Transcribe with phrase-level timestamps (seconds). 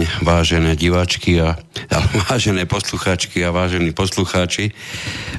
[0.00, 1.60] deň, vážené diváčky a,
[2.32, 4.72] vážené poslucháčky a vážení poslucháči.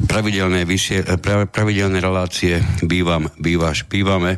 [0.06, 1.02] Pravidelné, vysie,
[1.50, 4.38] pravidelné relácie bývam, bývaš, bývame,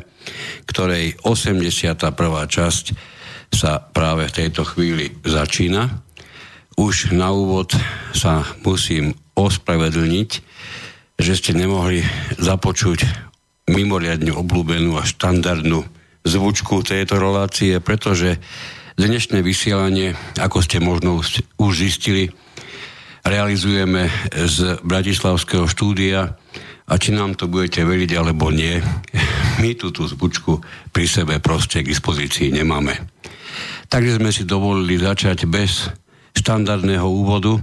[0.64, 2.08] ktorej 81.
[2.48, 2.84] časť
[3.52, 5.92] sa práve v tejto chvíli začína.
[6.80, 7.76] Už na úvod
[8.16, 10.30] sa musím ospravedlniť,
[11.20, 12.00] že ste nemohli
[12.40, 13.04] započuť
[13.68, 15.84] mimoriadne obľúbenú a štandardnú
[16.24, 18.40] zvučku tejto relácie, pretože
[18.94, 21.18] Dnešné vysielanie, ako ste možno
[21.58, 22.30] už zistili,
[23.26, 26.38] realizujeme z Bratislavského štúdia
[26.86, 28.78] a či nám to budete veriť alebo nie,
[29.62, 30.62] my tú, tú zvučku
[30.94, 32.94] pri sebe proste k dispozícii nemáme.
[33.90, 35.90] Takže sme si dovolili začať bez
[36.38, 37.58] štandardného úvodu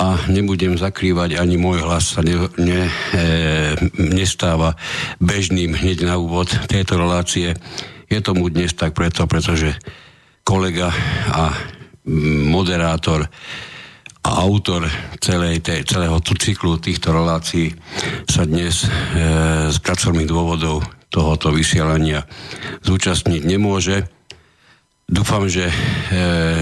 [0.00, 3.20] a nebudem zakrývať, ani môj hlas sa ne, ne, e,
[4.00, 4.72] nestáva
[5.20, 7.52] bežným hneď na úvod tejto relácie.
[8.08, 9.76] Je tomu dnes tak preto, pretože
[10.46, 10.94] kolega
[11.34, 11.50] a
[12.54, 13.26] moderátor
[14.22, 14.86] a autor
[15.18, 17.74] celej tej, celého tu cyklu týchto relácií
[18.30, 18.88] sa dnes e,
[19.70, 22.26] z pracovných dôvodov tohoto vysielania
[22.82, 24.06] zúčastniť nemôže.
[25.06, 25.74] Dúfam, že e,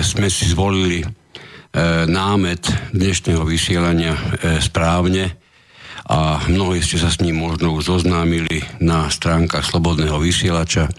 [0.05, 1.09] sme si zvolili e,
[2.05, 5.41] námet dnešného vysielania e, správne
[6.05, 10.93] a mnohí ste sa s ním možno už zoznámili na stránkach Slobodného vysielača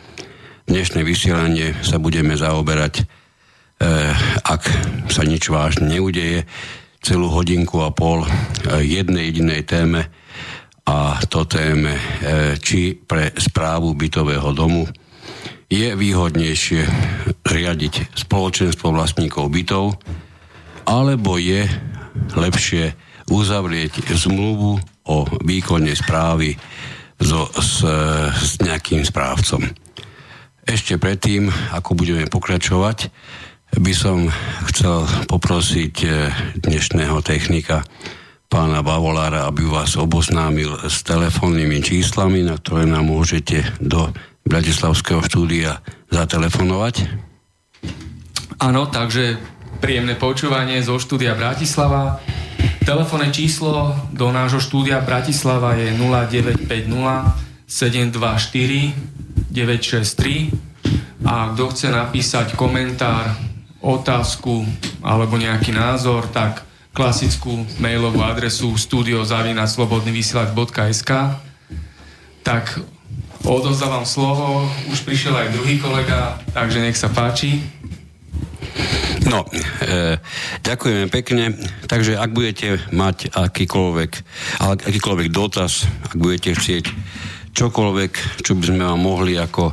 [0.66, 3.03] dnešné vysielanie sa budeme zaoberať, e,
[4.41, 4.63] ak
[5.13, 6.44] sa nič vážne neudeje,
[7.05, 8.30] celú hodinku a pol e,
[8.81, 10.09] jednej jedinej téme
[10.89, 12.02] a to téme, e,
[12.58, 14.89] či pre správu bytového domu
[15.70, 16.82] je výhodnejšie
[17.45, 19.97] riadiť spoločenstvo vlastníkov bytov,
[20.86, 21.65] alebo je
[22.37, 22.93] lepšie
[23.30, 24.77] uzavrieť zmluvu
[25.09, 26.53] o výkone správy
[27.17, 27.82] so, s,
[28.33, 29.84] s nejakým správcom.
[30.65, 33.14] Ešte predtým, ako budeme pokračovať,
[33.77, 34.33] by som
[34.65, 37.86] chcel poprosiť eh, dnešného technika
[38.49, 44.09] pána Bavolára, aby vás oboznámil s telefónnymi číslami, na ktoré nám môžete do
[44.42, 47.14] Bratislavského štúdia zatelefonovať.
[48.58, 49.37] Áno, takže
[49.86, 52.17] príjemné počúvanie zo štúdia Bratislava.
[52.82, 56.65] Telefónne číslo do nášho štúdia Bratislava je 0950
[57.70, 59.24] 724
[59.55, 60.52] 963
[61.23, 63.32] a kto chce napísať komentár,
[63.80, 64.67] otázku
[64.99, 71.11] alebo nejaký názor, tak klasickú mailovú adresu studiozavinaslobodnyvysielač.sk
[72.45, 72.77] tak
[73.45, 77.61] odozdávam slovo, už prišiel aj druhý kolega, takže nech sa páči.
[79.26, 79.42] No,
[79.82, 80.21] e,
[80.61, 81.58] ďakujeme pekne.
[81.89, 84.11] Takže ak budete mať akýkoľvek,
[84.61, 86.86] akýkoľvek dotaz, ak budete chcieť
[87.55, 89.71] čokoľvek, čo by sme vám mohli ako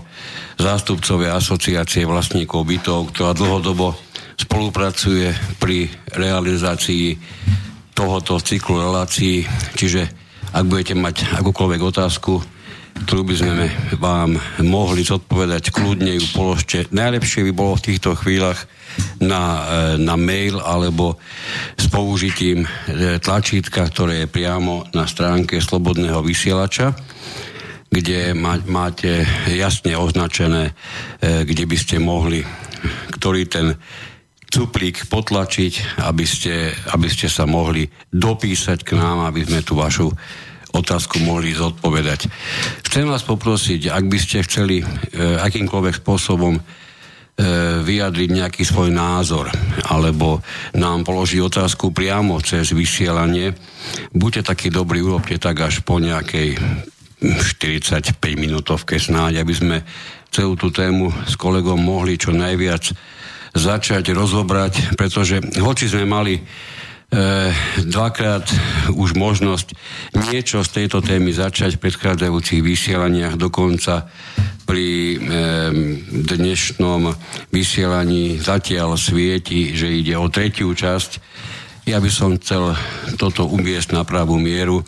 [0.54, 3.98] zástupcovia asociácie vlastníkov bytov, ktorá dlhodobo
[4.38, 7.18] spolupracuje pri realizácii
[7.92, 9.42] tohoto cyklu relácií.
[9.74, 10.08] Čiže
[10.54, 12.38] ak budete mať akúkoľvek otázku,
[13.02, 13.66] ktorú by sme
[13.98, 16.86] vám mohli zodpovedať, kľudne ju položte.
[16.92, 18.68] Najlepšie by bolo v týchto chvíľach
[19.18, 19.60] na, e,
[19.96, 21.16] na mail alebo
[21.74, 26.92] s použitím e, tlačítka, ktoré je priamo na stránke Slobodného vysielača
[27.92, 28.32] kde
[28.64, 30.72] máte jasne označené,
[31.20, 32.40] e, kde by ste mohli,
[33.12, 33.76] ktorý ten
[34.48, 40.08] cuplík potlačiť, aby ste, aby ste sa mohli dopísať k nám, aby sme tú vašu
[40.72, 42.32] otázku mohli zodpovedať.
[42.88, 44.84] Chcem vás poprosiť, ak by ste chceli e,
[45.36, 46.62] akýmkoľvek spôsobom e,
[47.84, 49.52] vyjadriť nejaký svoj názor
[49.84, 50.40] alebo
[50.72, 53.52] nám položiť otázku priamo cez vysielanie,
[54.16, 56.56] buďte takí dobrí, urobte tak až po nejakej
[57.22, 59.76] 45 minútovke snáď, aby sme
[60.34, 62.90] celú tú tému s kolegom mohli čo najviac
[63.52, 66.42] začať rozobrať, pretože hoci sme mali e,
[67.84, 68.48] dvakrát
[68.96, 69.76] už možnosť
[70.32, 74.08] niečo z tejto témy začať v predchádzajúcich vysielaniach, dokonca
[74.64, 75.16] pri e,
[76.32, 77.12] dnešnom
[77.52, 81.20] vysielaní zatiaľ svieti, že ide o tretiu časť.
[81.82, 82.78] Ja by som chcel
[83.18, 84.86] toto uviesť na pravú mieru.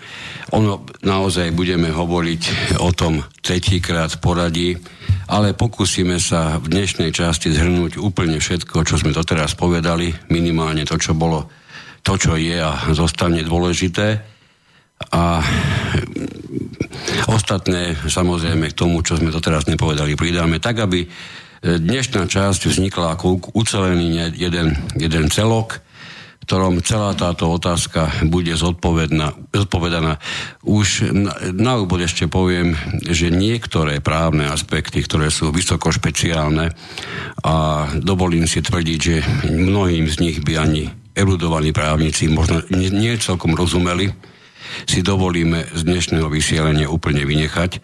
[0.54, 2.42] Ono naozaj budeme hovoriť
[2.78, 4.78] o tom tretíkrát poradí,
[5.26, 10.94] ale pokúsime sa v dnešnej časti zhrnúť úplne všetko, čo sme doteraz povedali, minimálne to,
[10.94, 11.50] čo bolo,
[12.06, 14.22] to, čo je a zostane dôležité.
[15.10, 15.42] A
[17.26, 21.10] ostatné, samozrejme, k tomu, čo sme doteraz nepovedali, pridáme tak, aby
[21.58, 25.82] dnešná časť vznikla ako ucelený jeden, jeden celok,
[26.44, 30.20] ktorom celá táto otázka bude zodpovedaná.
[30.60, 32.76] Už na, na úvod ešte poviem,
[33.08, 36.76] že niektoré právne aspekty, ktoré sú vysoko špeciálne
[37.40, 37.54] a
[37.96, 39.16] dovolím si tvrdiť, že
[39.48, 40.84] mnohým z nich by ani
[41.16, 44.12] erudovaní právnici možno nie, celkom rozumeli,
[44.84, 47.78] si dovolíme z dnešného vysielania úplne vynechať,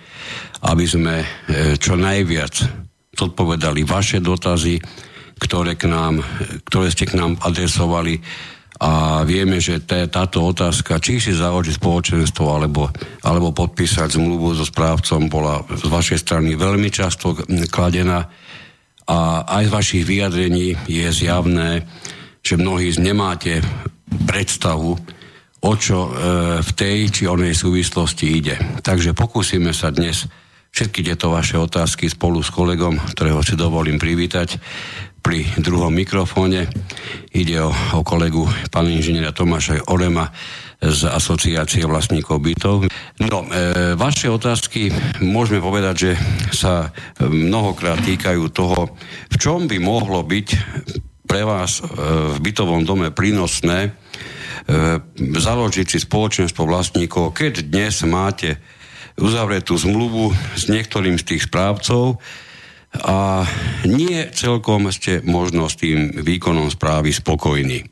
[0.67, 1.27] aby sme e,
[1.79, 2.55] čo najviac
[3.15, 4.83] zodpovedali vaše dotazy,
[5.41, 6.21] ktoré, k nám,
[6.69, 8.21] ktoré ste k nám adresovali
[8.81, 12.89] a vieme, že t- táto otázka, či si založiť spoločenstvo alebo,
[13.21, 17.37] alebo podpísať zmluvu so správcom, bola z vašej strany veľmi často
[17.69, 18.25] kladená
[19.05, 21.85] a aj z vašich vyjadrení je zjavné,
[22.41, 23.61] že mnohí nemáte
[24.25, 24.97] predstavu,
[25.61, 26.11] o čo e,
[26.65, 28.57] v tej či onej súvislosti ide.
[28.81, 30.25] Takže pokúsime sa dnes
[30.73, 34.57] všetky tieto vaše otázky spolu s kolegom, ktorého si dovolím privítať,
[35.21, 36.67] pri druhom mikrofóne.
[37.31, 40.33] Ide o, o kolegu pána inžiniera Tomáša Orema
[40.81, 42.89] z asociácie vlastníkov bytov.
[43.21, 44.89] No, e, vaše otázky
[45.21, 46.13] môžeme povedať, že
[46.57, 46.89] sa
[47.21, 48.97] mnohokrát týkajú toho,
[49.29, 50.49] v čom by mohlo byť
[51.29, 51.87] pre vás e,
[52.33, 53.91] v bytovom dome prínosné e,
[55.21, 58.57] založiť si spoločenstvo vlastníkov, keď dnes máte
[59.21, 62.17] uzavretú zmluvu s niektorým z tých správcov,
[62.91, 63.47] a
[63.87, 67.87] nie celkom ste možno s tým výkonom správy spokojní.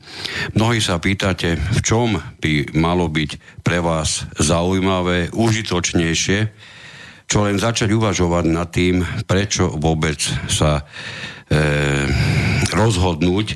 [0.59, 6.39] Mnohí sa pýtate, v čom by malo byť pre vás zaujímavé, užitočnejšie,
[7.31, 10.19] čo len začať uvažovať nad tým, prečo vôbec
[10.51, 10.83] sa e,
[12.75, 13.47] rozhodnúť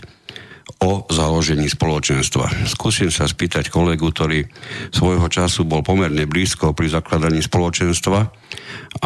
[0.83, 2.67] o založení spoločenstva.
[2.67, 4.43] Skúsim sa spýtať kolegu, ktorý
[4.91, 8.35] svojho času bol pomerne blízko pri zakladaní spoločenstva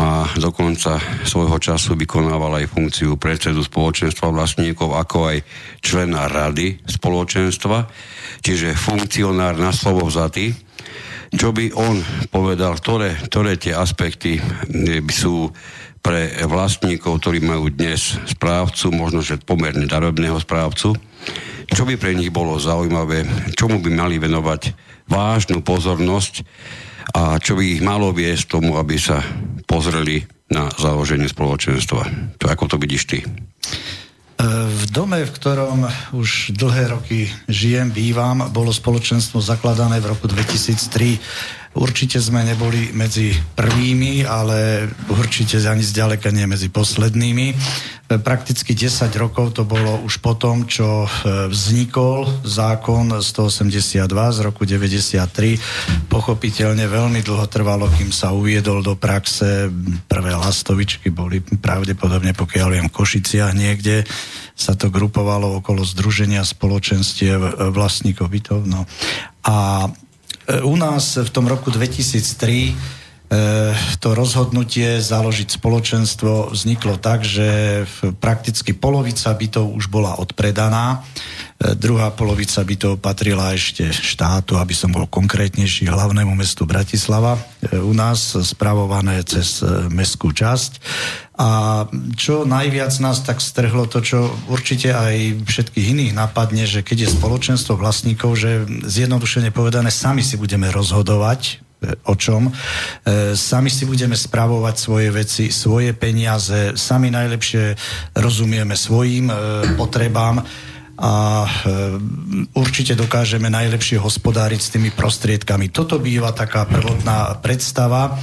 [0.00, 0.06] a
[0.40, 0.96] dokonca
[1.28, 5.38] svojho času vykonával aj funkciu predsedu spoločenstva vlastníkov, ako aj
[5.84, 7.86] člena rady spoločenstva,
[8.40, 10.56] čiže funkcionár na slovo vzatý.
[11.26, 12.00] Čo by on
[12.30, 14.40] povedal, ktoré, ktoré tie aspekty
[15.02, 15.50] by sú
[16.06, 20.94] pre vlastníkov, ktorí majú dnes správcu, možno že pomerne darobného správcu,
[21.66, 23.26] čo by pre nich bolo zaujímavé,
[23.58, 24.70] čomu by mali venovať
[25.10, 26.46] vážnu pozornosť
[27.10, 29.18] a čo by ich malo viesť tomu, aby sa
[29.66, 32.06] pozreli na založenie spoločenstva.
[32.38, 33.18] To ako to vidíš ty?
[34.46, 41.65] V dome, v ktorom už dlhé roky žijem, bývam, bolo spoločenstvo zakladané v roku 2003
[41.76, 47.52] Určite sme neboli medzi prvými, ale určite ani zďaleka nie medzi poslednými.
[48.06, 51.08] Prakticky 10 rokov to bolo už po tom, čo e,
[51.50, 56.08] vznikol zákon 182 z roku 93.
[56.08, 59.68] Pochopiteľne veľmi dlho trvalo, kým sa uviedol do praxe.
[60.06, 64.06] Prvé lastovičky boli pravdepodobne, pokiaľ viem, v Košiciach niekde
[64.56, 68.64] sa to grupovalo okolo Združenia spoločenstiev vlastníkov bytov.
[68.64, 68.88] No.
[69.44, 69.86] A
[70.62, 72.74] u nás v tom roku 2003 e,
[73.98, 77.82] to rozhodnutie založiť spoločenstvo vzniklo tak, že
[78.22, 81.02] prakticky polovica bytov už bola odpredaná,
[81.58, 87.34] e, druhá polovica bytov patrila ešte štátu, aby som bol konkrétnejší, hlavnému mestu Bratislava,
[87.66, 89.58] e, u nás spravované cez
[89.90, 90.78] mestskú časť.
[91.36, 91.84] A
[92.16, 97.14] čo najviac nás tak strhlo, to čo určite aj všetkých iných napadne, že keď je
[97.18, 102.48] spoločenstvo vlastníkov, že zjednodušene povedané, sami si budeme rozhodovať, e, o čom.
[102.48, 102.52] E,
[103.36, 107.76] sami si budeme spravovať svoje veci, svoje peniaze, sami najlepšie
[108.16, 109.34] rozumieme svojim e,
[109.76, 110.40] potrebám
[110.96, 111.12] a
[111.44, 111.48] e,
[112.56, 115.68] určite dokážeme najlepšie hospodáriť s tými prostriedkami.
[115.68, 118.16] Toto býva taká prvotná predstava.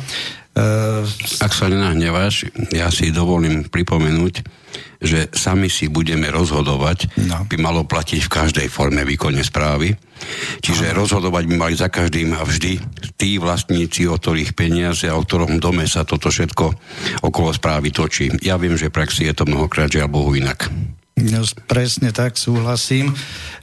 [1.41, 4.45] Ak sa nenahneváš, ja si dovolím pripomenúť,
[5.03, 7.43] že sami si budeme rozhodovať, no.
[7.43, 9.91] by malo platiť v každej forme výkonne správy.
[10.63, 11.03] Čiže no.
[11.03, 12.79] rozhodovať by mali za každým a vždy
[13.19, 16.65] tí vlastníci, o ktorých peniaze a o ktorom dome sa toto všetko
[17.27, 18.31] okolo správy točí.
[18.39, 20.71] Ja viem, že v praxi je to mnohokrát žiaľ Bohu inak.
[21.13, 23.13] No, presne tak, súhlasím.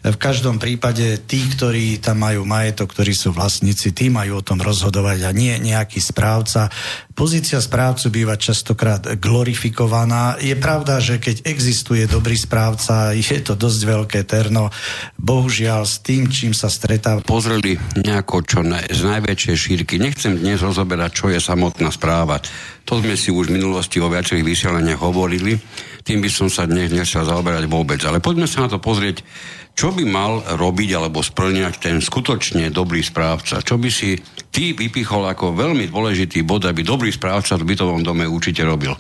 [0.07, 4.63] V každom prípade tí, ktorí tam majú majetok, ktorí sú vlastníci, tí majú o tom
[4.63, 6.71] rozhodovať a nie nejaký správca.
[7.11, 10.39] Pozícia správcu býva častokrát glorifikovaná.
[10.39, 14.71] Je pravda, že keď existuje dobrý správca, je to dosť veľké terno.
[15.19, 17.19] Bohužiaľ s tým, čím sa stretá.
[17.19, 19.99] Pozreli nejako čo na, z najväčšej šírky.
[19.99, 22.39] Nechcem dnes rozoberať, čo je samotná správa.
[22.87, 25.59] To sme si už v minulosti o viacerých vysielaniach hovorili
[26.05, 28.01] tým by som sa dnes nechcel zaoberať vôbec.
[28.05, 29.23] Ale poďme sa na to pozrieť,
[29.75, 33.65] čo by mal robiť alebo splňať ten skutočne dobrý správca.
[33.65, 34.19] Čo by si
[34.51, 38.93] ty vypichol ako veľmi dôležitý bod, aby dobrý správca v bytovom dome určite robil?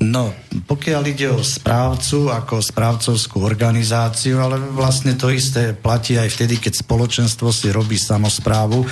[0.00, 0.32] No,
[0.64, 6.80] pokiaľ ide o správcu ako správcovskú organizáciu, ale vlastne to isté platí aj vtedy, keď
[6.80, 8.80] spoločenstvo si robí samozprávu.
[8.80, 8.88] E,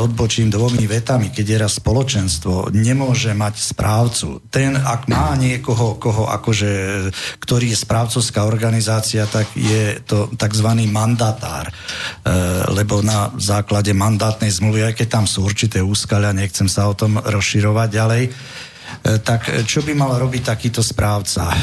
[0.00, 4.40] odbočím dvomi vetami, keď je raz spoločenstvo, nemôže mať správcu.
[4.48, 6.72] Ten, ak má niekoho, koho akože,
[7.36, 10.68] ktorý je správcovská organizácia, tak je to tzv.
[10.88, 11.68] mandatár.
[11.68, 11.72] E,
[12.72, 17.20] lebo na základe mandátnej zmluvy, aj keď tam sú určité úskalia, nechcem sa o tom
[17.20, 18.24] rozširovať ďalej,
[19.02, 21.50] tak e, čo by mal robiť takýto správca?
[21.50, 21.56] E,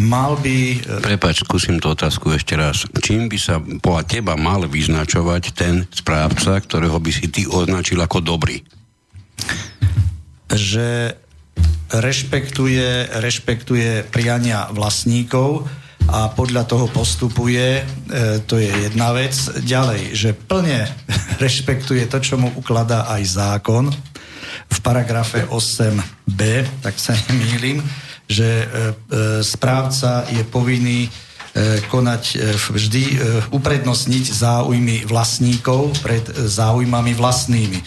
[0.00, 0.56] mal by...
[1.04, 2.88] Prepač, skúsim tú otázku ešte raz.
[2.96, 8.24] Čím by sa podľa teba mal vyznačovať ten správca, ktorého by si ty označil ako
[8.24, 8.64] dobrý?
[10.48, 11.12] Že
[11.92, 15.68] rešpektuje, rešpektuje priania vlastníkov
[16.08, 19.36] a podľa toho postupuje, e, to je jedna vec.
[19.60, 20.88] Ďalej, že plne
[21.44, 23.92] rešpektuje to, čo mu ukladá aj zákon,
[24.70, 26.40] v paragrafe 8b,
[26.82, 27.82] tak sa nemýlim,
[28.26, 28.94] že e, e,
[29.46, 31.10] správca je povinný e,
[31.86, 32.22] konať
[32.74, 33.04] vždy,
[33.54, 37.78] uprednostniť záujmy vlastníkov pred záujmami vlastnými.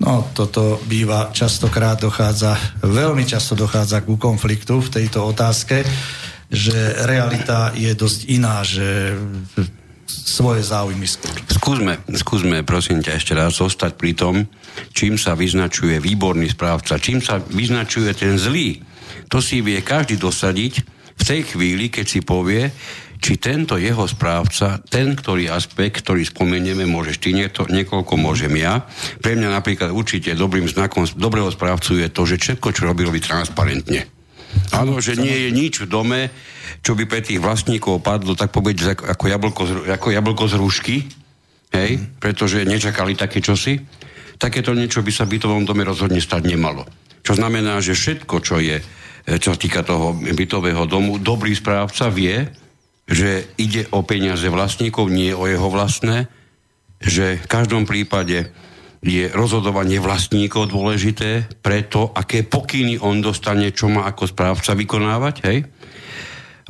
[0.00, 5.84] No, toto býva častokrát dochádza, veľmi často dochádza ku konfliktu v tejto otázke,
[6.48, 9.14] že realita je dosť iná, že
[10.10, 11.06] svoje záujmy.
[11.50, 14.34] Skúsme, skúsme prosím ťa ešte raz zostať pri tom,
[14.90, 18.82] čím sa vyznačuje výborný správca, čím sa vyznačuje ten zlý.
[19.30, 20.74] To si vie každý dosadiť
[21.14, 22.72] v tej chvíli, keď si povie,
[23.20, 28.88] či tento jeho správca, ten ktorý aspekt, ktorý spomenieme, môžeš ty nieto, niekoľko, môžem ja.
[29.20, 33.20] Pre mňa napríklad určite dobrým znakom dobrého správcu je to, že všetko, čo robí, robí
[33.20, 34.19] transparentne.
[34.74, 36.20] Áno, že nie je nič v dome,
[36.80, 40.96] čo by pre tých vlastníkov padlo, tak povedať, ako jablko, ako jablko z rúšky,
[41.74, 43.78] hej, pretože nečakali také čosi.
[44.40, 46.88] Takéto niečo by sa v bytovom dome rozhodne stať nemalo.
[47.20, 52.48] Čo znamená, že všetko, čo je, e, čo týka toho bytového domu, dobrý správca vie,
[53.10, 56.30] že ide o peniaze vlastníkov, nie o jeho vlastné,
[57.02, 58.48] že v každom prípade
[59.00, 65.36] je rozhodovanie vlastníkov dôležité pre to, aké pokyny on dostane, čo má ako správca vykonávať,
[65.48, 65.58] hej?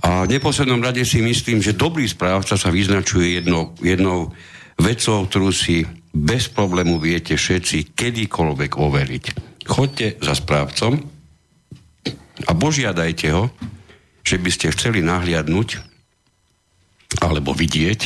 [0.00, 4.32] A v neposlednom rade si myslím, že dobrý správca sa vyznačuje jednou, jednou
[4.80, 9.24] vecou, ktorú si bez problému viete všetci kedykoľvek overiť.
[9.68, 10.96] Choďte za správcom
[12.48, 13.52] a požiadajte ho,
[14.24, 15.84] že by ste chceli nahliadnúť
[17.20, 18.00] alebo vidieť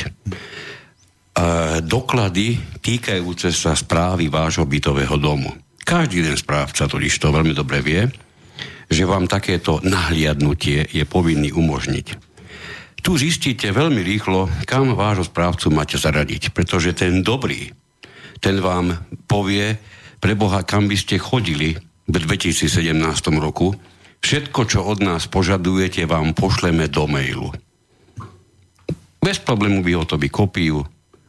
[1.83, 5.51] doklady týkajúce sa správy vášho bytového domu.
[5.85, 8.07] Každý jeden správca totiž to veľmi dobre vie,
[8.89, 12.07] že vám takéto nahliadnutie je povinný umožniť.
[13.05, 17.69] Tu zistíte veľmi rýchlo, kam vášho správcu máte zaradiť, pretože ten dobrý,
[18.41, 18.97] ten vám
[19.29, 19.77] povie,
[20.17, 21.77] pre Boha, kam by ste chodili
[22.09, 22.97] v 2017
[23.37, 23.77] roku,
[24.25, 27.53] všetko, čo od nás požadujete, vám pošleme do mailu.
[29.21, 30.81] Bez problému vy to kopiu,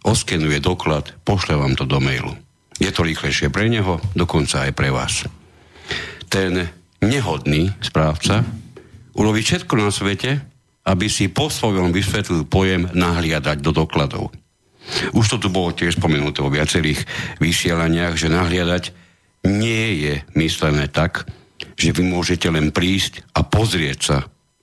[0.07, 2.39] oskenuje doklad, pošle vám to do mailu.
[2.79, 5.27] Je to rýchlejšie pre neho, dokonca aj pre vás.
[6.31, 6.71] Ten
[7.03, 8.47] nehodný správca
[9.17, 10.39] urobiť všetko na svete,
[10.87, 14.31] aby si po svojom vysvetlil pojem nahliadať do dokladov.
[15.19, 17.03] Už to tu bolo tiež spomenuté vo viacerých
[17.43, 18.95] vysielaniach, že nahliadať
[19.51, 21.27] nie je myslené tak,
[21.75, 24.17] že vy môžete len prísť a pozrieť sa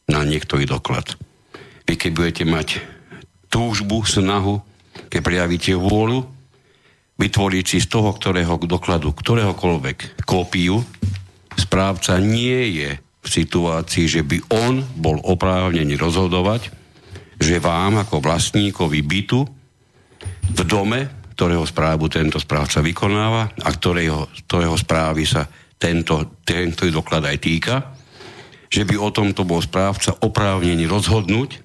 [0.07, 1.19] na niektorý doklad.
[1.83, 2.79] Vy keď budete mať
[3.51, 4.63] túžbu, snahu,
[5.13, 6.25] keď prejavíte vôľu,
[7.21, 10.81] vytvoriť si z toho, ktorého dokladu, ktoréhokoľvek kópiu,
[11.53, 16.73] správca nie je v situácii, že by on bol oprávnený rozhodovať,
[17.37, 19.45] že vám ako vlastníkovi bytu
[20.49, 25.45] v dome, ktorého správu tento správca vykonáva a ktorého, ktorého správy sa
[25.77, 27.75] tento, tento doklad aj týka,
[28.65, 31.61] že by o tomto bol správca oprávnený rozhodnúť,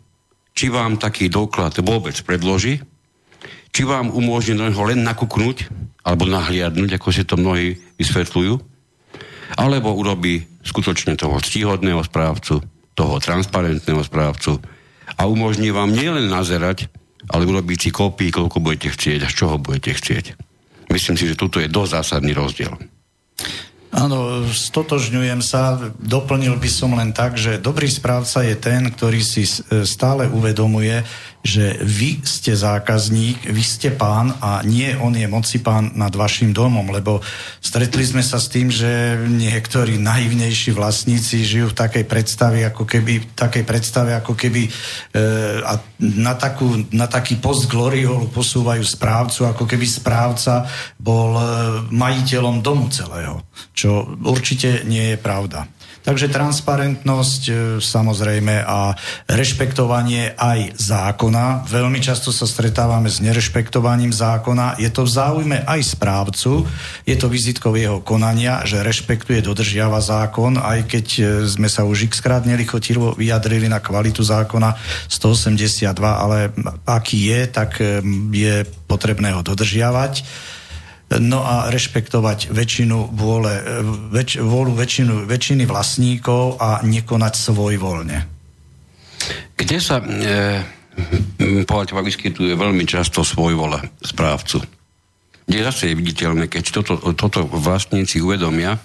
[0.53, 2.77] či vám taký doklad vôbec predloží,
[3.73, 5.71] či vám umožní ho len nakúknúť
[6.03, 8.55] alebo nahliadnúť, ako si to mnohí vysvetľujú,
[9.61, 12.61] alebo urobí skutočne toho ctíhodného správcu,
[12.97, 14.61] toho transparentného správcu
[15.17, 16.89] a umožní vám nielen nazerať,
[17.29, 20.25] ale urobiť si kópii, koľko budete chcieť a z čoho budete chcieť.
[20.89, 22.73] Myslím si, že tuto je dosť zásadný rozdiel.
[23.89, 25.81] Áno, stotožňujem sa.
[25.97, 29.49] Doplnil by som len tak, že dobrý správca je ten, ktorý si
[29.89, 31.05] stále uvedomuje,
[31.43, 36.51] že vy ste zákazník, vy ste pán a nie on je moci pán nad vašim
[36.51, 37.23] domom, lebo
[37.63, 43.39] stretli sme sa s tým, že niektorí naivnejší vlastníci žijú v takej predstave, ako keby,
[43.39, 44.71] takej predstave, ako keby e,
[45.63, 50.67] a na, takú, na taký post gloriolu posúvajú správcu, ako keby správca
[50.99, 51.43] bol e,
[51.95, 55.71] majiteľom domu celého, čo určite nie je pravda.
[56.09, 57.53] Takže transparentnosť e,
[57.85, 58.97] samozrejme a
[59.29, 61.69] rešpektovanie aj zákona.
[61.69, 64.81] Veľmi často sa stretávame s nerešpektovaním zákona.
[64.81, 66.65] Je to v záujme aj správcu,
[67.05, 72.09] je to vizitkov jeho konania, že rešpektuje, dodržiava zákon, aj keď e, sme sa už
[72.09, 74.81] x krát nelichotivo vyjadrili na kvalitu zákona
[75.13, 76.57] 182, ale
[76.89, 78.01] aký je, tak e,
[78.33, 80.25] je potrebné ho dodržiavať
[81.17, 83.53] no a rešpektovať väčšinu vôle,
[84.13, 88.19] väč, vôľu väčšinu, väčšiny vlastníkov a nekonať svoj voľne.
[89.57, 90.07] Kde sa e,
[91.65, 94.61] teba vyskytuje veľmi často svoj vole správcu?
[95.49, 98.77] Kde zase je viditeľné, keď toto, toto vlastníci uvedomia,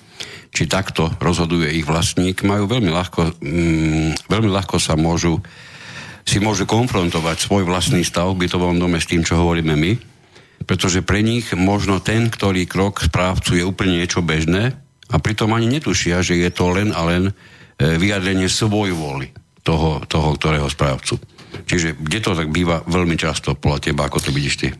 [0.56, 5.44] či takto rozhoduje ich vlastník, majú veľmi ľahko, mm, veľmi ľahko sa môžu
[6.24, 9.92] si môžu konfrontovať svoj vlastný stav v bytovom dome s tým, čo hovoríme my,
[10.64, 14.76] pretože pre nich možno ten, ktorý krok správcu je úplne niečo bežné
[15.12, 17.34] a pritom ani netušia, že je to len a len e,
[18.00, 19.30] vyjadrenie svoj vôli
[19.62, 21.20] toho, toho ktorého správcu.
[21.54, 24.68] Čiže kde to tak býva veľmi často podľa teba, ako to vidíš ty?
[24.74, 24.76] E,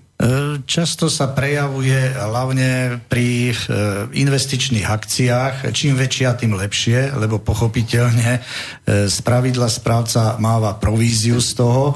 [0.66, 3.56] často sa prejavuje hlavne pri e,
[4.16, 5.70] investičných akciách.
[5.70, 8.42] Čím väčšia, tým lepšie, lebo pochopiteľne
[8.88, 11.94] z pravidla správca máva províziu z toho,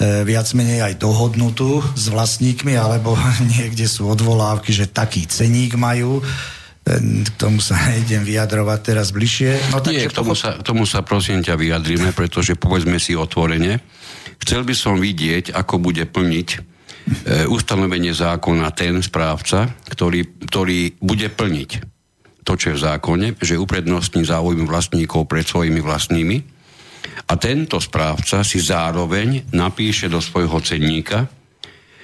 [0.00, 3.14] viac menej aj dohodnutú s vlastníkmi, alebo
[3.54, 6.22] niekde sú odvolávky, že taký ceník majú.
[6.82, 9.70] E, k tomu sa idem vyjadrovať teraz bližšie.
[9.70, 13.78] No, Nie, k tomu, sa, k tomu sa prosím ťa vyjadrime, pretože povedzme si otvorene.
[14.42, 16.58] Chcel by som vidieť, ako bude plniť e,
[17.46, 21.70] ustanovenie zákona ten správca, ktorý, ktorý bude plniť
[22.42, 26.51] to, čo je v zákone, že uprednostní záujmy vlastníkov pred svojimi vlastnými
[27.28, 31.26] a tento správca si zároveň napíše do svojho cenníka,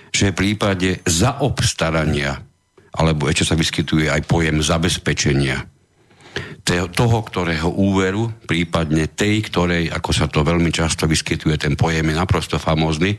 [0.08, 2.34] že v prípade zaobstarania,
[2.96, 5.68] alebo ešte sa vyskytuje aj pojem zabezpečenia,
[6.68, 12.16] toho, ktorého úveru, prípadne tej, ktorej, ako sa to veľmi často vyskytuje, ten pojem je
[12.16, 13.16] naprosto famózny,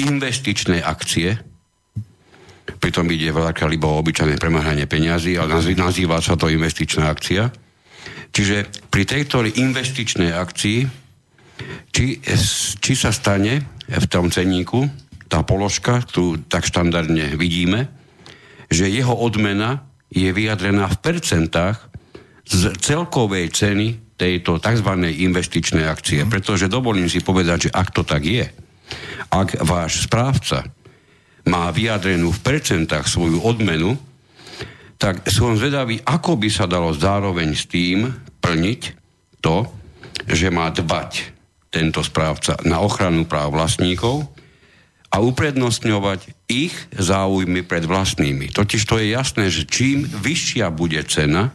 [0.00, 1.36] investičné akcie,
[2.80, 7.52] pritom ide veľakrát iba obyčajné premáhanie peňazí, ale nazýva sa to investičná akcia.
[8.30, 10.99] Čiže pri tejto investičnej akcii
[11.90, 12.20] či,
[12.78, 14.86] či sa stane v tom cenníku
[15.30, 17.86] tá položka, ktorú tak štandardne vidíme,
[18.66, 21.78] že jeho odmena je vyjadrená v percentách
[22.50, 24.90] z celkovej ceny tejto tzv.
[25.06, 26.26] investičnej akcie.
[26.26, 28.46] Pretože dovolím si povedať, že ak to tak je,
[29.30, 30.66] ak váš správca
[31.46, 33.94] má vyjadrenú v percentách svoju odmenu,
[35.00, 38.10] tak som zvedavý, ako by sa dalo zároveň s tým
[38.44, 38.80] plniť
[39.40, 39.64] to,
[40.28, 41.39] že má dbať
[41.70, 44.26] tento správca na ochranu práv vlastníkov
[45.10, 48.50] a uprednostňovať ich záujmy pred vlastnými.
[48.54, 51.50] Totiž to je jasné, že čím vyššia bude cena,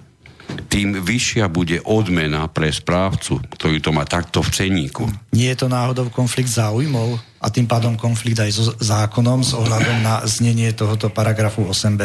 [0.69, 5.06] tým vyššia bude odmena pre správcu, ktorý to má takto v ceníku.
[5.34, 10.06] Nie je to náhodou konflikt záujmov a tým pádom konflikt aj so zákonom s ohľadom
[10.06, 12.01] na znenie tohoto paragrafu 8b?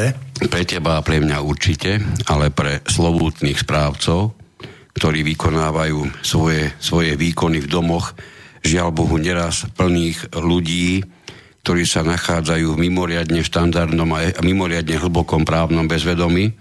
[0.48, 4.39] Pre teba a pre mňa určite, ale pre slovútnych správcov
[4.96, 8.14] ktorí vykonávajú svoje, svoje výkony v domoch,
[8.64, 11.04] žiaľ Bohu neraz plných ľudí,
[11.60, 16.56] ktorí sa nachádzajú v mimoriadne štandardnom a mimoriadne hlbokom právnom bezvedomí,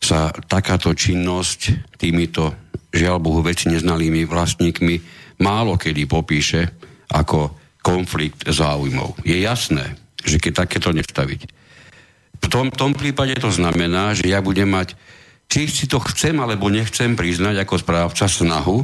[0.00, 2.52] sa takáto činnosť týmito
[2.92, 4.94] žiaľ Bohu veci neznalými vlastníkmi
[5.40, 6.70] málo kedy popíše
[7.10, 9.20] ako konflikt záujmov.
[9.26, 11.40] Je jasné, že keď takéto nestaviť.
[12.44, 14.96] V tom, tom prípade to znamená, že ja budem mať
[15.48, 18.82] či si to chcem alebo nechcem priznať ako správca snahu,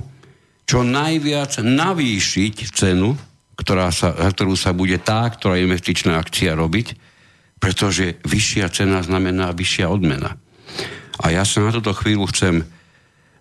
[0.64, 3.18] čo najviac navýšiť cenu,
[3.59, 6.94] ktorá sa, za ktorú sa bude tá, ktorá investičná akcia robiť,
[7.61, 10.38] pretože vyššia cena znamená vyššia odmena.
[11.20, 12.64] A ja sa na túto chvíľu chcem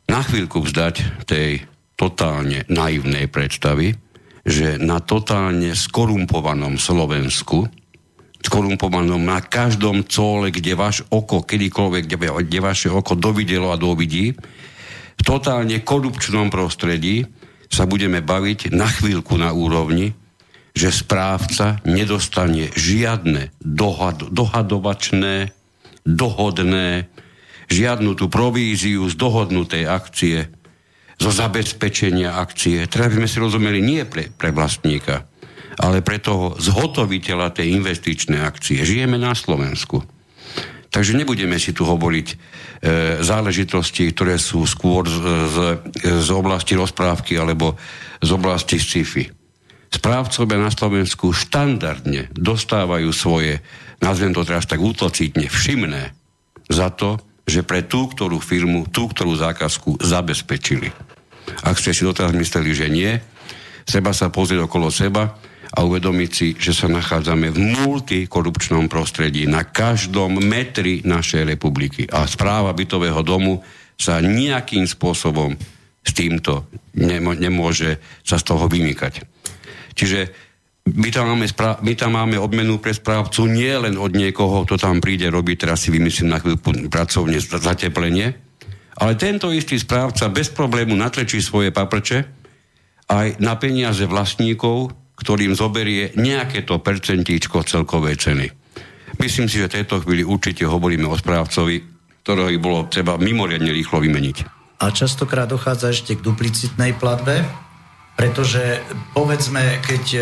[0.10, 1.64] na chvíľku vzdať tej
[1.96, 3.96] totálne naivnej predstavy,
[4.44, 7.70] že na totálne skorumpovanom Slovensku
[8.40, 14.36] skorumpovanom na každom cole, kde váš oko, kedykoľvek, kde, kde vaše oko dovidelo a dovidí,
[15.20, 17.28] v totálne korupčnom prostredí
[17.68, 20.16] sa budeme baviť na chvíľku na úrovni,
[20.74, 25.52] že správca nedostane žiadne dohad, dohadovačné,
[26.08, 27.12] dohodné,
[27.70, 30.50] žiadnu tú províziu z dohodnutej akcie,
[31.20, 32.88] zo zabezpečenia akcie.
[32.90, 35.29] Teda by sme si rozumeli nie pre, pre vlastníka,
[35.80, 38.84] ale pre toho zhotoviteľa tej investičnej akcie.
[38.84, 40.04] Žijeme na Slovensku.
[40.90, 42.36] Takže nebudeme si tu hovoriť e,
[43.24, 45.58] záležitosti, ktoré sú skôr z, z,
[46.04, 47.80] z oblasti rozprávky alebo
[48.20, 49.30] z oblasti sci-fi.
[49.90, 53.62] Správcovia na Slovensku štandardne dostávajú svoje,
[54.02, 56.14] nazvem to teraz tak útocitne, všimné
[56.70, 60.94] za to, že pre tú, ktorú firmu, tú, ktorú zákazku zabezpečili.
[61.66, 63.18] Ak ste si doteraz mysleli, že nie,
[63.90, 65.34] treba sa pozrieť okolo seba
[65.70, 72.10] a uvedomiť si, že sa nachádzame v multikorupčnom prostredí na každom metri našej republiky.
[72.10, 73.62] A správa bytového domu
[73.94, 75.54] sa nejakým spôsobom
[76.02, 76.66] s týmto
[77.38, 79.22] nemôže sa z toho vymýkať.
[79.94, 80.20] Čiže
[80.90, 84.80] my tam, máme správ, my tam máme odmenu pre správcu nie len od niekoho, kto
[84.80, 88.34] tam príde robiť, teraz si vymyslím na chvíľu pracovne zateplenie,
[89.00, 92.26] ale tento istý správca bez problému natrečí svoje paprče
[93.10, 98.48] aj na peniaze vlastníkov, ktorým zoberie nejaké to percentíčko celkovej ceny.
[99.20, 101.84] Myslím si, že v tejto chvíli určite hovoríme o správcovi,
[102.24, 104.38] ktorého bolo treba mimoriadne rýchlo vymeniť.
[104.80, 107.44] A častokrát dochádza ešte k duplicitnej platbe,
[108.16, 108.80] pretože
[109.12, 110.20] povedzme, keď e,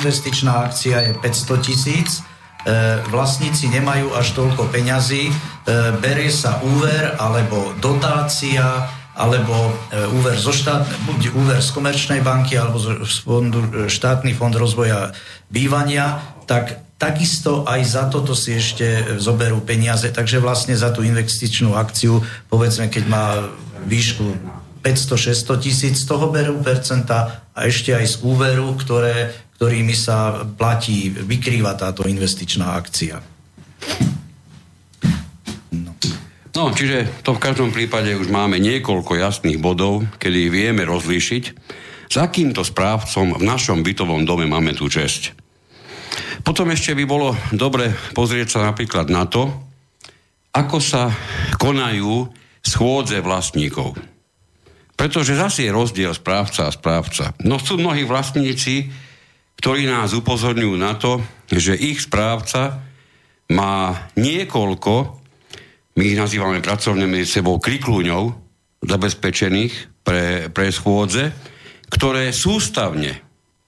[0.00, 2.20] investičná akcia je 500 tisíc, e,
[3.10, 5.34] vlastníci nemajú až toľko peňazí, e,
[6.02, 8.86] berie sa úver alebo dotácia,
[9.20, 9.52] alebo
[10.16, 15.12] úver zo štát, buď úver z komerčnej banky alebo z fondu, štátny fond rozvoja
[15.52, 20.08] bývania, tak takisto aj za toto si ešte zoberú peniaze.
[20.08, 23.44] Takže vlastne za tú investičnú akciu, povedzme, keď má
[23.84, 24.24] výšku
[24.80, 31.12] 500-600 tisíc, z toho berú percenta a ešte aj z úveru, ktoré, ktorými sa platí,
[31.12, 33.20] vykrýva táto investičná akcia.
[36.60, 36.76] No.
[36.76, 41.44] čiže to v každom prípade už máme niekoľko jasných bodov, kedy vieme rozlíšiť,
[42.12, 45.32] s akýmto správcom v našom bytovom dome máme tú česť.
[46.44, 49.48] Potom ešte by bolo dobre pozrieť sa napríklad na to,
[50.52, 51.08] ako sa
[51.56, 52.28] konajú
[52.60, 53.96] schôdze vlastníkov.
[55.00, 57.32] Pretože zase je rozdiel správca a správca.
[57.40, 58.92] No sú mnohí vlastníci,
[59.56, 62.84] ktorí nás upozorňujú na to, že ich správca
[63.48, 65.19] má niekoľko,
[66.00, 68.32] my ich nazývame pracovne medzi sebou kriklúňov,
[68.80, 71.28] zabezpečených pre, pre schôdze,
[71.92, 73.20] ktoré sústavne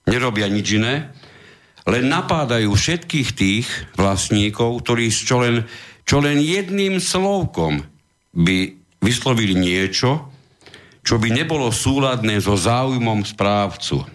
[0.08, 1.12] nerobia nič iné,
[1.84, 3.68] len napádajú všetkých tých
[4.00, 5.68] vlastníkov, ktorí čo len,
[6.08, 7.84] čo len jedným slovkom
[8.32, 10.32] by vyslovili niečo,
[11.04, 14.08] čo by nebolo súladné so záujmom správcu.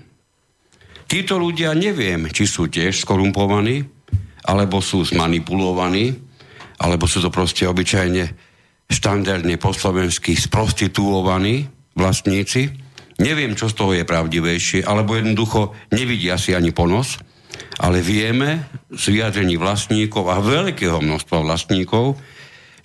[1.06, 3.86] Títo ľudia neviem, či sú tiež skorumpovaní,
[4.41, 6.26] alebo sú zmanipulovaní,
[6.77, 8.25] alebo sú to proste obyčajne
[8.87, 12.71] štandardne po slovensky sprostituovaní vlastníci.
[13.17, 17.17] Neviem, čo z toho je pravdivejšie, alebo jednoducho nevidia si ani ponos,
[17.81, 22.21] ale vieme z vyjadrení vlastníkov a veľkého množstva vlastníkov,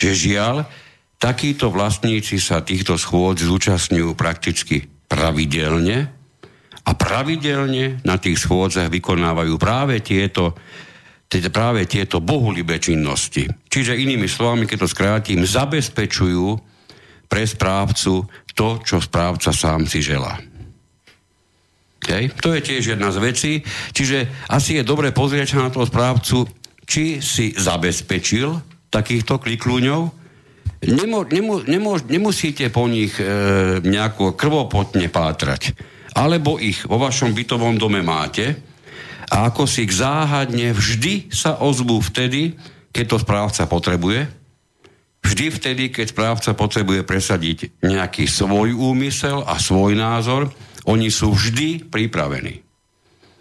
[0.01, 0.65] že žiaľ,
[1.23, 6.11] Takíto vlastníci sa týchto schôd zúčastňujú prakticky pravidelne
[6.83, 10.59] a pravidelne na tých schôdzach vykonávajú práve tieto,
[11.33, 13.49] teda práve tieto bohulibé činnosti.
[13.49, 16.61] Čiže inými slovami, keď to skrátim, zabezpečujú
[17.25, 20.37] pre správcu to, čo správca sám si želá.
[22.05, 22.29] Okay?
[22.45, 23.53] To je tiež jedna z vecí.
[23.97, 26.45] Čiže asi je dobre pozrieť na toho správcu,
[26.85, 28.53] či si zabezpečil
[28.93, 30.21] takýchto kliklúňov,
[30.83, 33.23] Nemo, nemo, nemo, nemusíte po nich e,
[33.87, 35.79] nejako krvopotne pátrať.
[36.19, 38.72] Alebo ich vo vašom bytovom dome máte
[39.33, 42.53] a ako si ich záhadne vždy sa ozvú vtedy,
[42.93, 44.29] keď to správca potrebuje.
[45.25, 50.53] Vždy vtedy, keď správca potrebuje presadiť nejaký svoj úmysel a svoj názor,
[50.85, 52.61] oni sú vždy pripravení.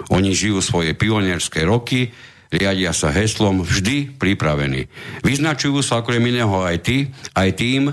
[0.07, 2.15] Oni žijú svoje pionierské roky,
[2.47, 4.87] riadia sa heslom vždy pripravení.
[5.27, 6.97] Vyznačujú sa okrem iného aj, tí,
[7.35, 7.91] aj tým,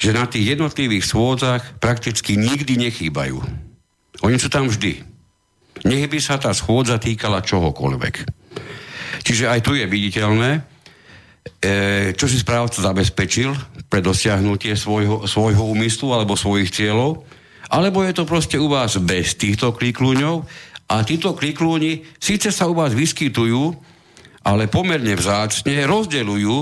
[0.00, 3.38] že na tých jednotlivých schôdzach prakticky nikdy nechýbajú.
[4.24, 5.13] Oni sú tam vždy.
[5.84, 8.14] Nech by sa tá schôdza týkala čohokoľvek.
[9.24, 10.60] Čiže aj tu je viditeľné, e,
[12.12, 13.52] čo si správca zabezpečil
[13.88, 17.24] pre dosiahnutie svojho, svojho úmyslu alebo svojich cieľov,
[17.72, 20.44] alebo je to proste u vás bez týchto klikľúňov
[20.92, 23.72] a títo klikľúni síce sa u vás vyskytujú,
[24.44, 26.56] ale pomerne vzácne rozdeľujú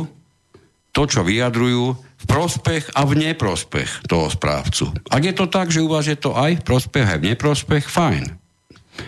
[0.94, 4.94] to, čo vyjadrujú v prospech a v neprospech toho správcu.
[5.10, 7.84] Ak je to tak, že u vás je to aj v prospech, aj v neprospech,
[7.90, 8.41] fajn.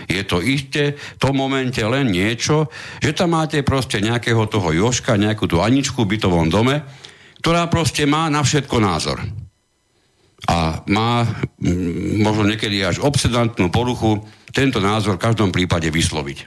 [0.09, 5.21] Je to isté v tom momente len niečo, že tam máte proste nejakého toho Joška,
[5.21, 6.81] nejakú tú Aničku v bytovom dome,
[7.45, 9.21] ktorá proste má na všetko názor.
[10.49, 16.39] A má mm, možno niekedy až obsedantnú poruchu tento názor v každom prípade vysloviť.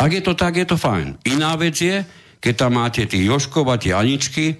[0.00, 1.20] Ak je to tak, je to fajn.
[1.28, 2.04] Iná vec je,
[2.40, 4.56] keď tam máte tých Joškov a tie Aničky,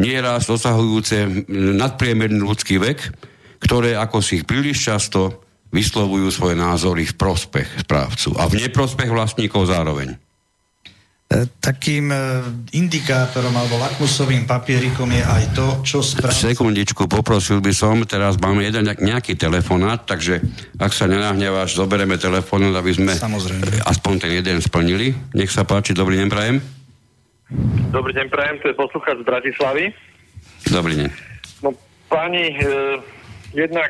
[0.00, 2.98] nieraz dosahujúce nadpriemerný ľudský vek,
[3.64, 9.08] ktoré ako si ich príliš často vyslovujú svoje názory v prospech správcu a v neprospech
[9.08, 10.14] vlastníkov zároveň.
[11.64, 12.12] takým
[12.76, 16.52] indikátorom alebo lakmusovým papierikom je aj to, čo správne...
[16.52, 20.44] Sekundičku, poprosil by som, teraz máme jeden nejaký telefonát, takže
[20.76, 23.80] ak sa nenahneváš, zoberieme telefonát, aby sme Samozrejme.
[23.80, 25.16] aspoň ten jeden splnili.
[25.32, 26.60] Nech sa páči, dobrý deň, prajem.
[27.88, 29.84] Dobrý deň, prajem, to je poslucháč z Bratislavy.
[30.68, 31.08] Dobrý deň.
[31.64, 31.72] No,
[32.12, 32.68] pani, e,
[33.56, 33.88] jednak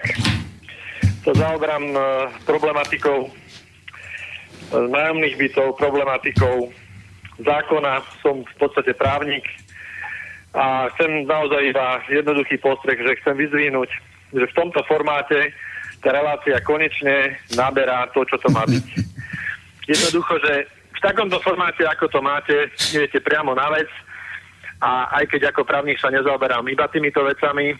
[1.23, 1.99] sa zaoberám e,
[2.43, 3.31] problematikou e,
[4.75, 6.75] nájomných bytov, problematikou
[7.39, 9.47] zákona, som v podstate právnik
[10.53, 13.91] a chcem naozaj iba jednoduchý postreh, že chcem vyzvihnúť,
[14.37, 15.55] že v tomto formáte
[16.03, 18.87] tá relácia konečne naberá to, čo to má byť.
[19.93, 23.89] Jednoducho, že v takomto formáte, ako to máte, idete priamo na vec
[24.83, 27.75] a aj keď ako právnik sa nezaoberám iba týmito vecami,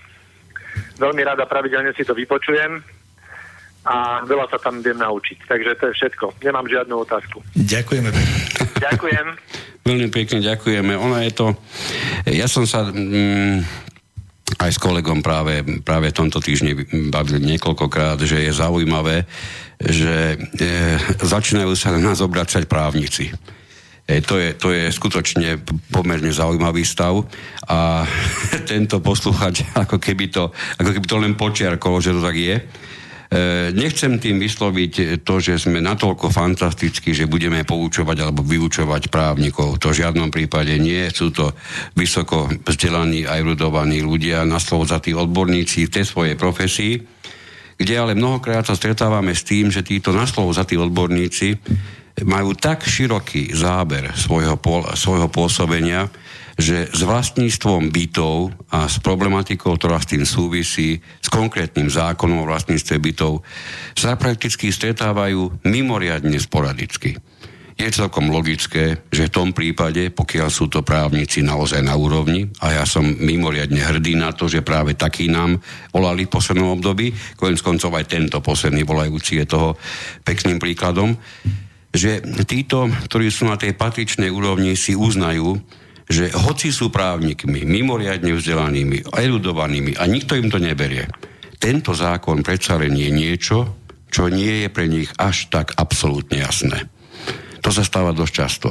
[1.03, 3.02] veľmi rada pravidelne si to vypočujem
[3.83, 5.43] a veľa sa tam viem naučiť.
[5.47, 6.25] Takže to je všetko.
[6.47, 7.43] Nemám žiadnu otázku.
[7.59, 8.11] Ďakujeme.
[8.79, 9.27] Ďakujem.
[9.89, 10.95] Veľmi pekne ďakujeme.
[10.95, 11.47] Ono je to...
[12.31, 12.87] Ja som sa...
[12.87, 13.67] Mm,
[14.63, 16.77] aj s kolegom práve, práve v tomto týždni
[17.09, 19.25] bavil niekoľkokrát, že je zaujímavé,
[19.81, 20.69] že e,
[21.25, 23.33] začínajú sa na nás obracať právnici.
[24.05, 25.57] E, to, je, to je skutočne
[25.89, 27.25] pomerne zaujímavý stav
[27.67, 28.05] a
[28.71, 32.57] tento posluchač ako keby to, ako keby to len počiarkol, že to tak je
[33.73, 39.81] nechcem tým vysloviť to, že sme natoľko fantastickí, že budeme poučovať alebo vyučovať právnikov.
[39.81, 41.09] To v žiadnom prípade nie.
[41.09, 41.57] Sú to
[41.97, 47.01] vysoko vzdelaní a erudovaní ľudia, na slovo za tí odborníci v tej svojej profesii,
[47.81, 51.57] kde ale mnohokrát sa stretávame s tým, že títo na slovo za tí odborníci
[52.29, 54.61] majú tak široký záber svojho,
[54.93, 56.05] svojho pôsobenia,
[56.57, 62.49] že s vlastníctvom bytov a s problematikou, ktorá s tým súvisí, s konkrétnym zákonom o
[62.49, 63.41] vlastníctve bytov,
[63.97, 67.17] sa prakticky stretávajú mimoriadne sporadicky.
[67.73, 72.79] Je celkom logické, že v tom prípade, pokiaľ sú to právnici naozaj na úrovni, a
[72.79, 75.57] ja som mimoriadne hrdý na to, že práve takí nám
[75.89, 79.81] volali v poslednom období, konec koncov aj tento posledný volajúci je toho
[80.21, 81.17] pekným príkladom,
[81.93, 85.57] že títo, ktorí sú na tej patričnej úrovni, si uznajú,
[86.09, 91.07] že hoci sú právnikmi, mimoriadne vzdelanými, erudovanými a nikto im to neberie,
[91.63, 93.59] tento zákon predsa len je niečo,
[94.11, 96.91] čo nie je pre nich až tak absolútne jasné.
[97.63, 98.69] To sa stáva dosť často.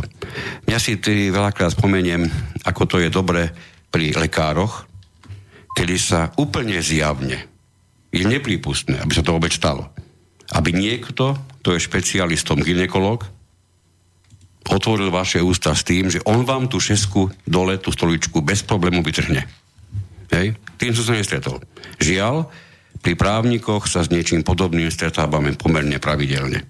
[0.68, 2.28] Ja si tedy veľakrát spomeniem,
[2.68, 3.48] ako to je dobre
[3.88, 4.86] pri lekároch,
[5.72, 7.52] kedy sa úplne zjavne
[8.12, 9.88] je neprípustné, aby sa to vôbec stalo.
[10.52, 13.24] Aby niekto, to je špecialistom ginekolog,
[14.70, 19.02] otvoril vaše ústa s tým, že on vám tú šesku dole, tú stoličku bez problému
[19.02, 19.48] vytrhne.
[20.32, 20.56] Hej?
[20.78, 21.60] Tým som sa nestretol.
[21.98, 22.48] Žiaľ,
[23.02, 26.62] pri právnikoch sa s niečím podobným stretávame pomerne pravidelne.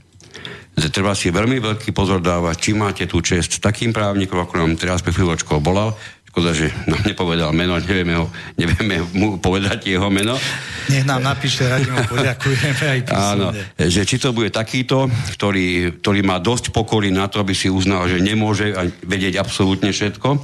[0.72, 5.04] Treba si veľmi veľký pozor dávať, či máte tú čest takým právnikom, ako nám teraz
[5.04, 5.92] pre chvíľočkou volal,
[6.32, 10.40] Škoda, že nám nepovedal meno, nevieme, ho, nevieme mu povedať jeho meno.
[10.88, 16.24] Nech nám napíšte, radi mu poďakujeme aj Áno, že či to bude takýto, ktorý, ktorý
[16.24, 18.72] má dosť pokory na to, aby si uznal, že nemôže
[19.04, 20.40] vedieť absolútne všetko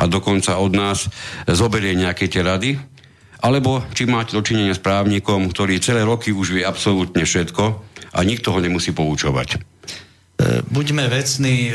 [0.00, 1.04] a dokonca od nás
[1.44, 2.80] zoberie nejaké tie rady,
[3.44, 7.64] alebo či máte dočinenie s právnikom, ktorý celé roky už vie absolútne všetko
[8.16, 9.60] a nikto ho nemusí poučovať.
[10.46, 11.72] E, buďme vecní, e,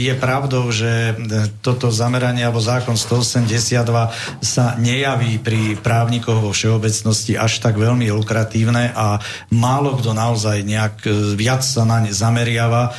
[0.00, 1.14] je pravdou, že e,
[1.60, 3.76] toto zameranie alebo zákon 182
[4.40, 9.20] sa nejaví pri právnikoch vo všeobecnosti až tak veľmi lukratívne a
[9.52, 11.04] málo kto naozaj nejak
[11.36, 12.94] viac sa na ne zameriava.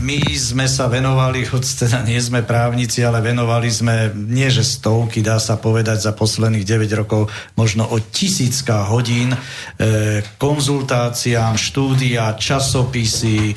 [0.00, 5.20] My sme sa venovali, hoď teda nie sme právnici, ale venovali sme nie že stovky,
[5.20, 9.34] dá sa povedať za posledných 9 rokov, možno o tisícka hodín
[10.38, 13.54] konzultáciám, štúdia, časopisy,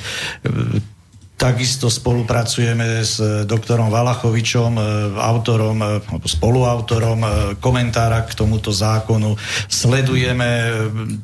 [1.43, 4.83] Takisto spolupracujeme s doktorom Valachovičom, e,
[5.19, 7.19] autorom, e, spoluautorom
[7.59, 9.35] komentára k tomuto zákonu.
[9.67, 10.71] Sledujeme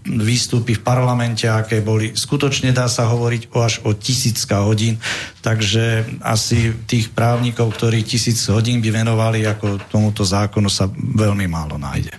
[0.04, 2.12] výstupy v parlamente, aké boli.
[2.12, 5.00] Skutočne dá sa hovoriť o až o tisícka hodín,
[5.40, 11.80] takže asi tých právnikov, ktorí tisíc hodín by venovali ako tomuto zákonu, sa veľmi málo
[11.80, 12.12] nájde.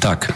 [0.00, 0.32] Tak,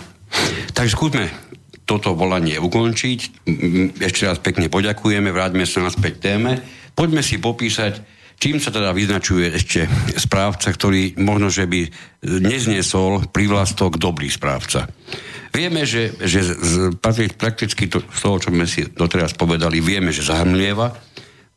[0.77, 1.53] tak skúsme
[1.89, 3.49] toto volanie ukončiť.
[3.97, 6.82] Ešte raz pekne poďakujeme, vráťme sa naspäť téme.
[6.93, 8.05] Poďme si popísať,
[8.37, 9.87] čím sa teda vyznačuje ešte
[10.19, 11.89] správca, ktorý možno, že by
[12.23, 14.91] nezniesol privlastok dobrý správca.
[15.53, 16.97] Vieme, že, že z,
[17.37, 20.97] prakticky to, z toho, čo sme si doteraz povedali, vieme, že zahrmlieva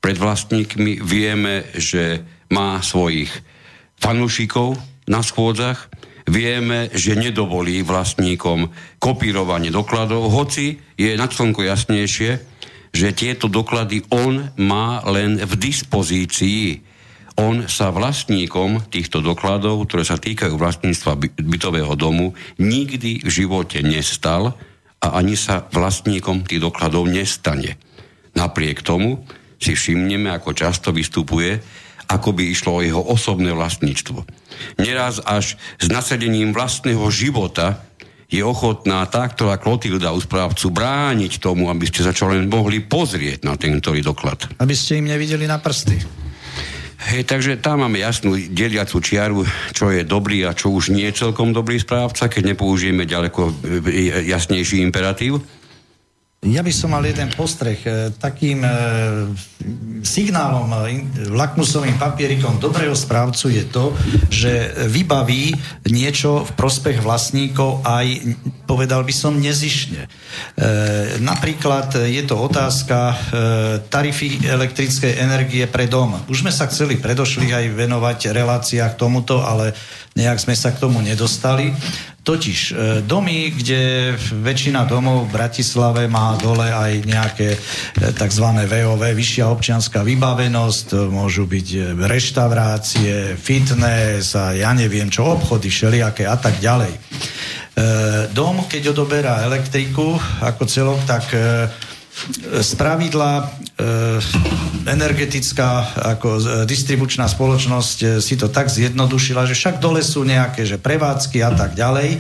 [0.04, 2.19] pred vlastníkmi, vieme, že
[2.52, 3.32] má svojich
[3.98, 4.76] fanúšikov
[5.08, 5.89] na schôdzach,
[6.28, 8.69] vieme, že nedovolí vlastníkom
[9.00, 12.55] kopírovanie dokladov, hoci je na slnko jasnejšie,
[12.95, 16.79] že tieto doklady on má len v dispozícii.
[17.36, 24.55] on sa vlastníkom týchto dokladov, ktoré sa týkajú vlastníctva bytového domu, nikdy v živote nestal
[25.03, 27.75] a ani sa vlastníkom tých dokladov nestane.
[28.39, 29.27] Napriek tomu
[29.60, 31.60] si všimneme, ako často vystupuje,
[32.08, 34.23] ako by išlo o jeho osobné vlastníctvo.
[34.79, 37.84] Neraz až s nasadením vlastného života
[38.25, 42.81] je ochotná tá, ktorá Klotilda u správcu brániť tomu, aby ste sa čo len mohli
[42.81, 44.49] pozrieť na ten ktorý doklad.
[44.57, 46.25] Aby ste im nevideli na prsty.
[47.05, 51.27] Hej, takže tam máme jasnú deliacu čiaru, čo je dobrý a čo už nie je
[51.27, 55.38] celkom dobrý správca, keď nepoužijeme ďaleko e, jasnejší imperatív.
[56.45, 57.81] Ja by som mal jeden postreh.
[57.81, 58.69] E, takým e,
[60.05, 61.01] signálom, e,
[61.34, 63.89] lakmusovým papierikom dobrého správcu je to,
[64.29, 65.58] že vybaví
[65.89, 68.38] niečo v prospech vlastníkov aj,
[68.69, 70.05] povedal by som, nezišne.
[71.21, 73.17] Napríklad je to otázka
[73.89, 76.17] tarify elektrickej energie pre dom.
[76.29, 79.73] Už sme sa chceli predošli aj venovať reláciách tomuto, ale
[80.15, 81.73] nejak sme sa k tomu nedostali.
[82.25, 87.57] Totiž e, domy, kde väčšina domov v Bratislave má dole aj nejaké e,
[88.17, 88.65] tzv.
[88.65, 96.25] VOV, vyššia občianská vybavenosť, môžu byť e, reštaurácie, fitness a ja neviem čo, obchody všelijaké
[96.25, 96.97] a tak ďalej.
[98.31, 101.27] Dom, keď odoberá elektriku ako celok, tak
[102.62, 103.45] z pravidla e,
[104.88, 110.63] energetická ako e, distribučná spoločnosť e, si to tak zjednodušila, že však dole sú nejaké
[110.63, 112.17] že prevádzky a tak ďalej,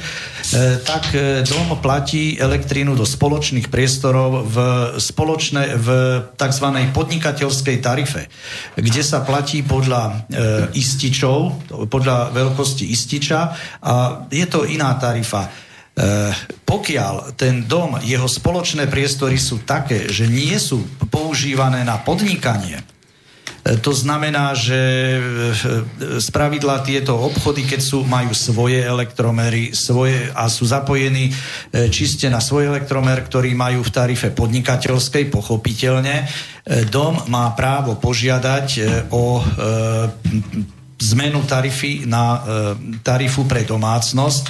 [0.85, 1.09] tak
[1.49, 4.57] dom platí elektrínu do spoločných priestorov v,
[5.01, 5.87] spoločné, v
[6.37, 6.67] tzv.
[6.93, 8.29] podnikateľskej tarife,
[8.77, 10.29] kde sa platí podľa
[10.77, 13.39] ističov, podľa veľkosti ističa
[13.81, 13.93] a
[14.29, 15.64] je to iná tarifa.
[15.95, 16.35] Eh,
[16.67, 23.79] pokiaľ ten dom, jeho spoločné priestory sú také, že nie sú používané na podnikanie, eh,
[23.79, 24.75] to znamená, že
[26.19, 31.31] z eh, tieto obchody, keď sú, majú svoje elektromery svoje, a sú zapojení
[31.87, 36.27] čiste na svoj elektromer, ktorý majú v tarife podnikateľskej, pochopiteľne,
[36.91, 38.67] dom má právo požiadať
[39.15, 39.39] o
[40.95, 42.39] zmenu tarify na e,
[43.03, 44.43] tarifu pre domácnosť.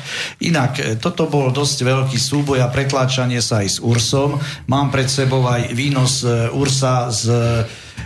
[0.45, 4.37] Inak, e, toto bol dosť veľký súboj a pretláčanie sa aj s URSom.
[4.69, 7.23] Mám pred sebou aj výnos e, URSA z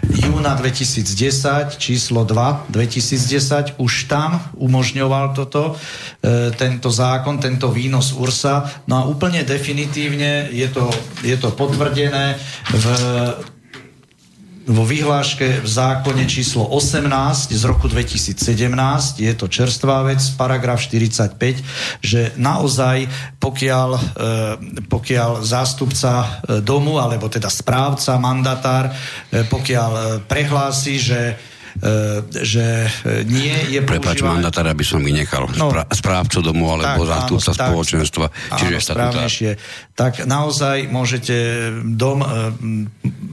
[0.08, 5.76] júna 2010, číslo 2 2010, už tam umožňoval toto,
[6.24, 8.88] e, tento zákon, tento výnos URSA.
[8.88, 10.88] No a úplne definitívne je to,
[11.22, 12.40] je to potvrdené
[12.72, 12.86] v
[14.68, 17.08] vo vyhláške v zákone číslo 18
[17.52, 18.36] z roku 2017,
[19.20, 21.36] je to čerstvá vec, paragraf 45,
[22.04, 23.08] že naozaj
[23.40, 24.02] pokiaľ, e,
[24.88, 26.28] pokiaľ zástupca e,
[26.60, 28.92] domu, alebo teda správca, mandatár,
[29.32, 31.20] e, pokiaľ prehlási, že
[32.30, 34.42] že e, nie je Prepač, používané...
[34.42, 35.48] mandatára by som vynechal.
[35.56, 38.26] No, správcu domu alebo zástupca spoločenstva.
[38.60, 39.52] Čiže áno, správnejšie.
[39.96, 41.36] Tak naozaj môžete
[41.84, 42.28] dom e,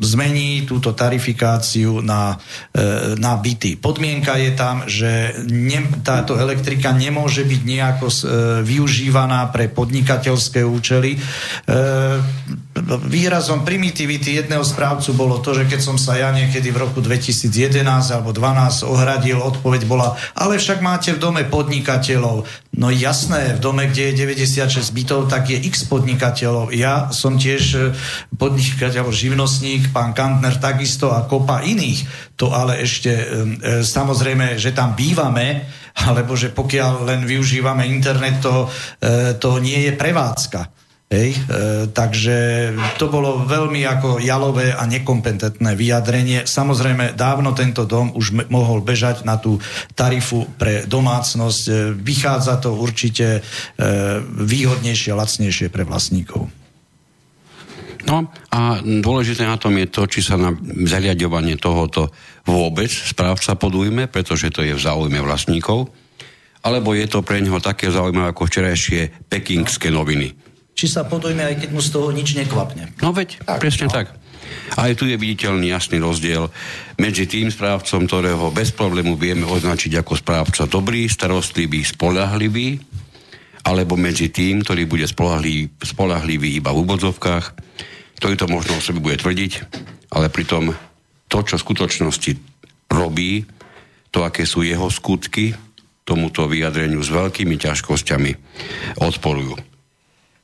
[0.00, 2.36] zmení túto tarifikáciu na,
[2.72, 3.78] e, na byty.
[3.80, 8.16] Podmienka je tam, že ne, táto elektrika nemôže byť nejako e,
[8.62, 11.16] využívaná pre podnikateľské účely.
[11.16, 11.18] E,
[12.86, 17.82] výrazom primitivity jedného správcu bolo to, že keď som sa ja niekedy v roku 2011
[18.12, 22.46] alebo 12 ohradil, odpoveď bola, ale však máte v dome podnikateľov.
[22.76, 26.76] No jasné, v dome, kde je 96 bytov, tak je x podnikateľov.
[26.76, 27.80] Ja som tiež e,
[28.36, 32.04] podnikateľ, živnostník, pán Kantner takisto a kopa iných.
[32.36, 35.64] To ale ešte, e, e, samozrejme, že tam bývame,
[35.96, 38.68] alebo že pokiaľ len využívame internet, to,
[39.40, 40.85] to nie je prevádzka.
[41.06, 41.40] Hej, e,
[41.94, 46.50] takže to bolo veľmi ako jalové a nekompetentné vyjadrenie.
[46.50, 49.62] Samozrejme, dávno tento dom už me, mohol bežať na tú
[49.94, 51.62] tarifu pre domácnosť.
[51.62, 53.40] E, vychádza to určite e,
[54.26, 56.50] výhodnejšie lacnejšie pre vlastníkov.
[58.10, 60.58] No a dôležité na tom je to, či sa na
[60.90, 62.10] zariadovanie tohoto
[62.42, 65.86] vôbec správca podujme, pretože to je v záujme vlastníkov,
[66.66, 70.45] alebo je to pre neho také zaujímavé ako včerajšie pekingské noviny
[70.76, 72.92] či sa podujme, aj keď mu z toho nič nekvapne.
[73.00, 73.96] No veď, tak, presne no.
[73.96, 74.12] tak.
[74.76, 76.52] Aj tu je viditeľný jasný rozdiel
[77.00, 82.78] medzi tým správcom, ktorého bez problému vieme označiť ako správca dobrý, starostlivý, spolahlivý,
[83.66, 87.44] alebo medzi tým, ktorý bude spolahlivý, spolahlivý iba v úvodzovkách,
[88.22, 89.52] ktorý to možno o sebe bude tvrdiť,
[90.14, 90.70] ale pritom
[91.26, 92.32] to, čo v skutočnosti
[92.92, 93.42] robí,
[94.14, 95.56] to, aké sú jeho skutky,
[96.06, 98.30] tomuto vyjadreniu s veľkými ťažkosťami
[99.02, 99.75] odporujú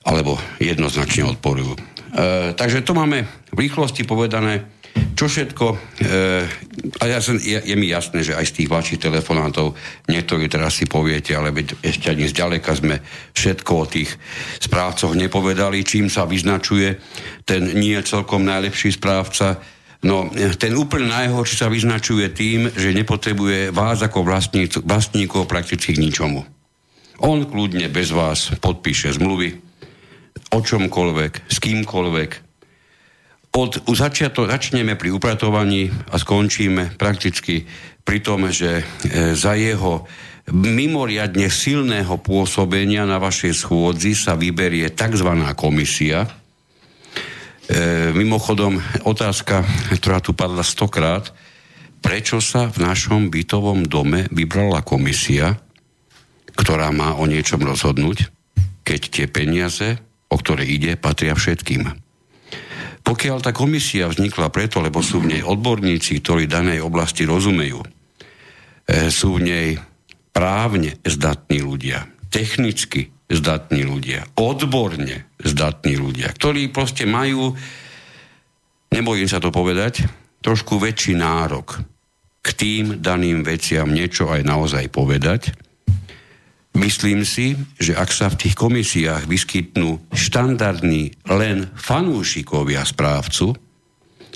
[0.03, 1.75] alebo jednoznačne odporujú.
[1.75, 1.79] E,
[2.53, 3.25] takže to máme
[3.55, 4.83] v rýchlosti povedané,
[5.17, 5.77] čo všetko, e,
[7.01, 9.73] a ja som, je, je mi jasné, že aj z tých vašich telefonátov
[10.09, 13.01] niektorí teraz si poviete, ale veď ešte ani zďaleka sme
[13.33, 14.11] všetko o tých
[14.61, 17.01] správcoch nepovedali, čím sa vyznačuje
[17.49, 19.63] ten nie celkom najlepší správca.
[20.03, 20.29] No,
[20.59, 24.27] ten úplne najhorší sa vyznačuje tým, že nepotrebuje vás ako
[24.83, 26.43] vlastníkov prakticky k ničomu.
[27.23, 29.72] On kľudne bez vás podpíše zmluvy
[30.53, 32.31] o čomkoľvek, s kýmkoľvek,
[33.53, 37.69] od začiato, začneme pri upratovaní a skončíme prakticky
[38.01, 38.85] pri tom, že e,
[39.37, 40.09] za jeho
[40.49, 45.29] mimoriadne silného pôsobenia na vašej schôdzi sa vyberie tzv.
[45.53, 46.25] komisia.
[46.25, 46.29] E,
[48.17, 49.69] mimochodom, otázka,
[50.01, 51.29] ktorá tu padla stokrát,
[52.01, 55.61] prečo sa v našom bytovom dome vybrala komisia,
[56.57, 58.33] ktorá má o niečom rozhodnúť,
[58.81, 60.01] keď tie peniaze,
[60.33, 61.93] o ktoré ide, patria všetkým.
[63.05, 67.89] Pokiaľ tá komisia vznikla preto, lebo sú v nej odborníci, ktorí danej oblasti rozumejú, e,
[69.13, 69.69] sú v nej
[70.33, 77.53] právne zdatní ľudia, technicky zdatní ľudia, odborne zdatní ľudia, ktorí proste majú,
[78.95, 80.09] nebojím sa to povedať,
[80.41, 81.83] trošku väčší nárok
[82.43, 85.55] k tým daným veciam niečo aj naozaj povedať,
[86.73, 93.53] Myslím si, že ak sa v tých komisiách vyskytnú štandardní len fanúšikovia správcu,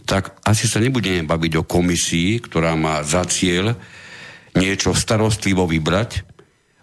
[0.04, 3.72] tak asi sa nebudeme baviť o komisii, ktorá má za cieľ
[4.52, 6.28] niečo starostlivo vybrať,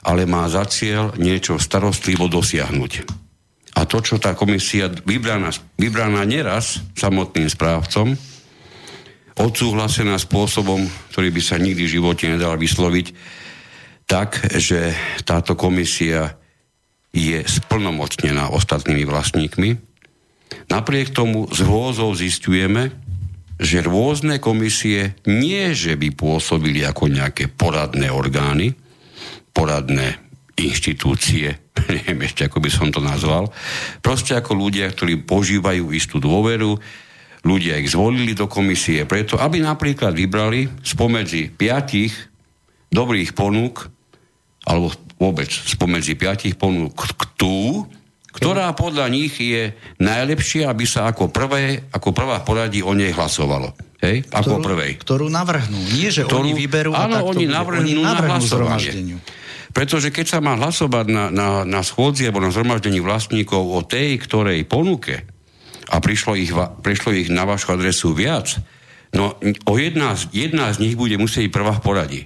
[0.03, 2.91] ale má za cieľ niečo starostlivo dosiahnuť.
[3.73, 8.13] A to, čo tá komisia vybraná, vybraná neraz samotným správcom,
[9.33, 13.07] odsúhlasená spôsobom, ktorý by sa nikdy v živote nedal vysloviť,
[14.05, 14.93] tak, že
[15.23, 16.35] táto komisia
[17.13, 19.77] je splnomocnená ostatnými vlastníkmi.
[20.69, 22.93] Napriek tomu z hrôzou zistujeme,
[23.61, 28.73] že rôzne komisie nie, že by pôsobili ako nejaké poradné orgány,
[29.53, 30.17] poradné
[30.57, 31.53] inštitúcie,
[31.93, 33.53] neviem ešte, ako by som to nazval,
[34.01, 36.77] proste ako ľudia, ktorí požívajú istú dôveru,
[37.45, 42.32] ľudia ich zvolili do komisie preto, aby napríklad vybrali spomedzi piatich
[42.93, 43.89] dobrých ponúk
[44.63, 46.95] alebo vôbec spomedzi piatich ponúk
[47.35, 47.83] tú,
[48.33, 53.77] ktorá podľa nich je najlepšia, aby sa ako, prvé, ako prvá poradí o nej hlasovalo.
[54.01, 54.25] Hej?
[54.33, 54.91] Ako ktorú, prvej.
[54.99, 55.79] Ktorú navrhnú.
[55.93, 58.91] Nie, že ktorú, oni vyberú áno, a oni navrhnú, oni navrhnú na hlasovanie.
[59.73, 64.21] Pretože keď sa má hlasovať na, na, na schôdzi alebo na zhromaždení vlastníkov o tej,
[64.21, 65.23] ktorej ponuke
[65.89, 68.59] a prišlo ich, prišlo ich na vašu adresu viac,
[69.13, 72.21] no o jedna, jedna z nich bude musieť prvá v poradí.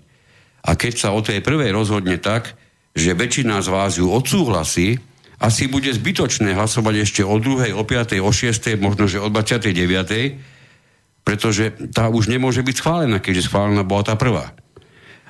[0.64, 2.58] A keď sa o tej prvej rozhodne tak,
[2.98, 4.98] že väčšina z vás ju odsúhlasí,
[5.38, 9.70] asi bude zbytočné hlasovať ešte o druhej, o piatej, o šiestej, možno že o 29.
[11.22, 14.56] pretože tá už nemôže byť schválená, keďže schválená bola tá prvá.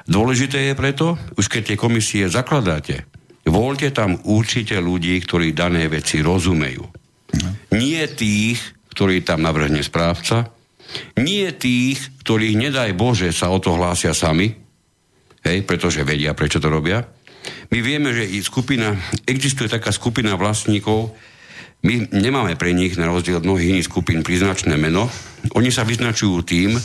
[0.07, 3.03] Dôležité je preto, už keď tie komisie zakladáte,
[3.43, 6.87] voľte tam určite ľudí, ktorí dané veci rozumejú.
[7.75, 8.61] Nie tých,
[8.95, 10.47] ktorí tam navrhne správca,
[11.19, 14.66] nie tých, ktorých, nedaj Bože, sa o to hlásia sami,
[15.47, 17.07] hej, pretože vedia, prečo to robia.
[17.71, 18.91] My vieme, že i skupina,
[19.23, 21.15] existuje taká skupina vlastníkov,
[21.85, 25.07] my nemáme pre nich, na rozdiel od mnohých iných skupín, príznačné meno.
[25.53, 26.75] Oni sa vyznačujú tým,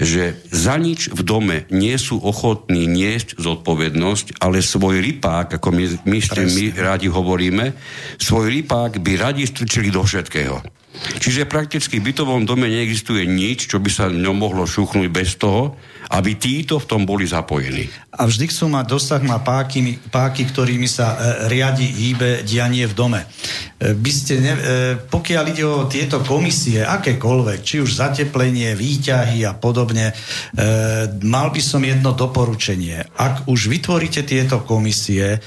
[0.00, 5.84] že za nič v dome nie sú ochotní niesť zodpovednosť, ale svoj rypák, ako my,
[6.08, 7.76] my, my rádi hovoríme,
[8.16, 10.81] svoj rypák by radi strčili do všetkého.
[10.92, 15.74] Čiže prakticky v bytovom dome neexistuje nič, čo by sa ňom mohlo šuchnúť bez toho,
[16.12, 17.88] aby títo v tom boli zapojení.
[18.12, 22.92] A vždy chcú mať dosah na páky, páky ktorými sa e, riadi hýbe dianie v
[22.92, 23.20] dome.
[23.24, 24.60] E, by ste ne, e,
[25.00, 30.14] pokiaľ ide o tieto komisie, akékoľvek, či už zateplenie, výťahy a podobne, e,
[31.24, 33.16] mal by som jedno doporučenie.
[33.16, 35.40] Ak už vytvoríte tieto komisie,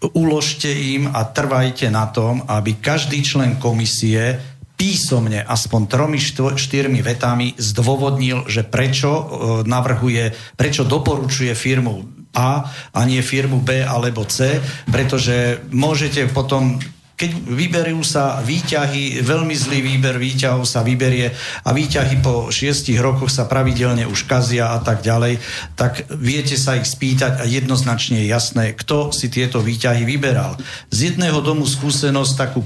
[0.00, 4.40] uložte im a trvajte na tom, aby každý člen komisie
[4.80, 9.24] písomne aspoň tromi, štyrmi vetami zdôvodnil, že prečo e,
[9.68, 14.56] navrhuje, prečo doporučuje firmu A a nie firmu B alebo C,
[14.88, 16.80] pretože môžete potom
[17.20, 21.28] keď vyberú sa výťahy, veľmi zlý výber výťahov sa vyberie
[21.68, 25.36] a výťahy po šiestich rokoch sa pravidelne už kazia a tak ďalej,
[25.76, 30.56] tak viete sa ich spýtať a jednoznačne je jasné, kto si tieto výťahy vyberal.
[30.88, 32.64] Z jedného domu skúsenosť takú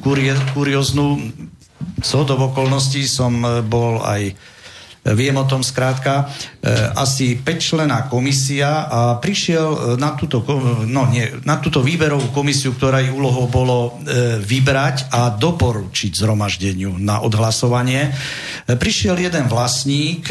[0.55, 1.19] kurioznú,
[2.03, 4.35] z hodov okolností som e, bol aj
[5.05, 6.32] Viem o tom skrátka.
[6.97, 10.41] Asi 5 člená komisia a prišiel na túto,
[10.89, 14.01] no nie, na túto výberovú komisiu, ktorá jej úlohou bolo
[14.41, 18.16] vybrať a doporučiť zhromaždeniu na odhlasovanie.
[18.64, 20.24] Prišiel jeden vlastník,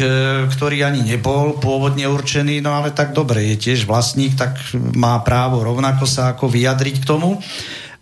[0.50, 5.62] ktorý ani nebol pôvodne určený, no ale tak dobre, je tiež vlastník, tak má právo
[5.62, 7.38] rovnako sa ako vyjadriť k tomu.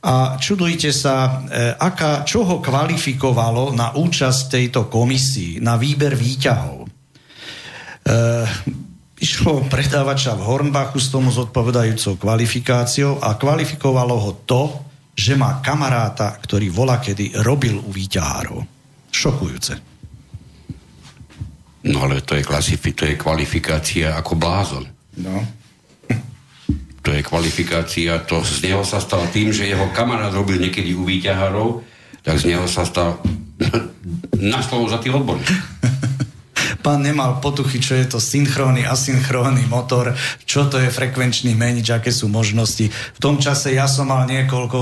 [0.02, 6.82] A čudujte sa, e, aká, čo ho kvalifikovalo na účasť tejto komisii, na výber výťahov.
[6.82, 6.88] E,
[9.22, 14.62] išlo predávača v Hornbachu s tomu zodpovedajúcou kvalifikáciou a kvalifikovalo ho to,
[15.14, 18.58] že má kamaráta, ktorý vola kedy robil u výťahárov.
[19.06, 19.74] Šokujúce.
[21.86, 24.82] No ale to je, klasifi- to je kvalifikácia ako blázon.
[25.22, 25.61] No
[27.02, 31.02] to je kvalifikácia, to z neho sa stal tým, že jeho kamarát robil niekedy u
[31.02, 31.82] výťahárov,
[32.22, 33.18] tak z neho sa stal
[34.38, 35.50] na slovo za tých odborník.
[36.82, 42.10] Pán nemal potuchy, čo je to synchrónny, asynchrónny motor, čo to je frekvenčný menič, aké
[42.10, 42.90] sú možnosti.
[42.90, 44.78] V tom čase ja som mal niekoľko,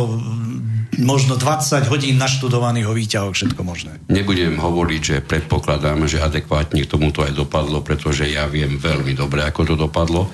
[1.04, 4.00] možno 20 hodín naštudovaných o výťahoch, všetko možné.
[4.08, 9.44] Nebudem hovoriť, že predpokladám, že adekvátne k tomuto aj dopadlo, pretože ja viem veľmi dobre,
[9.44, 10.32] ako to dopadlo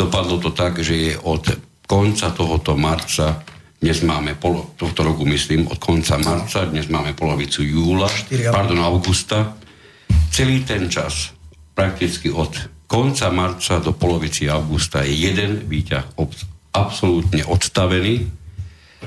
[0.00, 1.44] Dopadlo to tak, že je od
[1.84, 3.44] konca tohoto marca,
[3.84, 8.08] dnes máme polo, tohto roku myslím, od konca marca, dnes máme polovicu júla,
[8.48, 9.52] pardon, augusta,
[10.32, 11.36] celý ten čas,
[11.76, 12.48] prakticky od
[12.88, 16.32] konca marca do polovici augusta je jeden výťah ob,
[16.72, 18.24] absolútne odstavený,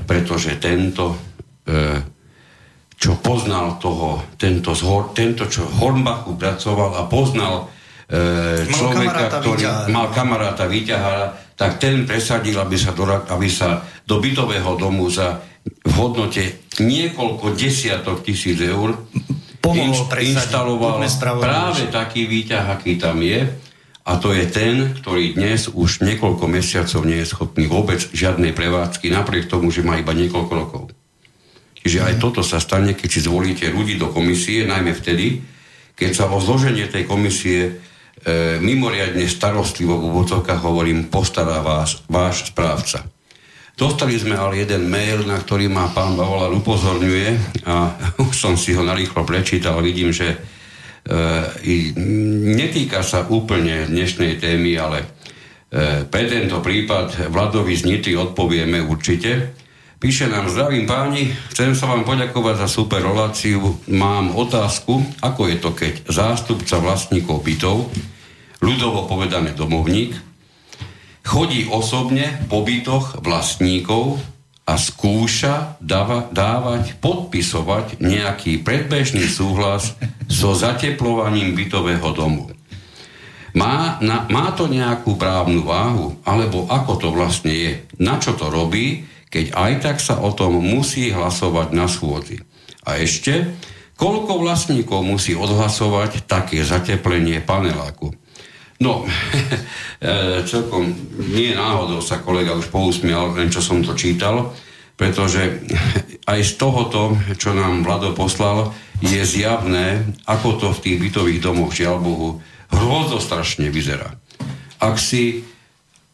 [0.06, 1.18] pretože tento,
[1.66, 2.06] e,
[3.02, 7.73] čo poznal toho, tento, zhor, tento čo Hornbachu pracoval a poznal
[8.70, 9.90] človeka, ktorý výťahára.
[9.90, 11.26] mal kamaráta výťahára,
[11.58, 16.44] tak ten presadil, aby sa, do, aby sa do bytového domu za v hodnote
[16.84, 19.00] niekoľko desiatok tisíc eur
[19.64, 21.00] inš, inštaloval
[21.40, 23.48] práve taký výťah, aký tam je.
[24.04, 29.08] A to je ten, ktorý dnes už niekoľko mesiacov nie je schopný vôbec žiadnej prevádzky,
[29.08, 30.84] napriek tomu, že má iba niekoľko rokov.
[31.80, 35.40] Čiže aj toto sa stane, keď si zvolíte ľudí do komisie, najmä vtedy,
[35.96, 37.80] keď sa o zloženie tej komisie
[38.24, 43.04] e, mimoriadne starostlivo v úvodzovkách hovorím, postará vás, váš správca.
[43.74, 48.72] Dostali sme ale jeden mail, na ktorý ma pán Bavolár upozorňuje a už som si
[48.78, 50.38] ho narýchlo prečítal, vidím, že e,
[52.54, 55.08] netýka sa úplne dnešnej témy, ale e,
[56.08, 59.60] pre tento prípad Vladovi z Nitry odpovieme určite.
[59.98, 63.80] Píše nám, zdravím páni, chcem sa vám poďakovať za super reláciu.
[63.88, 67.88] Mám otázku, ako je to, keď zástupca vlastníkov bytov
[68.64, 70.16] ľudovo povedané domovník,
[71.28, 74.24] chodí osobne po bytoch vlastníkov
[74.64, 80.00] a skúša dáva, dávať, podpisovať nejaký predbežný súhlas
[80.32, 82.48] so zateplovaním bytového domu.
[83.54, 87.72] Má, na, má to nejakú právnu váhu, alebo ako to vlastne je?
[88.02, 92.42] Na čo to robí, keď aj tak sa o tom musí hlasovať na schôdzi?
[92.88, 93.54] A ešte,
[94.00, 98.16] koľko vlastníkov musí odhlasovať také zateplenie paneláku?
[98.84, 100.92] No, e, celkom
[101.32, 104.52] nie náhodou sa kolega už pousmial, len čo som to čítal,
[105.00, 105.64] pretože
[106.32, 111.72] aj z tohoto, čo nám Vlado poslal, je zjavné, ako to v tých bytových domoch,
[111.72, 112.30] žiaľ Bohu,
[112.72, 114.16] hrozostrašne vyzerá.
[114.84, 115.44] Ak si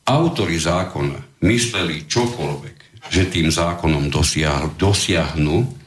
[0.06, 2.78] autory zákona mysleli čokoľvek,
[3.10, 5.79] že tým zákonom dosiahnu, dosiahnu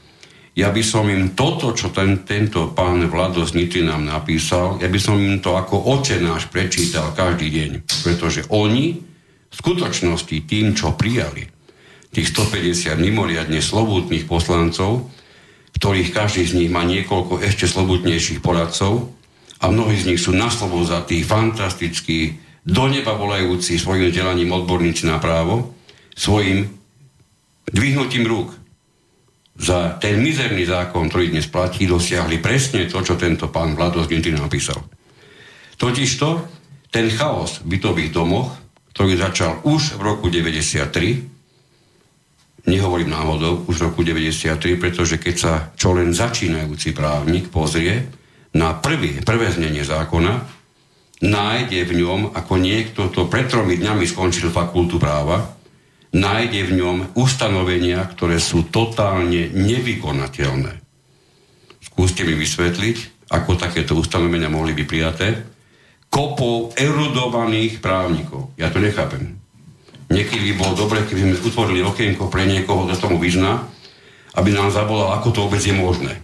[0.53, 5.01] ja by som im toto, čo ten, tento pán Vlado z nám napísal, ja by
[5.01, 7.71] som im to ako oče náš prečítal každý deň.
[8.05, 9.01] Pretože oni
[9.49, 11.49] v skutočnosti tým, čo prijali,
[12.13, 15.09] tých 150 mimoriadne slobodných poslancov,
[15.81, 19.09] ktorých každý z nich má niekoľko ešte slobodnejších poradcov
[19.65, 20.85] a mnohí z nich sú na slovo
[21.25, 25.75] fantastickí, do neba volajúci svojim vzdelaním odborníci na právo,
[26.15, 26.71] svojim
[27.67, 28.62] dvihnutím rúk
[29.63, 34.35] za ten mizerný zákon, ktorý dnes platí, dosiahli presne to, čo tento pán Vlado Gintry
[34.35, 34.83] napísal.
[35.79, 36.29] Totižto
[36.91, 38.59] ten chaos v bytových domoch,
[38.91, 45.71] ktorý začal už v roku 93, nehovorím náhodou, už v roku 93, pretože keď sa
[45.79, 48.11] čo len začínajúci právnik pozrie
[48.59, 50.43] na prvý, prvé znenie zákona,
[51.23, 55.62] nájde v ňom, ako niekto to pred tromi dňami skončil fakultu práva,
[56.13, 60.73] nájde v ňom ustanovenia, ktoré sú totálne nevykonateľné.
[61.83, 65.29] Skúste mi vysvetliť, ako takéto ustanovenia mohli byť prijaté
[66.13, 68.53] kopou erudovaných právnikov.
[68.61, 69.41] Ja to nechápem.
[70.13, 73.65] Niekedy by bolo dobre, keby sme utvorili okienko pre niekoho, kto tomu vyzná,
[74.37, 76.21] aby nám zavolal, ako to vôbec je možné.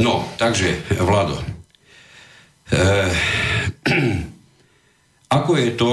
[0.00, 1.36] No, takže, Vlado,
[5.32, 5.88] ako je to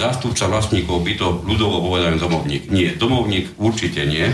[0.00, 2.72] zástupca vlastníkov bytov, ľudovo povedané domovník?
[2.72, 4.24] Nie, domovník určite nie.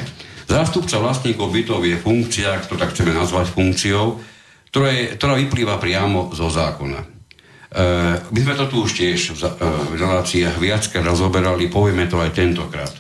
[0.47, 4.23] Zástupca vlastníkov bytov je funkcia, ktorú tak chceme nazvať funkciou,
[4.71, 7.01] ktorá, je, ktorá vyplýva priamo zo zákona.
[7.03, 7.07] E,
[8.31, 9.51] my sme to tu už tiež v, e,
[9.91, 12.95] v reláciách viackrát rozoberali, povieme to aj tentokrát.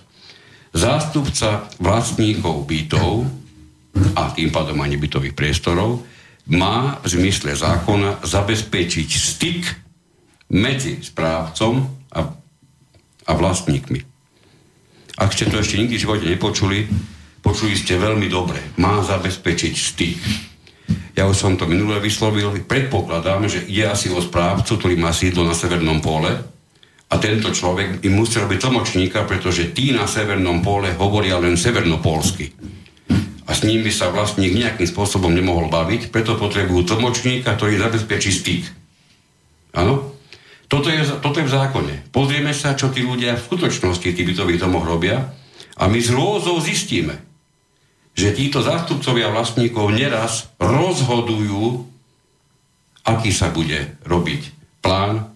[0.75, 3.31] Zástupca vlastníkov bytov
[4.19, 6.03] a tým pádom ani bytových priestorov
[6.51, 9.84] má v zmysle zákona zabezpečiť styk
[10.53, 12.21] medzi správcom a,
[13.25, 14.01] a vlastníkmi.
[15.15, 16.79] Ak ste to ešte nikdy v živote nepočuli,
[17.39, 18.59] počuli ste veľmi dobre.
[18.83, 20.21] Má zabezpečiť styk.
[21.15, 22.51] Ja už som to minule vyslovil.
[22.67, 26.35] Predpokladám, že ide asi o správcu, ktorý má sídlo na Severnom pole
[27.07, 32.51] a tento človek im musí robiť tlmočníka, pretože tí na Severnom pole hovoria len severnopolsky.
[33.45, 38.65] A s nimi sa vlastník nejakým spôsobom nemohol baviť, preto potrebujú tlmočníka, ktorý zabezpečí styk.
[39.79, 40.14] Áno?
[40.69, 41.95] Toto je, toto je v zákone.
[42.09, 45.33] Pozrieme sa, čo tí ľudia v skutočnosti tí bytových domoch robia
[45.77, 47.21] a my z rôzou zistíme,
[48.15, 51.85] že títo zástupcovia vlastníkov neraz rozhodujú,
[53.05, 55.29] aký sa bude robiť plán,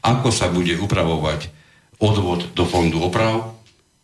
[0.00, 1.52] ako sa bude upravovať
[2.00, 3.54] odvod do fondu oprav.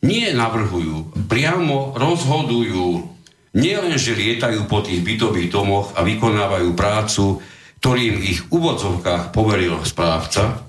[0.00, 3.04] Nie navrhujú, priamo rozhodujú.
[3.50, 7.42] Nie len, že lietajú po tých bytových domoch a vykonávajú prácu,
[7.80, 10.68] ktorým ich v úvodzovkách poveril správca,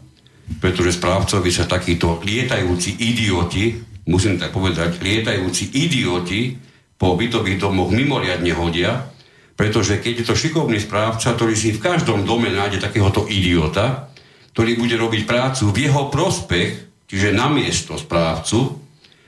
[0.64, 3.76] pretože správcovi sa takíto lietajúci idioti,
[4.08, 6.56] musím tak povedať, lietajúci idioti
[6.96, 9.12] po bytových domoch mimoriadne hodia,
[9.60, 14.10] pretože keď je to šikovný správca, ktorý si v každom dome nájde takéhoto idiota,
[14.56, 16.70] ktorý bude robiť prácu v jeho prospech,
[17.12, 18.80] čiže na miesto správcu,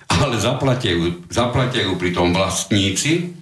[0.08, 3.36] ale zaplatiajú, pri tom vlastníci,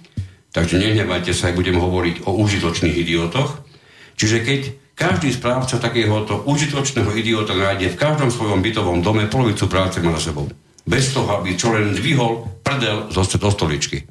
[0.49, 3.70] takže nehnevajte sa, aj budem hovoriť o užitočných idiotoch.
[4.15, 4.61] Čiže keď
[4.93, 10.29] každý správca takéhoto užitočného idiota nájde v každom svojom bytovom dome polovicu práce má za
[10.29, 10.45] sebou.
[10.85, 14.05] Bez toho, aby čo len dvihol prdel zo stoličky.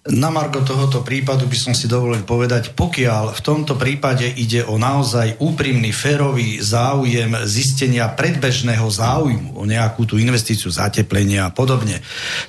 [0.00, 4.80] Na margo tohoto prípadu by som si dovolil povedať, pokiaľ v tomto prípade ide o
[4.80, 12.00] naozaj úprimný, férový záujem zistenia predbežného záujmu o nejakú tú investíciu, zateplenia a podobne,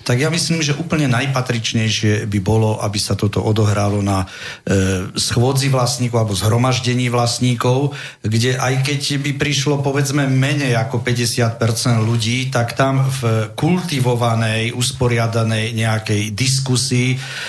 [0.08, 5.68] tak ja myslím, že úplne najpatričnejšie by bolo, aby sa toto odohralo na e, schôdzi
[5.68, 7.91] vlastníkov alebo zhromaždení vlastníkov,
[8.24, 11.60] kde aj keď by prišlo povedzme menej ako 50%
[11.99, 17.41] ľudí, tak tam v kultivovanej, usporiadanej nejakej diskusii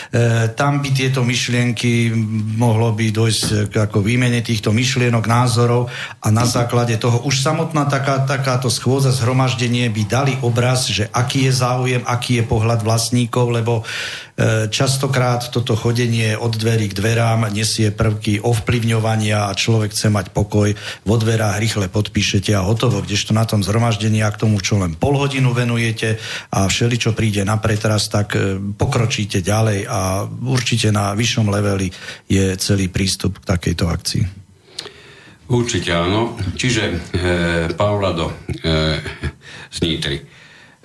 [0.54, 2.12] tam by tieto myšlienky
[2.56, 5.88] mohlo by dojsť k ako výmene týchto myšlienok, názorov
[6.20, 11.48] a na základe toho už samotná taká, takáto schôdza, zhromaždenie by dali obraz, že aký
[11.48, 13.82] je záujem, aký je pohľad vlastníkov, lebo
[14.31, 14.31] E,
[14.68, 20.74] častokrát toto chodenie od dverí k dverám nesie prvky ovplyvňovania a človek chce mať pokoj,
[21.06, 24.98] vo dverách rýchle podpíšete a hotovo, kdežto na tom zhromaždení a k tomu, čo len
[24.98, 26.18] pol hodinu venujete
[26.50, 31.88] a všeli, čo príde na pretras, tak e, pokročíte ďalej a určite na vyššom leveli
[32.26, 34.24] je celý prístup k takejto akcii.
[35.52, 36.34] Určite áno.
[36.56, 36.96] Čiže, e,
[37.76, 38.98] pán Vlado, e,
[39.68, 40.18] z Nitry,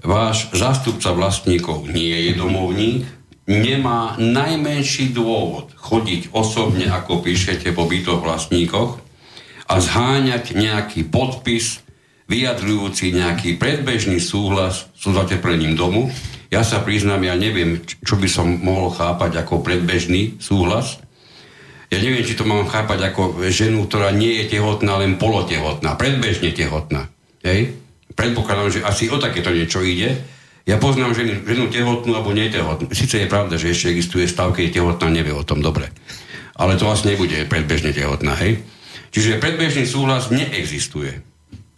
[0.04, 3.18] váš zástupca vlastníkov nie je domovník,
[3.48, 9.00] nemá najmenší dôvod chodiť osobne, ako píšete po bytoch vlastníkoch
[9.72, 11.80] a zháňať nejaký podpis
[12.28, 16.12] vyjadrujúci nejaký predbežný súhlas so zateplením domu.
[16.52, 21.00] Ja sa priznám, ja neviem, čo by som mohol chápať ako predbežný súhlas.
[21.88, 26.52] Ja neviem, či to mám chápať ako ženu, ktorá nie je tehotná, len polotehotná, predbežne
[26.52, 27.08] tehotná.
[27.48, 27.80] Hej?
[28.12, 30.20] Predpokladám, že asi o takéto niečo ide
[30.68, 32.92] ja poznám ženu, ženu tehotnú alebo netehotnú.
[32.92, 35.88] Sice je pravda, že ešte existuje stav, keď je tehotná, nevie o tom dobre.
[36.60, 38.60] Ale to vlastne nebude predbežne tehotná, hej?
[39.16, 41.24] Čiže predbežný súhlas neexistuje.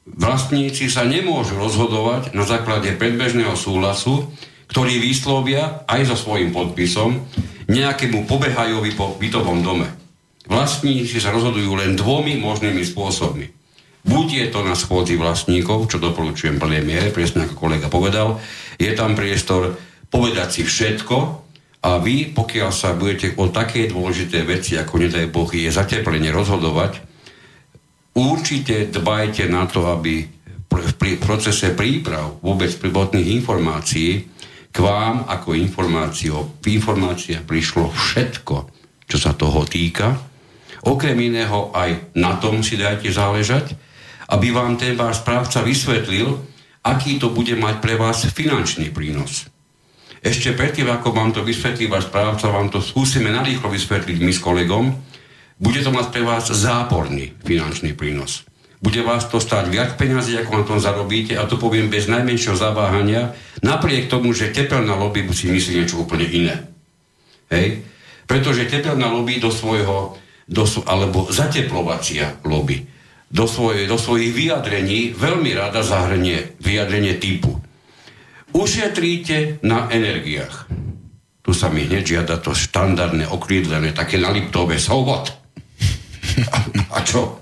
[0.09, 4.25] Vlastníci sa nemôžu rozhodovať na základe predbežného súhlasu,
[4.73, 7.21] ktorý vyslovia aj so svojím podpisom
[7.69, 9.85] nejakému pobehajovi po bytovom dome.
[10.49, 13.58] Vlastníci sa rozhodujú len dvomi možnými spôsobmi.
[14.07, 18.39] Buď je to na schôdzi vlastníkov, čo doporučujem plnej miere, presne ako kolega povedal,
[18.79, 19.75] je tam priestor
[20.07, 21.17] povedať si všetko
[21.83, 27.03] a vy, pokiaľ sa budete o také dôležité veci, ako nedaj Boh je zateplenie rozhodovať,
[28.15, 30.23] určite dbajte na to, aby
[30.69, 34.11] v procese príprav vôbec pribotných informácií
[34.69, 38.55] k vám ako informáciou, informácia prišlo všetko,
[39.09, 40.13] čo sa toho týka.
[40.85, 43.73] Okrem iného aj na tom si dajte záležať,
[44.29, 46.37] aby vám ten váš správca vysvetlil,
[46.85, 49.49] aký to bude mať pre vás finančný prínos.
[50.19, 54.43] Ešte predtým, ako vám to vysvetlí váš správca, vám to skúsime narýchlo vysvetliť my s
[54.43, 54.85] kolegom.
[55.59, 58.47] bude to mať pre vás záporný finančný prínos.
[58.79, 62.55] Bude vás to stáť viac peniazy, ako na tom zarobíte, a to poviem bez najmenšieho
[62.55, 66.55] zaváhania, napriek tomu, že tepelná lobby si myslí niečo úplne iné.
[67.51, 67.83] Hej?
[68.23, 70.15] Pretože tepelná lobby do svojho,
[70.47, 72.87] do, alebo zateplovacia lobby,
[73.29, 77.59] do, svoje, do svojich vyjadrení veľmi rada zahrnie vyjadrenie typu
[78.53, 80.69] ušetríte na energiách.
[81.41, 85.33] Tu sa mi hneď žiada to štandardné, okrídlené, také naliptové svobod.
[86.39, 86.57] A,
[86.93, 87.41] a čo?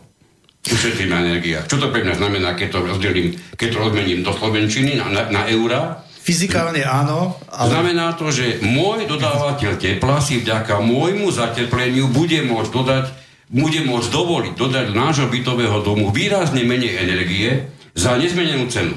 [0.67, 1.67] Ušetrím na energiách.
[1.67, 5.21] Čo to pre mňa znamená, keď to rozdelím, keď to rozmením do Slovenčiny na, na,
[5.31, 6.03] na eura?
[6.03, 7.39] Fyzikálne áno.
[7.47, 7.71] Ale...
[7.71, 13.05] Znamená to, že môj dodávateľ tepla si vďaka môjmu zatepleniu bude môcť dodať,
[13.47, 18.95] bude môcť dovoliť dodať do nášho bytového domu výrazne menej energie za nezmenenú cenu.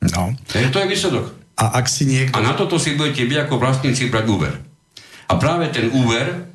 [0.00, 0.32] No.
[0.54, 1.26] E, to je výsledok.
[1.60, 2.38] A ak si niekto...
[2.38, 4.54] A na toto si budete vy ako vlastníci brať úver.
[5.28, 6.50] A práve ten úver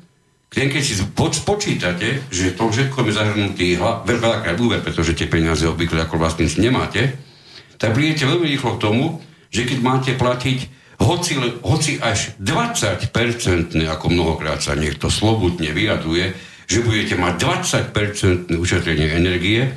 [0.46, 3.66] ten keď si spočítate, že to všetko je zahrnutý
[4.06, 7.12] veľakrát úver, pretože tie peniaze obvykle ako vlastníci nemáte,
[7.76, 9.04] tak prídete veľmi rýchlo k tomu,
[9.52, 10.58] že keď máte platiť
[10.96, 16.32] hoci, hoci až 20-percentné, ako mnohokrát sa niekto slobodne vyjadruje,
[16.66, 19.70] že budete mať 20-percentné ušetrenie energie,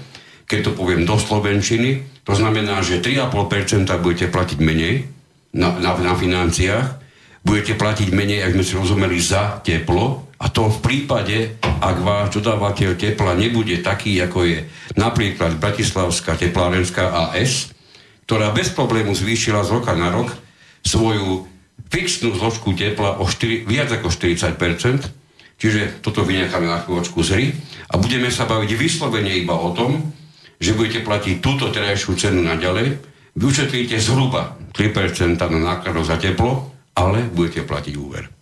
[0.50, 5.06] keď to poviem do Slovenčiny, to znamená, že 3,5% budete platiť menej
[5.54, 6.98] na, na, na financiách,
[7.46, 12.40] budete platiť menej, ak sme si rozumeli, za teplo, a to v prípade, ak váš
[12.40, 14.60] dodávateľ tepla nebude taký, ako je
[14.96, 17.76] napríklad Bratislavská teplárenská AS,
[18.24, 20.32] ktorá bez problému zvýšila z roka na rok
[20.86, 21.44] svoju
[21.92, 25.18] fixnú zložku tepla o 4, viac ako 40
[25.60, 27.45] čiže toto vynecháme na chvíľočku z hry
[27.91, 30.16] a budeme sa baviť vyslovene iba o tom,
[30.57, 32.88] že budete platiť túto terajšiu cenu naďalej,
[33.36, 38.39] vy ušetríte zhruba 3% na nákladoch za teplo, ale budete platiť úver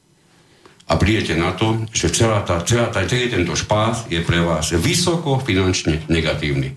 [0.88, 4.72] a prídete na to, že celá tá, celá tá, celý tento špás je pre vás
[4.72, 6.72] vysoko finančne negatívny.
[6.72, 6.76] E,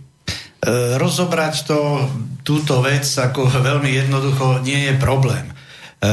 [0.98, 1.78] rozobrať to,
[2.42, 5.46] túto vec ako veľmi jednoducho nie je problém.
[6.00, 6.08] E,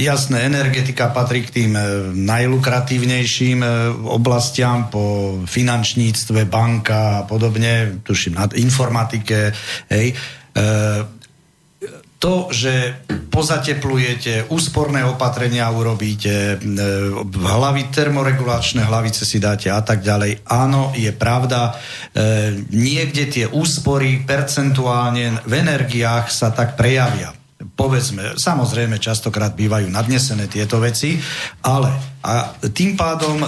[0.00, 1.80] jasné, energetika patrí k tým e,
[2.24, 3.68] najlukratívnejším e,
[4.08, 9.52] oblastiam po finančníctve, banka a podobne, tuším, na informatike,
[9.92, 10.16] hej.
[12.24, 16.56] To, že pozateplujete, úsporné opatrenia urobíte,
[17.28, 20.46] hlavy, termoregulačné hlavice si dáte a tak ďalej.
[20.48, 21.76] Áno, je pravda,
[22.72, 27.43] niekde tie úspory percentuálne v energiách sa tak prejavia
[27.74, 31.18] povedzme, samozrejme častokrát bývajú nadnesené tieto veci,
[31.66, 31.90] ale
[32.24, 33.46] a tým pádom e,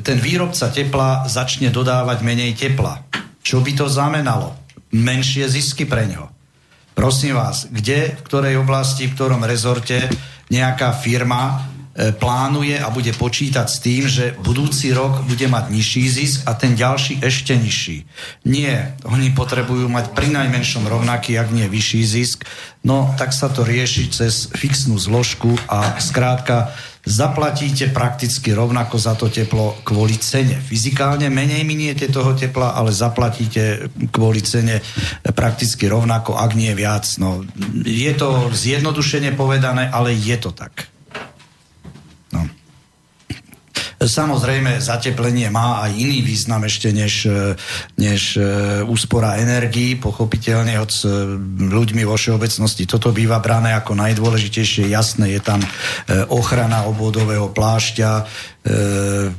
[0.00, 3.04] ten výrobca tepla začne dodávať menej tepla.
[3.42, 4.56] Čo by to znamenalo?
[4.94, 6.30] Menšie zisky pre ňo.
[6.96, 10.08] Prosím vás, kde, v ktorej oblasti, v ktorom rezorte
[10.50, 16.38] nejaká firma plánuje a bude počítať s tým, že budúci rok bude mať nižší zisk
[16.46, 18.06] a ten ďalší ešte nižší.
[18.46, 22.46] Nie, oni potrebujú mať pri najmenšom rovnaký, ak nie vyšší zisk,
[22.86, 26.70] no tak sa to rieši cez fixnú zložku a skrátka
[27.08, 30.60] zaplatíte prakticky rovnako za to teplo kvôli cene.
[30.60, 34.84] Fyzikálne menej miniete toho tepla, ale zaplatíte kvôli cene
[35.34, 37.08] prakticky rovnako, ak nie viac.
[37.16, 37.42] No,
[37.82, 40.92] je to zjednodušene povedané, ale je to tak.
[43.98, 47.58] Samozrejme, zateplenie má aj iný význam ešte než, e,
[47.98, 48.42] než e,
[48.86, 51.06] úspora energií, pochopiteľne od e,
[51.66, 52.86] ľuďmi vo všeobecnosti.
[52.86, 54.86] Toto býva brané ako najdôležitejšie.
[54.94, 55.58] Jasné, je tam
[56.30, 58.10] ochrana obvodového plášťa,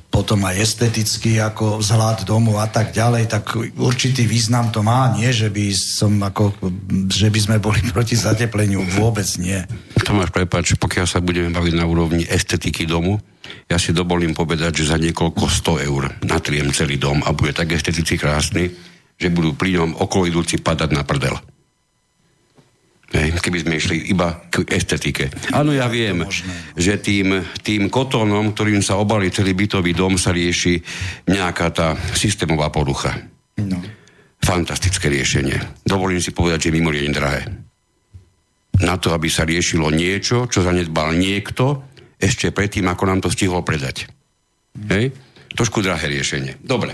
[0.09, 5.29] potom aj esteticky ako vzhľad domu a tak ďalej, tak určitý význam to má, nie,
[5.29, 6.53] že by som ako,
[7.09, 9.59] že by sme boli proti zatepleniu, vôbec nie.
[10.01, 13.21] Tomáš, prepáč, pokiaľ sa budeme baviť na úrovni estetiky domu,
[13.69, 17.73] ja si dovolím povedať, že za niekoľko 100 eur natriem celý dom a bude tak
[17.73, 18.73] esteticky krásny,
[19.19, 21.37] že budú pri ňom okolo idúci padať na prdel.
[23.09, 25.33] Hej, keby sme išli iba k estetike.
[25.49, 26.29] Áno, ja viem,
[26.77, 30.77] že tým, tým kotónom, ktorým sa obalí celý bytový dom, sa rieši
[31.25, 33.17] nejaká tá systémová porucha.
[33.57, 33.81] No.
[34.45, 35.57] Fantastické riešenie.
[35.81, 37.41] Dovolím si povedať, že mimoriadne drahé.
[38.85, 41.89] Na to, aby sa riešilo niečo, čo zanedbal niekto,
[42.21, 44.05] ešte predtým, ako nám to stihol predať.
[44.85, 45.11] Hej?
[45.49, 46.61] Trošku drahé riešenie.
[46.61, 46.93] Dobre.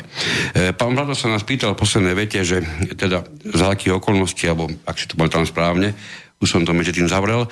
[0.56, 2.64] E, pán Vlado sa nás pýtal v poslednej vete, že
[2.95, 5.91] teda za akých okolností, alebo ak si to tam správne,
[6.39, 7.49] už som to medzi tým zavrel, e,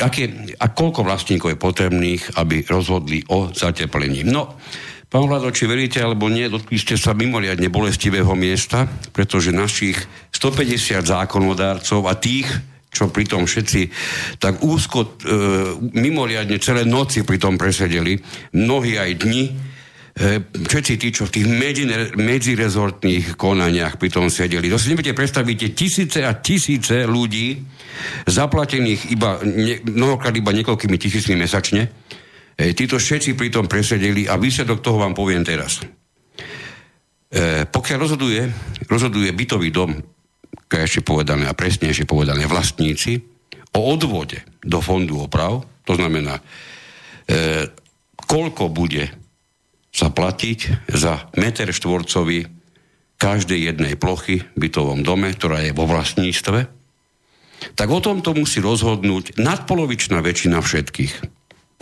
[0.00, 4.24] aké, a koľko vlastníkov je potrebných, aby rozhodli o zateplení.
[4.24, 4.56] No,
[5.12, 10.00] Pán Vlado, či veríte alebo nie, dotkli ste sa mimoriadne bolestivého miesta, pretože našich
[10.32, 12.48] 150 zákonodárcov a tých,
[12.92, 13.80] čo pritom všetci
[14.36, 15.08] tak úzko, e,
[15.96, 18.20] mimoriadne celé noci pritom presedeli,
[18.52, 19.44] mnohí aj dni,
[20.12, 21.46] E, všetci tí, čo v tých
[22.20, 24.68] medzirezortných konaniach pri tom sedeli.
[24.68, 27.64] To si neviete predstavíte tisíce a tisíce ľudí
[28.28, 31.88] zaplatených iba, ne, mnohokrát iba niekoľkými tisícmi mesačne.
[32.60, 35.80] E, títo všetci pri tom presedeli a výsledok toho vám poviem teraz.
[35.80, 38.52] E, pokiaľ rozhoduje,
[38.92, 39.96] rozhoduje bytový dom,
[40.72, 43.20] ešte povedané a presnejšie povedané vlastníci,
[43.72, 47.68] o odvode do fondu oprav, to znamená, e,
[48.16, 49.08] koľko bude
[49.92, 52.48] sa platiť za meter štvorcový
[53.20, 56.66] každej jednej plochy v bytovom dome, ktorá je vo vlastníctve,
[57.78, 61.12] tak o tomto musí rozhodnúť nadpolovičná väčšina všetkých.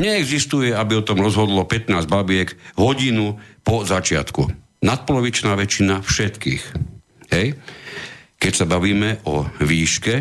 [0.01, 4.49] Neexistuje, aby o tom rozhodlo 15 babiek hodinu po začiatku.
[4.85, 6.63] Nadpolovičná väčšina všetkých.
[7.33, 7.57] Hej?
[8.41, 10.15] Keď sa bavíme o výške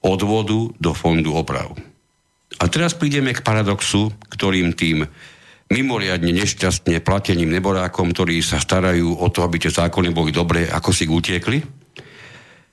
[0.00, 1.76] odvodu do fondu oprav.
[2.58, 5.04] A teraz prídeme k paradoxu, ktorým tým
[5.68, 10.90] mimoriadne nešťastne plateným neborákom, ktorí sa starajú o to, aby tie zákony boli dobré, ako
[10.90, 11.60] si utiekli.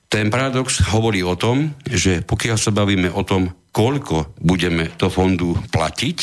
[0.08, 5.60] Ten paradox hovorí o tom, že pokiaľ sa bavíme o tom, koľko budeme do fondu
[5.68, 6.18] platiť,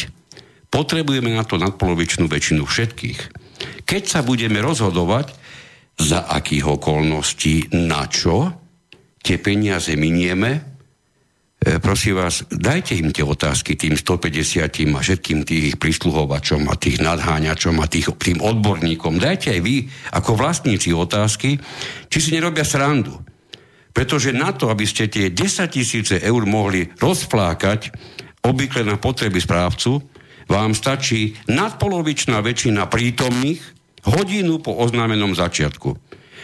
[0.73, 3.19] potrebujeme na to nadpolovičnú väčšinu všetkých.
[3.86, 5.42] Keď sa budeme rozhodovať,
[5.99, 8.51] za akých okolností, na čo
[9.23, 10.73] tie peniaze minieme,
[11.63, 16.99] E, prosím vás, dajte im tie otázky tým 150 a všetkým tých prísluhovačom a tých
[16.99, 19.15] nadháňačom a tých, tým odborníkom.
[19.15, 21.55] Dajte aj vy ako vlastníci otázky,
[22.11, 23.15] či si nerobia srandu.
[23.95, 27.95] Pretože na to, aby ste tie 10 tisíce eur mohli rozflákať
[28.43, 30.03] obvykle na potreby správcu,
[30.51, 33.72] vám stačí nadpolovičná väčšina prítomných
[34.07, 35.95] hodinu po oznámenom začiatku.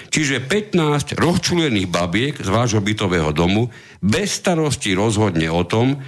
[0.10, 3.70] Čiže 15 rozčulených babiek z vášho bytového domu
[4.02, 6.00] bez starosti rozhodne o tom,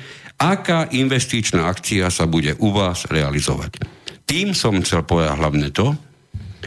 [0.42, 3.84] aká investičná akcia sa bude u vás realizovať.
[4.26, 5.94] Tým som chcel povedať hlavne to,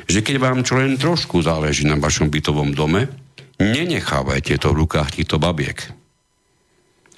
[0.07, 3.09] že keď vám čo len trošku záleží na vašom bytovom dome,
[3.59, 5.81] nenechávajte to v rukách týchto babiek.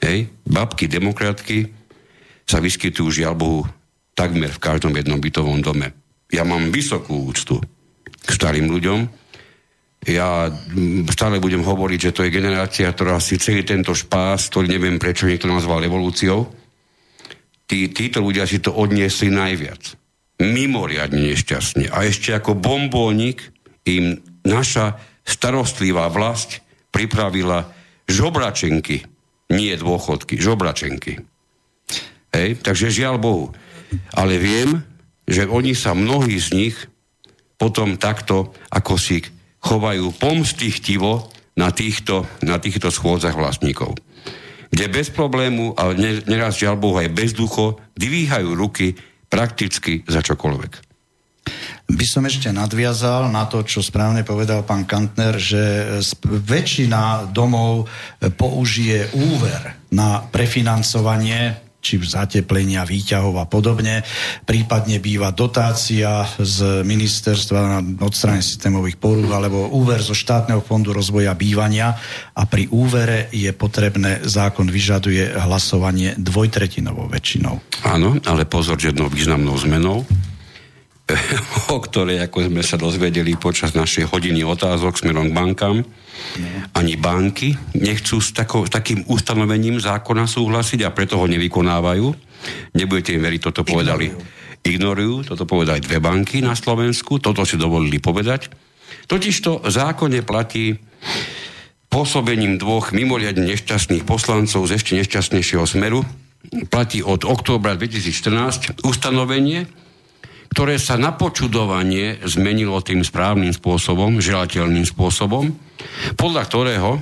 [0.00, 1.72] Hej, babky, demokratky
[2.46, 3.62] sa vyskytujú žiaľ Bohu
[4.14, 6.05] takmer v každom jednom bytovom dome.
[6.32, 7.62] Ja mám vysokú úctu
[8.26, 9.26] k starým ľuďom,
[10.06, 10.46] ja
[11.10, 15.26] stále budem hovoriť, že to je generácia, ktorá si celý tento špás, ktorý neviem prečo
[15.26, 16.46] niekto nazval evolúciou,
[17.66, 19.98] tí, títo ľudia si to odniesli najviac.
[20.38, 21.90] Mimoriadne nešťastne.
[21.90, 23.50] A ešte ako bombónik
[23.82, 24.94] im naša
[25.26, 26.62] starostlivá vlast
[26.94, 27.66] pripravila
[28.06, 29.02] žobračenky,
[29.50, 31.18] nie dôchodky, žobračenky.
[32.30, 33.46] Hej, takže žiaľ Bohu.
[34.14, 34.86] Ale viem,
[35.26, 36.76] že oni sa mnohí z nich
[37.58, 39.24] potom takto ako si
[39.60, 43.96] chovajú pomstichtivo na týchto, na týchto schôdzach vlastníkov.
[44.70, 48.94] Kde bez problému, ale neraz žiaľ Bohu aj bez ducho, dvíhajú ruky
[49.26, 50.86] prakticky za čokoľvek.
[51.86, 55.62] By som ešte nadviazal na to, čo správne povedal pán Kantner, že
[56.26, 57.86] väčšina domov
[58.34, 64.02] použije úver na prefinancovanie či zateplenia, výťahov a podobne.
[64.42, 71.30] Prípadne býva dotácia z ministerstva na odstrane systémových porúch alebo úver zo štátneho fondu rozvoja
[71.38, 71.94] bývania
[72.34, 77.62] a pri úvere je potrebné, zákon vyžaduje hlasovanie dvojtretinovou väčšinou.
[77.86, 80.02] Áno, ale pozor, že jednou významnou zmenou
[81.74, 85.76] o ktorej, ako sme sa dozvedeli počas našej hodiny otázok smerom k bankám,
[86.74, 92.06] ani banky nechcú s, tako, s takým ustanovením zákona súhlasiť a preto ho nevykonávajú.
[92.74, 94.10] Nebudete im veriť, toto povedali.
[94.66, 98.50] Ignorujú, toto povedali dve banky na Slovensku, toto si dovolili povedať.
[99.06, 100.74] Totižto zákone platí
[101.86, 106.02] pôsobením dvoch mimoriadne nešťastných poslancov z ešte nešťastnejšieho smeru,
[106.66, 109.70] platí od októbra 2014 ustanovenie,
[110.56, 115.52] ktoré sa na počudovanie zmenilo tým správnym spôsobom, želateľným spôsobom,
[116.16, 116.96] podľa ktorého,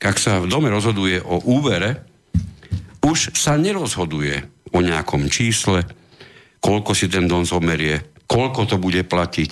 [0.00, 2.00] ak sa v dome rozhoduje o úvere,
[3.04, 4.40] už sa nerozhoduje
[4.72, 5.84] o nejakom čísle,
[6.64, 9.50] koľko si ten dom zomerie, koľko to bude platiť,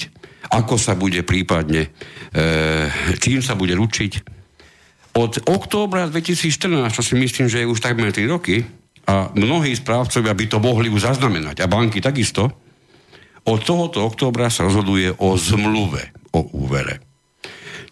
[0.56, 1.92] ako sa bude prípadne,
[2.32, 2.88] e,
[3.20, 4.12] čím sa bude ručiť.
[5.12, 8.64] Od októbra 2014, čo si myslím, že je už takmer 3 roky,
[9.04, 12.64] a mnohí správcovia by to mohli už zaznamenať, a banky takisto,
[13.46, 17.00] od tohoto októbra sa rozhoduje o zmluve o úvere.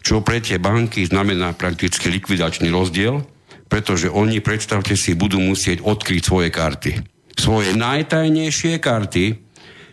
[0.04, 3.24] Čo pre tie banky znamená prakticky likvidačný rozdiel,
[3.72, 6.92] pretože oni, predstavte si, budú musieť odkryť svoje karty.
[7.34, 9.24] Svoje najtajnejšie karty,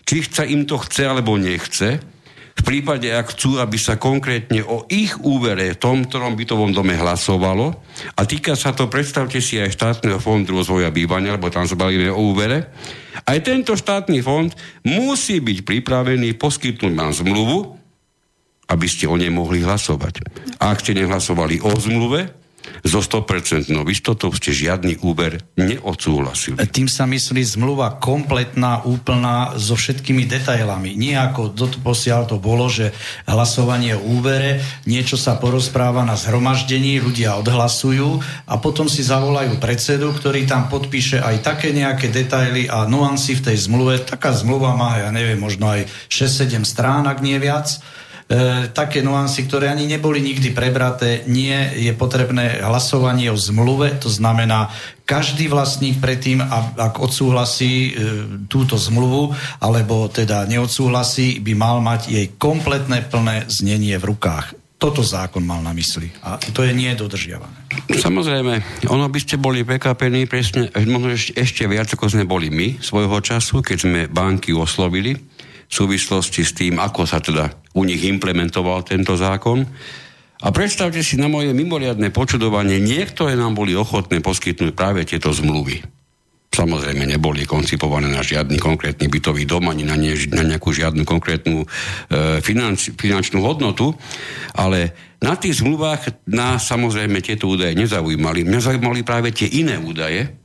[0.04, 2.04] či chce im to chce alebo nechce,
[2.52, 6.94] v prípade, ak chcú, aby sa konkrétne o ich úvere v tom, ktorom bytovom dome
[7.00, 7.80] hlasovalo,
[8.16, 12.12] a týka sa to, predstavte si aj štátneho fondu rozvoja bývania, lebo tam sa bavíme
[12.12, 12.70] o úvere,
[13.24, 14.52] aj tento štátny fond
[14.84, 17.58] musí byť pripravený poskytnúť vám zmluvu,
[18.72, 20.24] aby ste o nej mohli hlasovať.
[20.64, 22.41] A ak ste nehlasovali o zmluve,
[22.82, 26.58] so 100% istotou ste žiadny úber neodsúhlasili.
[26.70, 30.98] Tým sa myslí zmluva kompletná, úplná, so všetkými detailami.
[30.98, 32.94] Nie ako posiaľ to bolo, že
[33.30, 40.14] hlasovanie o úbere, niečo sa porozpráva na zhromaždení, ľudia odhlasujú a potom si zavolajú predsedu,
[40.14, 44.02] ktorý tam podpíše aj také nejaké detaily a nuancy v tej zmluve.
[44.02, 47.78] Taká zmluva má, ja neviem, možno aj 6-7 strán, ak nie viac e,
[48.72, 51.28] také nuancy, ktoré ani neboli nikdy prebraté.
[51.28, 54.72] Nie je potrebné hlasovanie o zmluve, to znamená,
[55.04, 56.40] každý vlastník predtým,
[56.80, 57.92] ak odsúhlasí e,
[58.48, 64.56] túto zmluvu, alebo teda neodsúhlasí, by mal mať jej kompletné plné znenie v rukách.
[64.80, 67.54] Toto zákon mal na mysli a to je nie dodržiavané.
[68.02, 73.22] Samozrejme, ono by ste boli prekvapení presne, možno ešte viac, ako sme boli my svojho
[73.22, 75.14] času, keď sme banky oslovili
[75.72, 79.64] v súvislosti s tým, ako sa teda u nich implementoval tento zákon.
[80.42, 85.80] A predstavte si na moje mimoriadne počudovanie, niektoré nám boli ochotné poskytnúť práve tieto zmluvy.
[86.52, 91.64] Samozrejme neboli koncipované na žiadny konkrétny bytový dom, ani na, ne, na nejakú žiadnu konkrétnu
[91.64, 91.68] e,
[92.44, 93.96] finanč, finančnú hodnotu,
[94.52, 94.92] ale
[95.24, 98.44] na tých zmluvách nás samozrejme tieto údaje nezaujímali.
[98.44, 100.41] Mňa zaujímali práve tie iné údaje,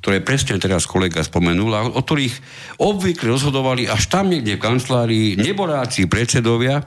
[0.00, 2.34] ktoré presne teraz kolega spomenul, a o ktorých
[2.80, 6.80] obvykle rozhodovali až tam niekde v kancelárii neboráci predsedovia,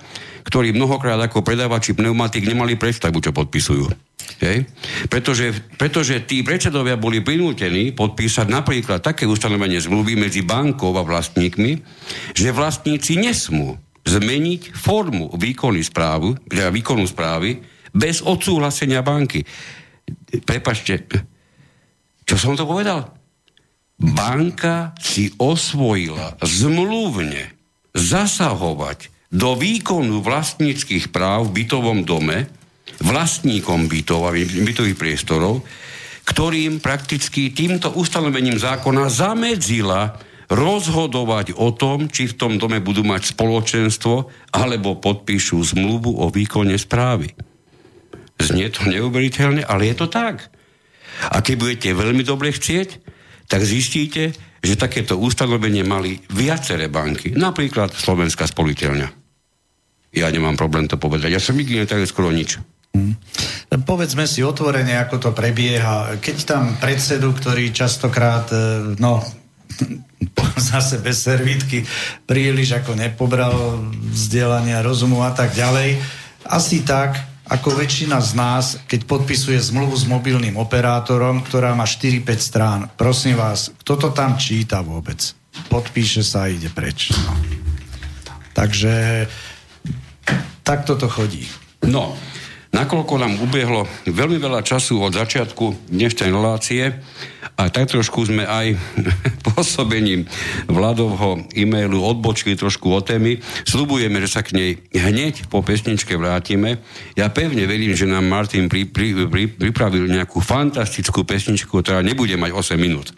[0.43, 3.85] ktorí mnohokrát ako predávači pneumatik nemali predstavu, čo podpisujú.
[4.41, 4.65] Hej?
[5.07, 11.71] Pretože, pretože tí predsedovia boli prinútení podpísať napríklad také ustanovenie zmluvy medzi bankou a vlastníkmi,
[12.33, 17.61] že vlastníci nesmú zmeniť formu výkonu, správu, teda výkonu správy
[17.93, 19.45] bez odsúhlasenia banky.
[20.43, 21.07] Prepačte,
[22.37, 23.13] čo som to povedal?
[23.97, 27.53] Banka si osvojila zmluvne
[27.93, 32.45] zasahovať do výkonu vlastníckých práv v bytovom dome,
[33.01, 35.65] vlastníkom bytov a bytových priestorov,
[36.23, 40.21] ktorým prakticky týmto ustanovením zákona zamedzila
[40.53, 46.77] rozhodovať o tom, či v tom dome budú mať spoločenstvo alebo podpíšu zmluvu o výkone
[46.77, 47.33] správy.
[48.37, 50.52] Znie to neuveriteľne, ale je to tak.
[51.29, 52.89] A keď budete veľmi dobre chcieť,
[53.47, 54.33] tak zistíte,
[54.63, 59.07] že takéto ustanovenie mali viaceré banky, napríklad Slovenská spoliteľňa.
[60.13, 61.33] Ja nemám problém to povedať.
[61.33, 62.61] Ja som nikdy netajil skoro nič.
[62.93, 63.17] Hmm.
[63.73, 66.21] Povedzme si otvorene, ako to prebieha.
[66.21, 69.25] Keď tam predsedu, ktorý častokrát, e, no,
[70.69, 71.81] zase bez servítky,
[72.29, 73.81] príliš ako nepobral
[74.13, 75.97] vzdelania, rozumu a tak ďalej,
[76.45, 82.25] asi tak ako väčšina z nás, keď podpisuje zmluvu s mobilným operátorom, ktorá má 4-5
[82.41, 82.79] strán.
[82.97, 85.21] Prosím vás, kto to tam číta vôbec?
[85.69, 87.13] Podpíše sa a ide preč.
[87.13, 87.33] No.
[88.57, 89.25] Takže
[90.65, 91.45] takto to chodí.
[91.85, 92.17] No,
[92.73, 96.97] nakoľko nám ubiehlo veľmi veľa času od začiatku dnešnej relácie,
[97.53, 98.73] a tak trošku sme aj
[99.45, 100.25] pôsobením
[100.65, 103.37] Vladovho e-mailu odbočili trošku o témy.
[103.69, 106.81] Sľubujeme, že sa k nej hneď po pesničke vrátime.
[107.13, 112.33] Ja pevne verím, že nám Martin pri, pri, pri, pripravil nejakú fantastickú pesničku, ktorá nebude
[112.33, 113.13] mať 8 minút.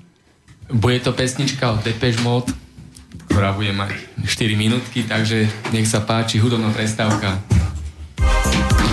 [0.68, 2.52] Bude to pesnička od Depeche Mode,
[3.32, 7.40] ktorá bude mať 4 minútky, takže nech sa páči hudobná prestávka.
[8.20, 8.85] Tak,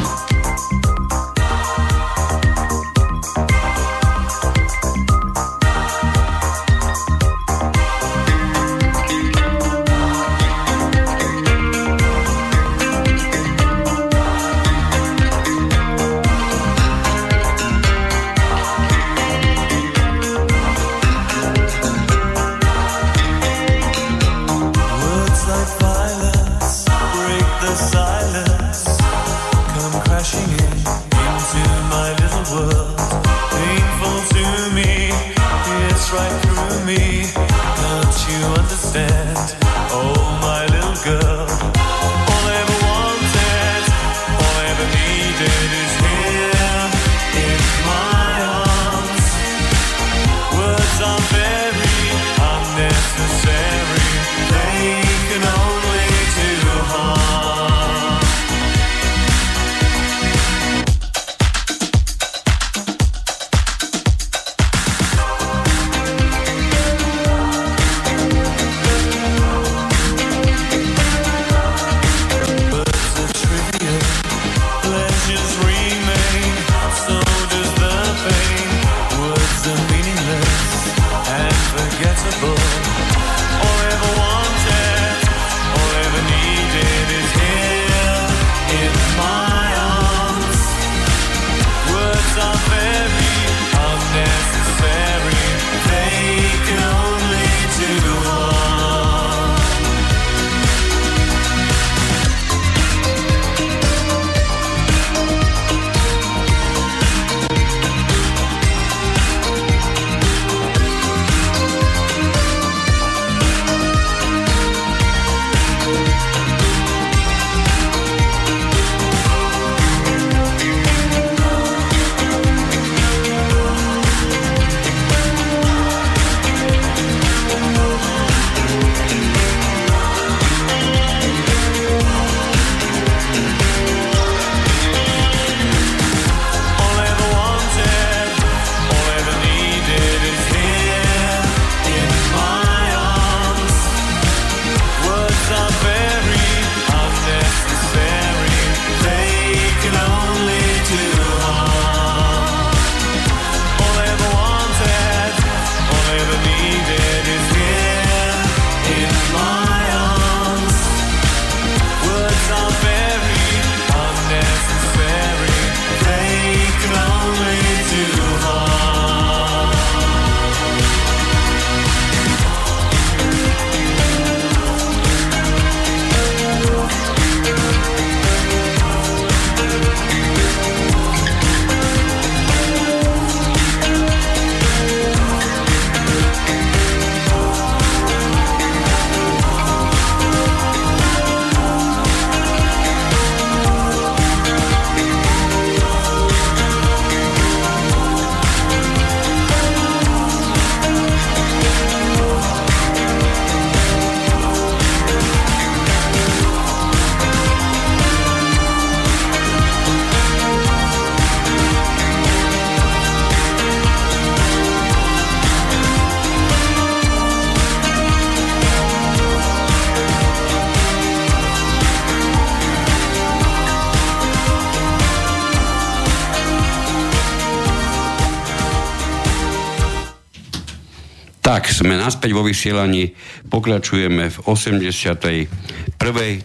[231.82, 233.10] sme naspäť vo vysielaní,
[233.50, 235.50] pokračujeme v 81.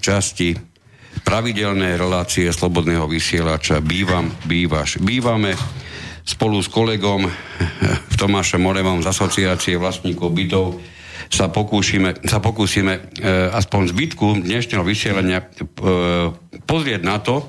[0.02, 0.58] časti
[1.22, 5.54] pravidelné relácie Slobodného vysielača Bývam, bývaš, bývame
[6.26, 7.30] spolu s kolegom
[8.20, 10.82] Tomášom Morevom z asociácie vlastníkov bytov
[11.30, 13.22] sa pokúsime, sa pokúsime e,
[13.54, 15.48] aspoň zbytku dnešného vysielania e,
[16.66, 17.46] pozrieť na to, e,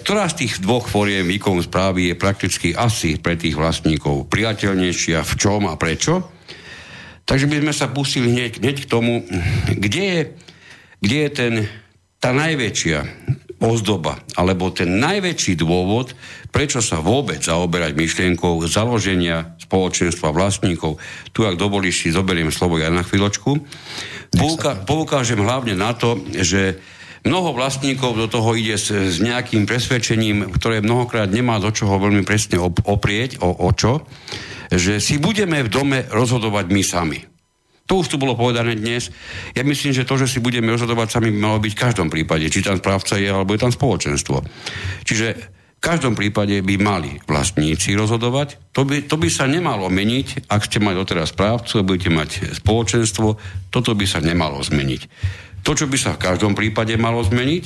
[0.00, 5.32] ktorá z tých dvoch foriem výkonu správy je prakticky asi pre tých vlastníkov priateľnejšia, v
[5.36, 6.37] čom a prečo.
[7.28, 9.20] Takže by sme sa pustili hneď, hneď k tomu,
[9.68, 10.20] kde je,
[11.04, 11.54] kde je ten,
[12.24, 13.04] tá najväčšia
[13.60, 16.14] ozdoba, alebo ten najväčší dôvod,
[16.54, 20.96] prečo sa vôbec zaoberať myšlienkou založenia spoločenstva vlastníkov.
[21.34, 23.60] Tu, ak dovolíš, si zoberiem slovo ja na chvíľočku.
[24.32, 26.78] Pouka- poukážem hlavne na to, že
[27.26, 32.22] mnoho vlastníkov do toho ide s, s nejakým presvedčením, ktoré mnohokrát nemá do čoho veľmi
[32.22, 34.06] presne oprieť, o, o čo,
[34.72, 37.20] že si budeme v dome rozhodovať my sami.
[37.88, 39.08] To už tu bolo povedané dnes.
[39.56, 42.44] Ja myslím, že to, že si budeme rozhodovať sami, by malo byť v každom prípade,
[42.52, 44.44] či tam správca je, alebo je tam spoločenstvo.
[45.08, 45.26] Čiže
[45.78, 48.74] v každom prípade by mali vlastníci rozhodovať.
[48.76, 52.30] To by, to by sa nemalo meniť, ak ste mali doteraz správcu a budete mať
[52.60, 53.38] spoločenstvo,
[53.72, 55.00] toto by sa nemalo zmeniť.
[55.64, 57.64] To, čo by sa v každom prípade malo zmeniť,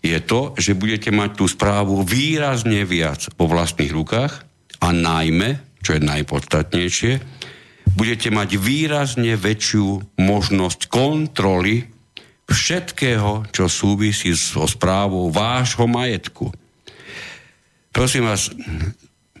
[0.00, 4.32] je to, že budete mať tú správu výrazne viac vo vlastných rukách
[4.80, 7.12] a najmä, čo je najpodstatnejšie,
[7.96, 11.88] budete mať výrazne väčšiu možnosť kontroly
[12.50, 16.50] všetkého, čo súvisí so správou vášho majetku.
[17.90, 18.50] Prosím vás,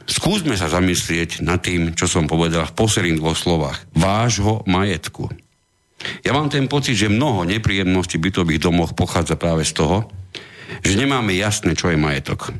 [0.06, 3.78] skúsme sa zamyslieť nad tým, čo som povedal v posledných dvoch slovách.
[3.94, 5.30] Vášho majetku.
[6.24, 10.08] Ja mám ten pocit, že mnoho nepríjemností v bytových domoch pochádza práve z toho,
[10.80, 12.54] že nemáme jasné, čo je majetok.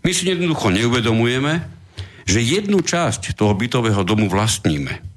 [0.00, 1.79] My si jednoducho neuvedomujeme,
[2.24, 5.10] že jednu časť toho bytového domu vlastníme.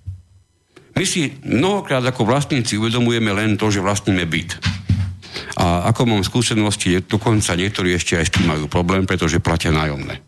[0.93, 4.61] My si mnohokrát ako vlastníci uvedomujeme len to, že vlastníme byt.
[5.57, 10.21] A ako mám skúsenosti, dokonca niektorí ešte aj s tým majú problém, pretože platia nájomné.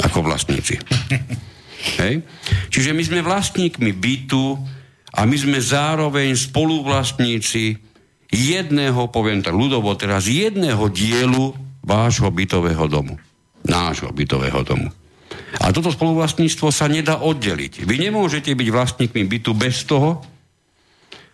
[0.00, 0.80] Ako vlastníci.
[2.00, 2.24] Hej?
[2.72, 4.56] Čiže my sme vlastníkmi bytu
[5.12, 7.76] a my sme zároveň spoluvlastníci
[8.32, 11.52] jedného, poviem tak ľudovo teraz, jedného dielu
[11.84, 13.20] vášho bytového domu.
[13.68, 14.88] Nášho bytového domu.
[15.60, 17.84] A toto spoluvlastníctvo sa nedá oddeliť.
[17.84, 20.24] Vy nemôžete byť vlastníkmi bytu bez toho,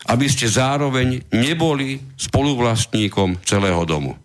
[0.08, 4.16] aby ste zároveň neboli spoluvlastníkom celého domu.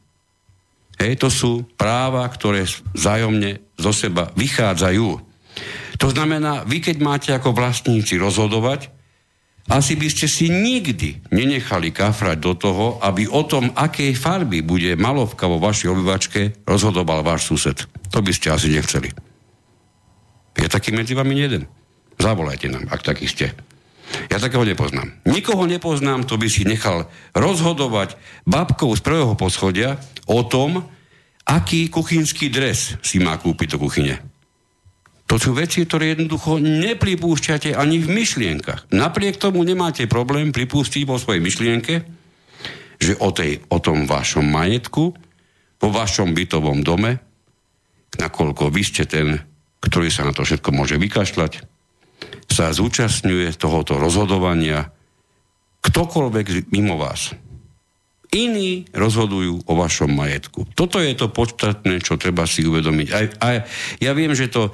[0.98, 2.64] Hej, to sú práva, ktoré
[2.96, 5.08] vzájomne zo seba vychádzajú.
[6.00, 8.90] To znamená, vy keď máte ako vlastníci rozhodovať,
[9.72, 15.00] asi by ste si nikdy nenechali kafrať do toho, aby o tom, akej farby bude
[15.00, 17.88] malovka vo vašej obývačke, rozhodoval váš sused.
[18.12, 19.33] To by ste asi nechceli.
[20.58, 21.64] Je taký medzi vami jeden.
[22.18, 23.52] Zavolajte nám, ak taký ste.
[24.30, 25.10] Ja takého nepoznám.
[25.26, 28.14] Nikoho nepoznám, to by si nechal rozhodovať
[28.46, 29.98] babkou z prvého poschodia
[30.30, 30.86] o tom,
[31.44, 34.22] aký kuchynský dres si má kúpiť do kuchyne.
[35.28, 38.92] To sú veci, ktoré jednoducho nepripúšťate ani v myšlienkach.
[38.94, 41.94] Napriek tomu nemáte problém pripustiť vo svojej myšlienke,
[43.02, 45.04] že o, tej, o tom vašom majetku,
[45.82, 47.18] vo vašom bytovom dome,
[48.20, 49.42] nakoľko vy ste ten
[49.84, 51.68] ktorý sa na to všetko môže vykašľať,
[52.48, 54.88] sa zúčastňuje tohoto rozhodovania
[55.84, 57.36] ktokoľvek mimo vás.
[58.34, 60.66] Iní rozhodujú o vašom majetku.
[60.74, 63.08] Toto je to podstatné, čo treba si uvedomiť.
[63.14, 63.48] A, a
[64.02, 64.74] ja viem, že to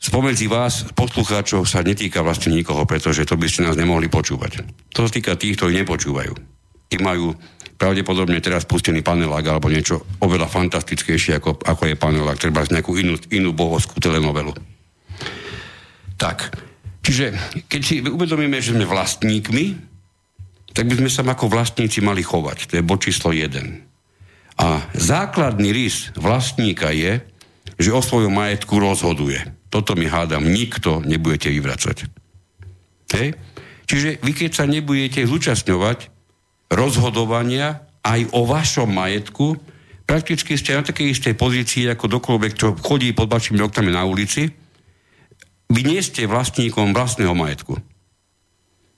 [0.00, 4.64] spomedzi vás, poslucháčov, sa netýka vlastne nikoho, pretože to by ste nás nemohli počúvať.
[4.96, 6.32] To sa týka tých, ktorí nepočúvajú.
[6.88, 7.36] Tí majú
[7.82, 12.94] pravdepodobne teraz pustený panelák alebo niečo oveľa fantastickejšie, ako, ako je panelák, treba z nejakú
[12.94, 14.54] inú, inú bohovskú telenovelu.
[16.14, 16.54] Tak,
[17.02, 17.34] čiže
[17.66, 19.90] keď si uvedomíme, že sme vlastníkmi,
[20.70, 22.70] tak by sme sa ako vlastníci mali chovať.
[22.70, 23.50] To je bod číslo 1.
[24.62, 27.18] A základný rys vlastníka je,
[27.82, 29.42] že o svojom majetku rozhoduje.
[29.74, 32.06] Toto mi hádam, nikto nebudete vyvracať.
[33.18, 33.34] Hej?
[33.90, 36.21] Čiže vy keď sa nebudete zúčastňovať
[36.72, 39.60] rozhodovania aj o vašom majetku,
[40.08, 44.50] prakticky ste na takej istej pozícii ako dokoľvek, čo chodí pod vašimi oknami na ulici,
[45.72, 47.80] vy nie ste vlastníkom vlastného majetku.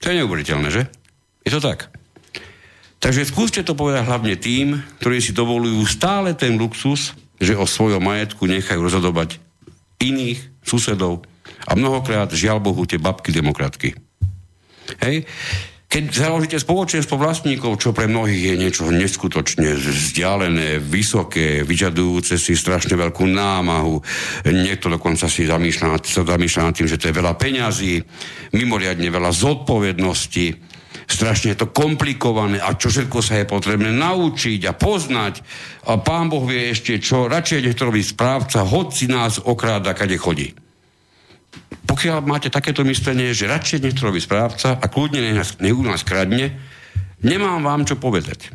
[0.01, 0.83] To je neuveriteľné, že?
[1.47, 1.87] Je to tak.
[2.99, 8.01] Takže skúste to povedať hlavne tým, ktorí si dovolujú stále ten luxus, že o svojom
[8.01, 9.37] majetku nechajú rozhodovať
[10.01, 11.23] iných susedov
[11.69, 13.93] a mnohokrát, žiaľ Bohu, tie babky demokratky.
[15.01, 15.29] Hej?
[15.95, 22.99] Keď založíte spoločenstvo vlastníkov, čo pre mnohých je niečo neskutočne vzdialené, vysoké, vyžadujúce si strašne
[22.99, 24.03] veľkú námahu,
[24.43, 28.03] niekto dokonca si zamýšľa, zamýšľa nad tým, že to je veľa peňazí,
[28.51, 30.59] mimoriadne veľa zodpovednosti,
[31.07, 35.47] strašne je to komplikované a čo všetko sa je potrebné naučiť a poznať.
[35.87, 40.19] A pán Boh vie ešte čo, radšej nech to robí správca, hoci nás okráda, kade
[40.19, 40.64] chodí
[41.85, 45.75] pokiaľ máte takéto myslenie, že radšej nech to robí správca a kľudne nech nás, nech
[45.79, 46.57] nás kradne,
[47.21, 48.51] nemám vám čo povedať.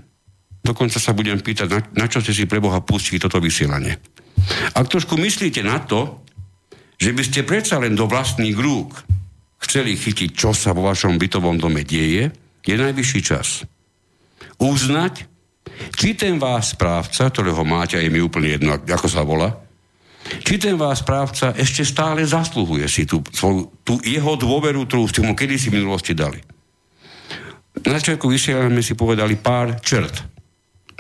[0.60, 3.96] Dokonca sa budem pýtať, na, na čo ste si pre Boha pustili toto vysielanie.
[4.76, 6.20] Ak trošku myslíte na to,
[7.00, 8.92] že by ste predsa len do vlastných rúk
[9.64, 12.28] chceli chytiť, čo sa vo vašom bytovom dome deje,
[12.60, 13.64] je najvyšší čas.
[14.60, 15.24] Uznať,
[15.96, 19.56] či ten vás správca, ktorého máte, je mi úplne jedno, ako sa volá,
[20.38, 25.26] či ten vás správca ešte stále zasluhuje si tú, svoju, tú jeho dôveru, ktorú ste
[25.26, 26.38] mu kedysi v minulosti dali.
[27.82, 30.14] Na začiatku vysielania si povedali pár črt,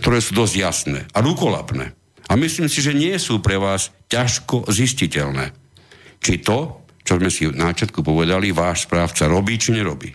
[0.02, 1.94] ktoré sú dosť jasné a rukolapné.
[2.30, 5.50] A myslím si, že nie sú pre vás ťažko zistiteľné.
[6.22, 10.14] Či to, čo sme si na začiatku povedali, váš správca robí, či nerobí.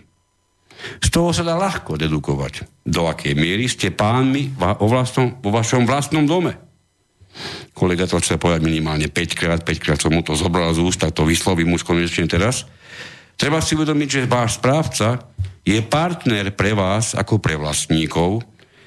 [1.00, 6.65] Z toho sa dá ľahko dedukovať, do akej miery ste pánmi vo vašom vlastnom dome
[7.76, 10.96] kolega to chce povedať minimálne 5 krát, 5 krát som mu to zobral z úst,
[10.96, 12.64] tak to vyslovím už konečne teraz.
[13.36, 15.28] Treba si uvedomiť, že váš správca
[15.60, 18.40] je partner pre vás ako pre vlastníkov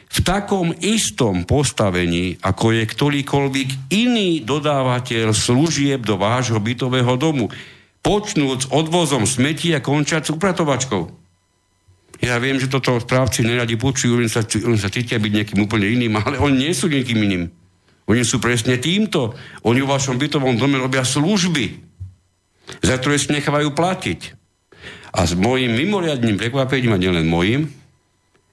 [0.10, 7.54] v takom istom postavení, ako je ktorýkoľvek iný dodávateľ služieb do vášho bytového domu,
[8.02, 11.14] počnúc odvozom smetí a končať s upratovačkou.
[12.26, 16.18] Ja viem, že toto správci neradi počujú, oni sa, sa cítia byť nejakým úplne iným,
[16.18, 17.59] ale oni nie sú niekým iným.
[18.10, 19.38] Oni sú presne týmto.
[19.62, 21.78] Oni v vašom bytovom dome robia služby,
[22.82, 24.20] za ktoré si nechávajú platiť.
[25.14, 27.70] A s môjim mimoriadným prekvapením, a nielen môjim,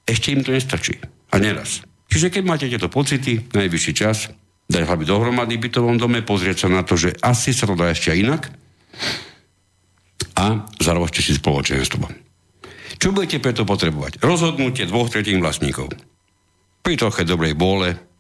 [0.05, 1.01] ešte im to nestačí.
[1.33, 1.81] A neraz.
[2.13, 4.29] Čiže keď máte tieto pocity, najvyšší čas,
[4.69, 7.91] dať hlavy dohromady v bytovom dome, pozrieť sa na to, že asi sa to dá
[7.91, 8.53] ešte inak
[10.37, 12.07] a založte si spoločenstvo.
[12.97, 14.25] Čo budete preto potrebovať?
[14.25, 15.93] Rozhodnutie dvoch tretín vlastníkov.
[16.81, 18.16] Pri troche dobrej bóle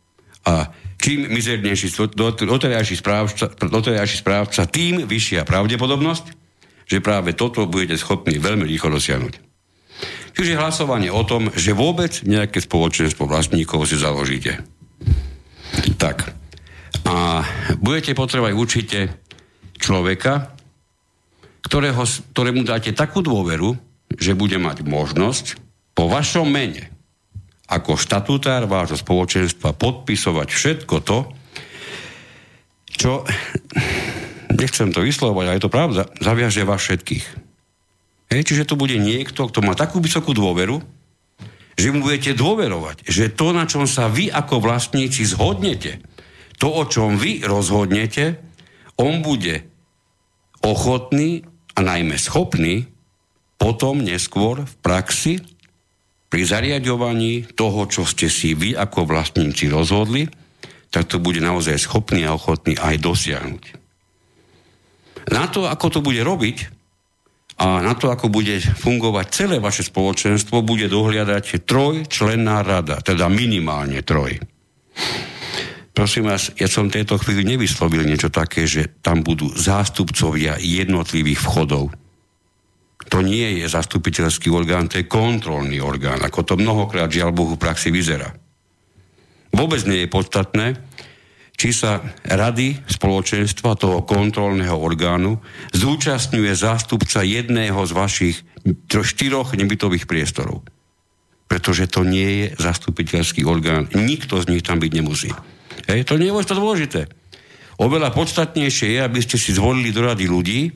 [0.47, 1.91] a čím mizernejší
[2.41, 3.51] doterajší správca,
[4.23, 6.27] správca, tým vyššia pravdepodobnosť,
[6.87, 9.35] že práve toto budete schopní veľmi rýchlo dosiahnuť.
[10.37, 14.63] Čiže hlasovanie o tom, že vôbec nejaké spoločenstvo vlastníkov si založíte.
[15.97, 16.37] Tak.
[17.09, 17.43] A
[17.81, 18.99] budete potrebovať určite
[19.81, 20.53] človeka,
[21.65, 23.75] ktorého, ktorému dáte takú dôveru,
[24.15, 25.59] že bude mať možnosť
[25.97, 26.96] po vašom mene
[27.67, 31.19] ako štatutár vášho spoločenstva podpisovať všetko to,
[32.97, 33.27] čo,
[34.55, 37.25] nechcem to vyslovať, ale je to pravda, zaviaže vás všetkých.
[38.31, 40.83] Hej, čiže to bude niekto, kto má takú vysokú dôveru,
[41.77, 46.01] že mu budete dôverovať, že to, na čom sa vy ako vlastníci zhodnete,
[46.57, 48.41] to, o čom vy rozhodnete,
[48.97, 49.61] on bude
[50.65, 51.45] ochotný
[51.77, 52.89] a najmä schopný
[53.61, 55.35] potom neskôr v praxi
[56.27, 60.27] pri zariadovaní toho, čo ste si vy ako vlastníci rozhodli,
[60.91, 63.65] tak to bude naozaj schopný a ochotný aj dosiahnuť.
[65.35, 66.71] Na to, ako to bude robiť
[67.57, 74.05] a na to, ako bude fungovať celé vaše spoločenstvo, bude dohliadať trojčlenná rada, teda minimálne
[74.05, 74.39] troj.
[75.97, 81.41] Prosím vás, ja som v tejto chvíli nevyslovil niečo také, že tam budú zástupcovia jednotlivých
[81.41, 81.89] vchodov
[83.07, 87.63] to nie je zastupiteľský orgán, to je kontrolný orgán, ako to mnohokrát žiaľ Bohu v
[87.63, 88.35] praxi vyzerá.
[89.55, 90.67] Vôbec nie je podstatné,
[91.57, 95.41] či sa rady spoločenstva toho kontrolného orgánu
[95.73, 98.37] zúčastňuje zástupca jedného z vašich
[98.93, 100.61] štyroch nebytových priestorov.
[101.49, 103.89] Pretože to nie je zastupiteľský orgán.
[103.97, 105.33] Nikto z nich tam byť nemusí.
[105.89, 107.09] Hej, to nie je to dôležité.
[107.81, 110.75] Oveľa podstatnejšie je, aby ste si zvolili do rady ľudí,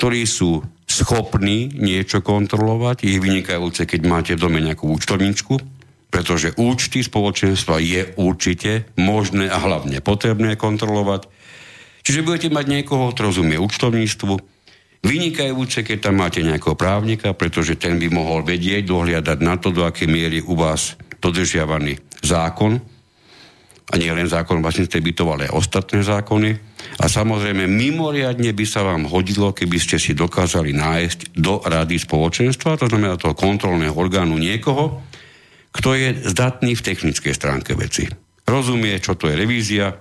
[0.00, 3.06] ktorí sú schopní niečo kontrolovať.
[3.06, 5.54] Je vynikajúce, keď máte v dome nejakú účtovničku,
[6.10, 11.30] pretože účty spoločenstva je určite možné a hlavne potrebné kontrolovať.
[12.02, 14.34] Čiže budete mať niekoho, kto rozumie účtovníctvu,
[15.06, 19.86] vynikajúce, keď tam máte nejakého právnika, pretože ten by mohol vedieť, dohliadať na to, do
[19.86, 22.82] akej miery u vás dodržiavaný zákon,
[23.90, 26.69] a nie len zákon vlastníctve bytov, ale aj ostatné zákony.
[27.00, 32.76] A samozrejme, mimoriadne by sa vám hodilo, keby ste si dokázali nájsť do rady spoločenstva,
[32.76, 35.00] to znamená toho kontrolného orgánu niekoho,
[35.70, 38.04] kto je zdatný v technickej stránke veci.
[38.44, 39.94] Rozumie, čo to je revízia,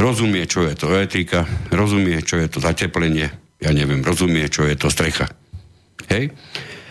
[0.00, 3.28] rozumie, čo je to etika, rozumie, čo je to zateplenie,
[3.60, 5.28] ja neviem, rozumie, čo je to strecha.
[6.08, 6.32] Hej?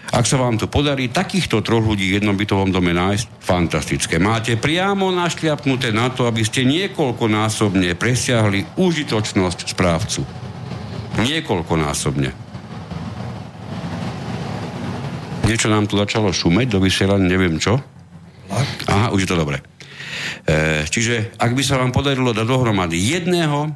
[0.10, 4.18] Ak sa vám to podarí takýchto troch ľudí v jednom bytovom dome nájsť, fantastické.
[4.18, 10.26] Máte priamo našliapnuté na to, aby ste niekoľkonásobne presiahli užitočnosť správcu.
[11.22, 12.49] Niekoľkonásobne.
[15.45, 17.77] Niečo nám tu začalo šumeť do vysielania, neviem čo.
[18.90, 19.61] Aha, už je to dobre.
[20.45, 23.69] E, čiže ak by sa vám podarilo dať dohromady jedného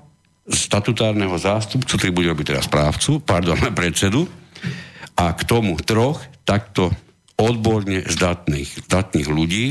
[0.49, 4.25] statutárneho zástupcu, ktorý bude robiť teraz správcu, pardon, predsedu,
[5.17, 6.89] a k tomu troch takto
[7.37, 9.65] odborne zdatných, zdatných ľudí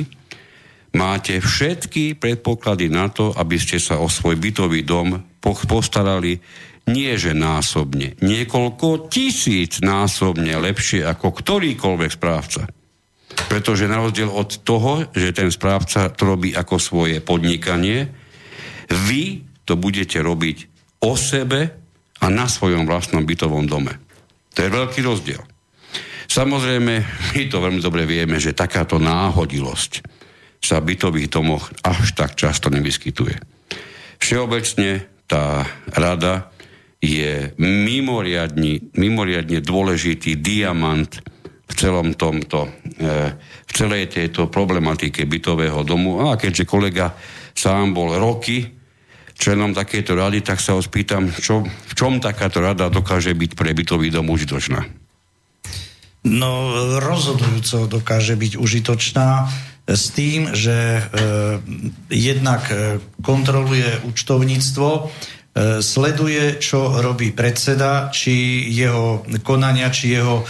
[0.92, 6.38] máte všetky predpoklady na to, aby ste sa o svoj bytový dom postarali
[6.82, 12.66] nie že násobne, niekoľko tisíc násobne lepšie ako ktorýkoľvek správca.
[13.46, 18.10] Pretože na rozdiel od toho, že ten správca to robí ako svoje podnikanie,
[18.90, 20.56] vy to budete robiť
[21.06, 21.70] o sebe
[22.18, 23.98] a na svojom vlastnom bytovom dome.
[24.52, 25.42] To je veľký rozdiel.
[26.32, 26.94] Samozrejme,
[27.36, 29.92] my to veľmi dobre vieme, že takáto náhodilosť
[30.62, 33.36] sa v bytových domoch až tak často nevyskytuje.
[34.22, 36.54] Všeobecne tá rada
[37.02, 41.10] je mimoriadne, mimoriadne dôležitý diamant
[41.66, 43.34] v celom tomto, e,
[43.66, 46.30] v celej tejto problematike bytového domu.
[46.30, 47.10] A keďže kolega
[47.52, 48.81] sám bol roky
[49.42, 53.74] členom takéto rady, tak sa ho spýtam, čo, v čom takáto rada dokáže byť pre
[53.74, 54.86] bytový dom užitočná?
[56.22, 56.50] No,
[57.02, 59.50] rozhodujúco dokáže byť užitočná
[59.90, 61.02] s tým, že e,
[62.14, 65.10] jednak e, kontroluje účtovníctvo,
[65.84, 70.44] sleduje, čo robí predseda, či jeho konania, či jeho e,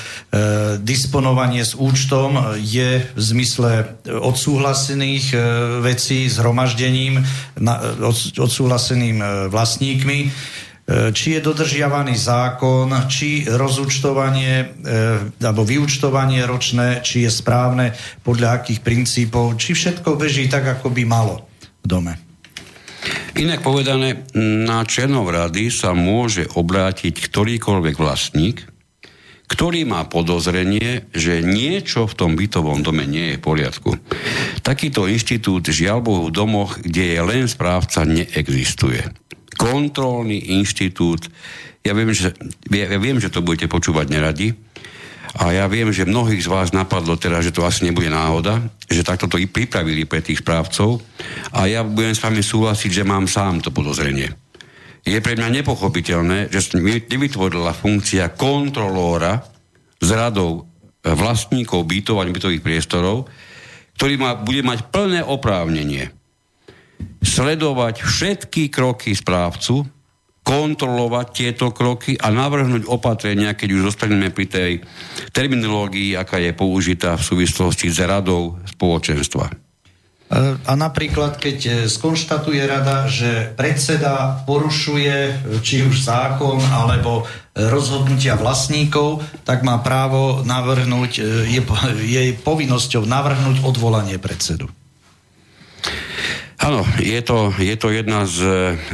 [0.78, 5.36] disponovanie s účtom je v zmysle odsúhlasených e,
[5.82, 7.18] vecí zhromaždením,
[7.98, 10.18] od, odsúhlaseným e, vlastníkmi
[10.82, 14.66] E, či je dodržiavaný zákon, či rozúčtovanie e,
[15.38, 17.94] alebo vyučtovanie ročné, či je správne,
[18.26, 21.46] podľa akých princípov, či všetko beží tak, ako by malo
[21.80, 22.31] v dome.
[23.38, 28.68] Inak povedané, na členov rady sa môže obrátiť ktorýkoľvek vlastník,
[29.50, 33.90] ktorý má podozrenie, že niečo v tom bytovom dome nie je v poriadku.
[34.64, 39.22] Takýto inštitút žiaľ Bohu v domoch, kde je len správca, neexistuje
[39.62, 41.28] kontrolný inštitút.
[41.82, 42.34] Ja viem, že,
[42.70, 44.54] ja viem, že to budete počúvať neradi,
[45.32, 49.00] a ja viem, že mnohých z vás napadlo teraz, že to asi nebude náhoda, že
[49.00, 51.00] takto to i pripravili pre tých správcov
[51.56, 54.28] a ja budem s vami súhlasiť, že mám sám to podozrenie.
[55.02, 59.40] Je pre mňa nepochopiteľné, že nevytvorila funkcia kontrolóra
[59.98, 60.68] z radou
[61.02, 63.26] vlastníkov bytov a bytových priestorov,
[63.98, 66.12] ktorý má, bude mať plné oprávnenie
[67.22, 69.86] sledovať všetky kroky správcu,
[70.43, 74.73] kontrolovať tieto kroky a navrhnúť opatrenia, keď už zostaneme pri tej
[75.31, 79.55] terminológii, aká je použitá v súvislosti s radou spoločenstva.
[80.32, 87.28] E, a napríklad, keď e, skonštatuje rada, že predseda porušuje e, či už zákon alebo
[87.52, 91.12] rozhodnutia vlastníkov, tak má právo navrhnúť,
[91.52, 91.60] je,
[92.16, 94.73] je povinnosťou navrhnúť odvolanie predsedu.
[96.62, 98.39] Áno, je to, je to, jedna z,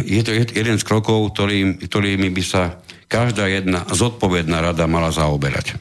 [0.00, 2.80] je to jeden z krokov, ktorý, ktorými by sa
[3.12, 5.76] každá jedna zodpovedná rada mala zaoberať.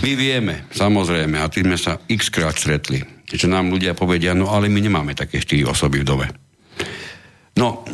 [0.00, 4.48] My vieme, samozrejme, a tým sme sa x krát stretli, že nám ľudia povedia, no
[4.48, 6.26] ale my nemáme také štyri osoby v dome.
[7.60, 7.84] No,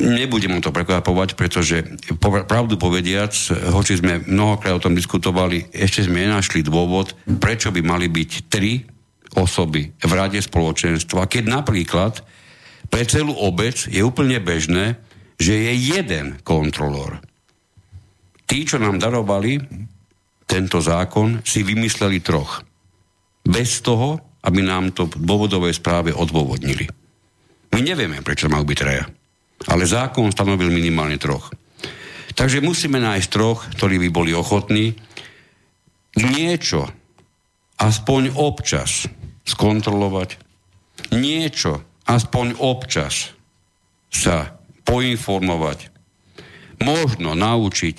[0.00, 1.84] nebudem to prekvapovať, pretože
[2.22, 3.36] pravdu povediac,
[3.68, 8.80] hoci sme mnohokrát o tom diskutovali, ešte sme nenašli dôvod, prečo by mali byť tri
[9.36, 12.24] osoby v rade spoločenstva, keď napríklad
[12.92, 15.00] pre celú obec je úplne bežné,
[15.40, 17.24] že je jeden kontrolór.
[18.44, 19.56] Tí, čo nám darovali
[20.44, 22.60] tento zákon, si vymysleli troch.
[23.40, 26.84] Bez toho, aby nám to v dôvodovej správe odôvodnili.
[27.72, 29.08] My nevieme, prečo majú byť traja.
[29.72, 31.48] Ale zákon stanovil minimálne troch.
[32.36, 34.92] Takže musíme nájsť troch, ktorí by boli ochotní
[36.20, 36.84] niečo,
[37.80, 39.08] aspoň občas,
[39.48, 40.36] skontrolovať,
[41.16, 43.34] niečo aspoň občas
[44.12, 45.88] sa poinformovať,
[46.82, 47.96] možno naučiť.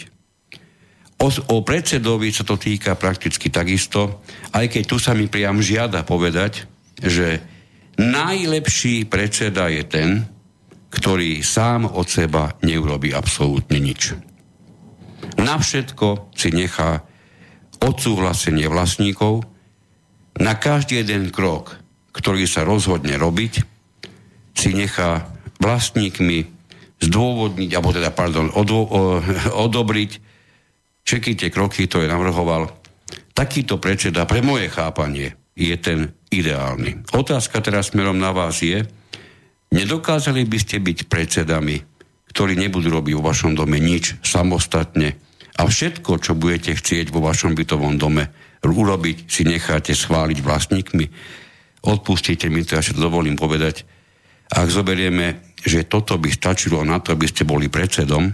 [1.23, 4.21] O, o predsedovi sa to týka prakticky takisto,
[4.51, 6.67] aj keď tu sa mi priam žiada povedať,
[6.99, 7.39] že
[7.95, 10.09] najlepší predseda je ten,
[10.91, 14.13] ktorý sám od seba neurobi absolútne nič.
[15.39, 17.01] Na všetko si nechá
[17.81, 19.47] odsúhlasenie vlastníkov,
[20.37, 21.77] na každý jeden krok,
[22.13, 23.72] ktorý sa rozhodne robiť,
[24.53, 25.27] si nechá
[25.59, 26.47] vlastníkmi
[27.03, 28.89] zdôvodniť, alebo teda, pardon, odvo, o,
[29.67, 30.11] odobriť
[31.03, 32.71] všetky tie kroky, ktoré navrhoval
[33.35, 37.05] takýto predseda pre moje chápanie je ten ideálny.
[37.13, 38.81] Otázka teraz smerom na vás je,
[39.69, 41.77] nedokázali by ste byť predsedami,
[42.33, 45.13] ktorí nebudú robiť vo vašom dome nič samostatne
[45.53, 51.05] a všetko, čo budete chcieť vo vašom bytovom dome urobiť, si necháte schváliť vlastníkmi.
[51.83, 53.85] Odpustite mi to, ja si dovolím povedať.
[54.51, 58.27] Ak zoberieme, že toto by stačilo na to, aby ste boli predsedom,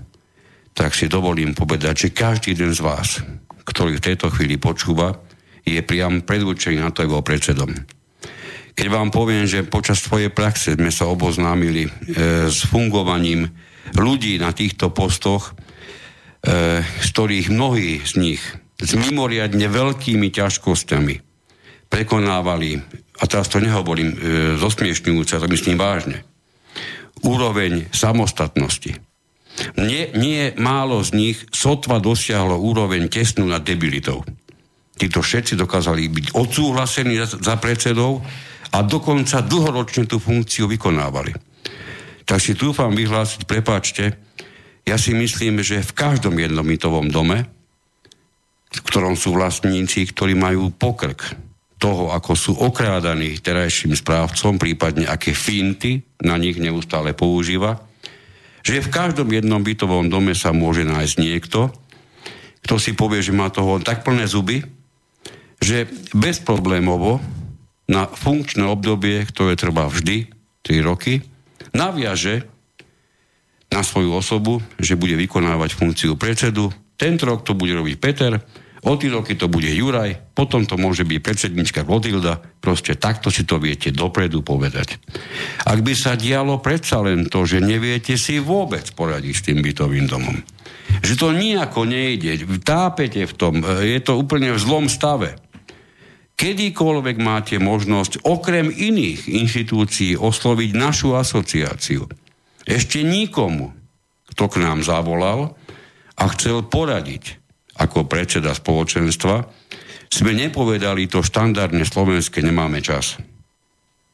[0.74, 3.22] tak si dovolím povedať, že každý jeden z vás,
[3.68, 5.14] ktorý v tejto chvíli počúva,
[5.62, 7.70] je priam predurčený na to, aby bol predsedom.
[8.74, 11.92] Keď vám poviem, že počas svojej praxe sme sa oboznámili e,
[12.48, 13.52] s fungovaním
[13.92, 18.42] ľudí na týchto postoch, e, z ktorých mnohí z nich
[18.80, 21.16] s mimoriadne veľkými ťažkosťami
[21.92, 22.80] prekonávali,
[23.20, 24.18] a teraz to nehovorím e,
[24.56, 26.24] zosmiešňujúce, to myslím vážne,
[27.24, 28.96] úroveň samostatnosti.
[29.76, 34.24] Nie, nie málo z nich sotva dosiahlo úroveň tesnú nad debilitou.
[34.96, 38.24] Títo všetci dokázali byť odsúhlasení za, za predsedov
[38.72, 41.36] a dokonca dlhoročne tú funkciu vykonávali.
[42.24, 44.16] Tak si dúfam vyhlásiť, prepáčte,
[44.88, 47.46] ja si myslím, že v každom jednomitovom dome,
[48.70, 51.49] v ktorom sú vlastníci, ktorí majú pokrk
[51.80, 57.80] toho, ako sú okrádaní terajším správcom, prípadne aké finty na nich neustále používa,
[58.60, 61.72] že v každom jednom bytovom dome sa môže nájsť niekto,
[62.68, 64.62] kto si povie, že má toho tak plné zuby,
[65.64, 67.24] že bezproblémovo
[67.88, 70.30] na funkčné obdobie, ktoré trvá vždy
[70.62, 71.24] 3 roky,
[71.72, 72.46] naviaže
[73.72, 76.70] na svoju osobu, že bude vykonávať funkciu predsedu.
[77.00, 78.38] Tento rok to bude robiť Peter,
[78.84, 83.44] o tí roky to bude Juraj, potom to môže byť predsednička Klotilda, proste takto si
[83.44, 85.00] to viete dopredu povedať.
[85.68, 90.08] Ak by sa dialo predsa len to, že neviete si vôbec poradiť s tým bytovým
[90.08, 90.36] domom,
[91.04, 95.36] že to nejako nejde, tápete v tom, je to úplne v zlom stave,
[96.40, 102.08] kedykoľvek máte možnosť okrem iných inštitúcií osloviť našu asociáciu.
[102.64, 103.76] Ešte nikomu,
[104.32, 105.60] kto k nám zavolal
[106.16, 107.39] a chcel poradiť
[107.80, 109.48] ako predseda spoločenstva,
[110.10, 113.16] sme nepovedali to štandardne slovenské nemáme čas.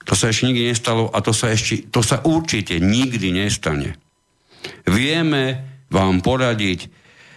[0.05, 3.97] To sa ešte nikdy nestalo a to sa, ešte, to sa určite nikdy nestane.
[4.85, 6.93] Vieme vám poradiť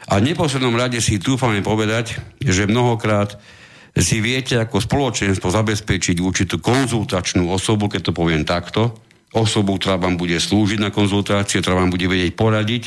[0.08, 3.40] a v neposlednom rade si dúfame povedať, že mnohokrát
[3.96, 8.96] si viete ako spoločenstvo zabezpečiť určitú konzultačnú osobu, keď to poviem takto,
[9.32, 12.84] osobu, ktorá vám bude slúžiť na konzultáciu, ktorá vám bude vedieť poradiť.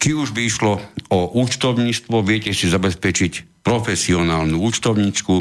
[0.00, 0.80] Či už by išlo
[1.12, 5.34] o účtovníctvo, viete si zabezpečiť profesionálnu účtovničku,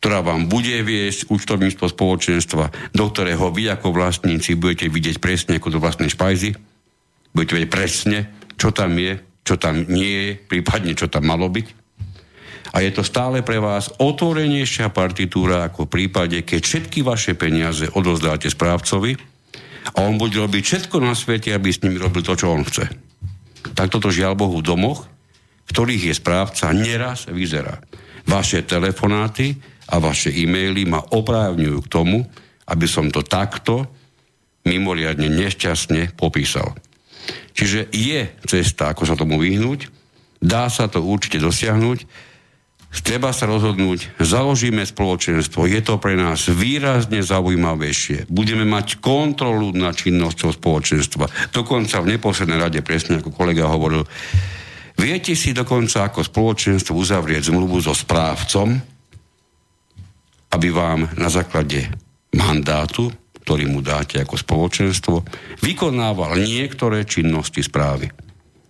[0.00, 5.76] ktorá vám bude viesť účtovníctvo spoločenstva, do ktorého vy ako vlastníci budete vidieť presne ako
[5.76, 6.56] do vlastnej špajzy,
[7.36, 8.18] budete vedieť presne,
[8.56, 11.80] čo tam je, čo tam nie je, prípadne čo tam malo byť
[12.70, 17.90] a je to stále pre vás otvorenejšia partitúra ako v prípade, keď všetky vaše peniaze
[17.90, 19.18] odozdáte správcovi
[19.90, 23.09] a on bude robiť všetko na svete, aby s nimi robil to, čo on chce.
[23.74, 25.06] Tak toto žiaľ Bohu v domoch,
[25.70, 27.78] ktorých je správca, neraz vyzerá.
[28.26, 29.54] Vaše telefonáty
[29.90, 32.18] a vaše e-maily ma oprávňujú k tomu,
[32.70, 33.86] aby som to takto
[34.66, 36.76] mimoriadne nešťastne popísal.
[37.54, 39.90] Čiže je cesta, ako sa tomu vyhnúť,
[40.38, 41.98] dá sa to určite dosiahnuť,
[42.90, 48.30] Treba sa rozhodnúť, založíme spoločenstvo, je to pre nás výrazne zaujímavejšie.
[48.30, 51.50] Budeme mať kontrolu nad činnosťou spoločenstva.
[51.50, 54.06] Dokonca v neposlednej rade, presne ako kolega hovoril,
[54.94, 58.78] viete si dokonca ako spoločenstvo uzavrieť zmluvu so správcom,
[60.54, 61.90] aby vám na základe
[62.34, 63.10] mandátu,
[63.42, 65.26] ktorý mu dáte ako spoločenstvo,
[65.66, 68.06] vykonával niektoré činnosti správy.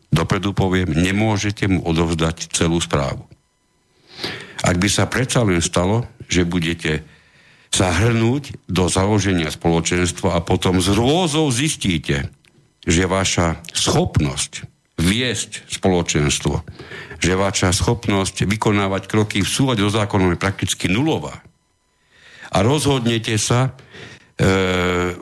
[0.08, 3.28] Dopredu poviem, nemôžete mu odovzdať celú správu.
[4.60, 7.04] Ak by sa predsa len stalo, že budete
[7.70, 12.28] sa hrnúť do založenia spoločenstva a potom z rôzou zistíte,
[12.82, 14.66] že vaša schopnosť
[15.00, 16.60] viesť spoločenstvo,
[17.22, 21.40] že vaša schopnosť vykonávať kroky v súlade so zákonom je prakticky nulová.
[22.50, 23.70] A rozhodnete sa e,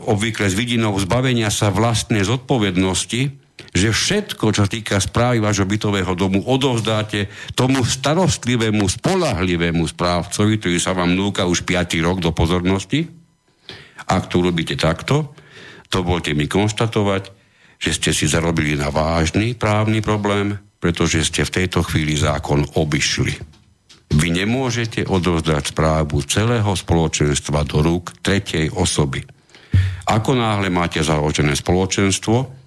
[0.02, 6.40] obvykle s vidinou zbavenia sa vlastnej zodpovednosti, že všetko, čo týka správy vášho bytového domu,
[6.44, 12.00] odovzdáte tomu starostlivému, spolahlivému správcovi, ktorý sa vám núka už 5.
[12.00, 13.06] rok do pozornosti.
[14.08, 15.36] Ak to robíte takto,
[15.92, 17.32] to volte mi konštatovať,
[17.78, 23.34] že ste si zarobili na vážny právny problém, pretože ste v tejto chvíli zákon obišli.
[24.08, 29.20] Vy nemôžete odovzdať správu celého spoločenstva do rúk tretej osoby.
[30.08, 32.57] Ako náhle máte založené spoločenstvo,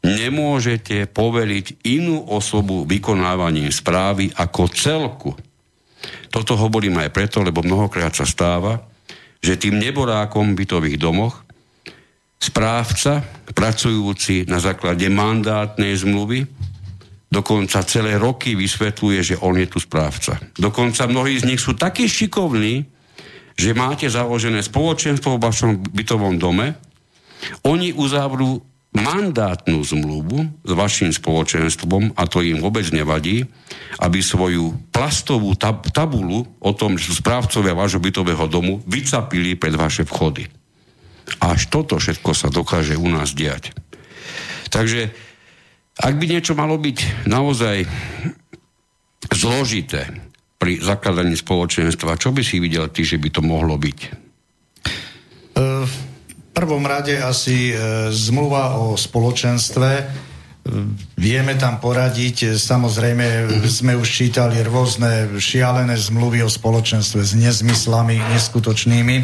[0.00, 5.30] nemôžete poveriť inú osobu vykonávaním správy ako celku.
[6.32, 8.80] Toto hovorím aj preto, lebo mnohokrát sa stáva,
[9.44, 11.44] že tým neborákom v bytových domoch
[12.40, 13.20] správca,
[13.52, 16.48] pracujúci na základe mandátnej zmluvy,
[17.28, 20.40] dokonca celé roky vysvetľuje, že on je tu správca.
[20.56, 22.88] Dokonca mnohí z nich sú takí šikovní,
[23.60, 26.80] že máte založené spoločenstvo v vašom bytovom dome,
[27.64, 28.60] oni uzavrú
[28.90, 33.46] mandátnu zmluvu s vašim spoločenstvom, a to im vôbec nevadí,
[34.02, 40.02] aby svoju plastovú tab- tabulu o tom, že správcovia vášho bytového domu, vycapili pred vaše
[40.02, 40.50] vchody.
[41.38, 43.70] Až toto všetko sa dokáže u nás diať.
[44.74, 45.14] Takže
[46.00, 47.86] ak by niečo malo byť naozaj
[49.30, 50.10] zložité
[50.58, 54.19] pri zakladaní spoločenstva, čo by si videl ty, že by to mohlo byť?
[56.50, 57.74] Prvom rade asi e,
[58.10, 59.90] zmluva o spoločenstve.
[59.96, 60.04] E,
[61.14, 69.16] vieme tam poradiť, samozrejme sme už čítali rôzne šialené zmluvy o spoločenstve s nezmyslami neskutočnými.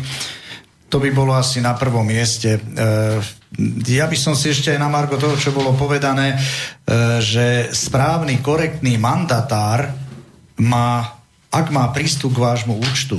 [0.87, 2.57] To by bolo asi na prvom mieste.
[2.57, 2.61] E,
[3.91, 6.37] ja by som si ešte aj na Margo toho, čo bolo povedané,
[7.25, 9.97] že správny, korektný mandatár
[10.61, 11.17] má,
[11.49, 13.17] ak má prístup k vášmu účtu,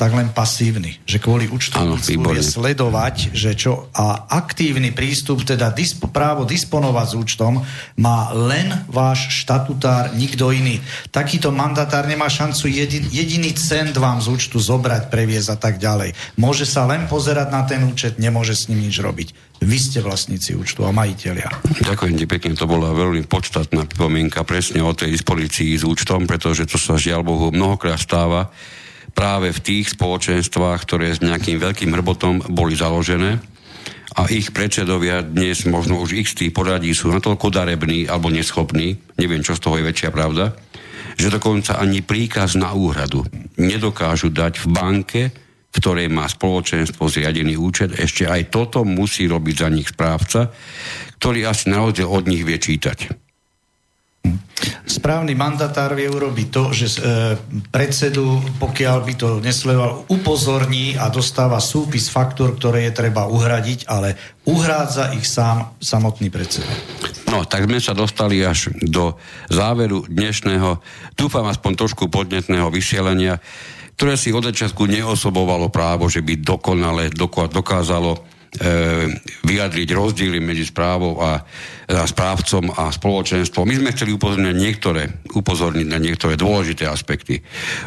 [0.00, 0.96] tak len pasívny.
[1.04, 7.14] Že kvôli účtovníctvu je sledovať, že čo a aktívny prístup, teda dispo, právo disponovať s
[7.20, 7.60] účtom,
[8.00, 10.80] má len váš štatutár, nikto iný.
[11.12, 16.16] Takýto mandatár nemá šancu jedin, jediný cent vám z účtu zobrať, previesť a tak ďalej.
[16.40, 19.60] Môže sa len pozerať na ten účet, nemôže s ním nič robiť.
[19.60, 21.52] Vy ste vlastníci účtu a majiteľia.
[21.84, 26.64] Ďakujem ti pekne, to bola veľmi podstatná pripomienka presne o tej dispozícii s účtom, pretože
[26.64, 28.48] to sa žiaľ Bohu mnohokrát stáva
[29.12, 33.42] práve v tých spoločenstvách, ktoré s nejakým veľkým hrbotom boli založené
[34.18, 39.44] a ich predsedovia dnes možno už x tých poradí sú natoľko darební alebo neschopní, neviem
[39.44, 40.56] čo z toho je väčšia pravda,
[41.14, 43.22] že dokonca ani príkaz na úhradu
[43.54, 45.22] nedokážu dať v banke,
[45.70, 50.50] v ktorej má spoločenstvo zriadený účet, ešte aj toto musí robiť za nich správca,
[51.22, 53.29] ktorý asi na rozdiel od nich vie čítať.
[54.90, 56.98] Správny mandatár vie urobiť to, že e,
[57.70, 64.18] predsedu, pokiaľ by to nesledoval, upozorní a dostáva súpis faktúr, ktoré je treba uhradiť, ale
[64.44, 66.68] uhrádza ich sám samotný predseda.
[67.30, 69.14] No, tak sme sa dostali až do
[69.48, 70.82] záveru dnešného,
[71.14, 73.38] dúfam aspoň trošku podnetného vysielania,
[73.94, 78.39] ktoré si od začiatku neosobovalo právo, že by dokonale dokázalo E,
[79.46, 81.38] vyjadriť rozdiely medzi správou a,
[81.86, 83.62] a správcom a spoločenstvom.
[83.62, 87.38] My sme chceli upozorniť, niektoré, upozorniť na niektoré dôležité aspekty.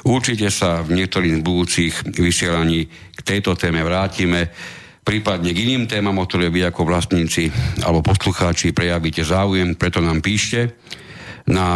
[0.07, 4.55] Určite sa v niektorých budúcich vysielaní k tejto téme vrátime
[5.03, 7.51] prípadne k iným témam, o ktoré vy ako vlastníci
[7.83, 10.79] alebo poslucháči prejavíte záujem, preto nám píšte
[11.43, 11.67] na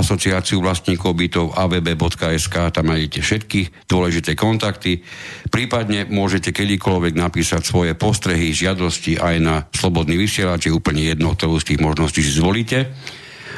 [0.00, 5.04] asociáciu vlastníkov bytov avb.sk, tam nájdete všetky dôležité kontakty.
[5.52, 11.60] Prípadne môžete kedykoľvek napísať svoje postrehy, žiadosti aj na slobodný vysielač, je úplne jedno, ktorú
[11.60, 12.92] z tých možností si zvolíte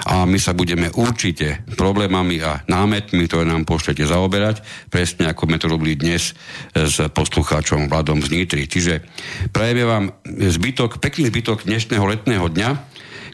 [0.05, 4.61] a my sa budeme určite problémami a námetmi, ktoré nám pošlete zaoberať,
[4.93, 6.37] presne ako sme to robili dnes
[6.77, 8.69] s poslucháčom Vladom z Nitry.
[8.69, 9.03] Čiže
[9.51, 12.71] prajeme vám zbytok, pekný zbytok dnešného letného dňa,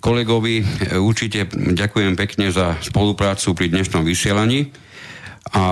[0.02, 0.66] Kolegovi
[0.98, 4.74] určite ďakujem pekne za spoluprácu pri dnešnom vysielaní
[5.54, 5.64] a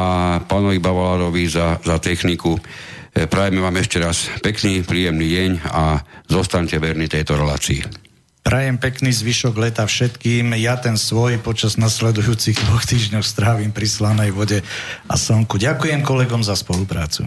[0.47, 2.55] pánovi Bavalárovi za, za techniku.
[3.11, 7.83] E, prajeme vám ešte raz pekný, príjemný deň a zostaňte verní tejto relácii.
[8.47, 10.55] Prajem pekný zvyšok leta všetkým.
[10.63, 14.63] Ja ten svoj počas nasledujúcich dvoch týždňov strávim pri slanej vode
[15.11, 15.59] a slnku.
[15.59, 17.27] Ďakujem kolegom za spoluprácu.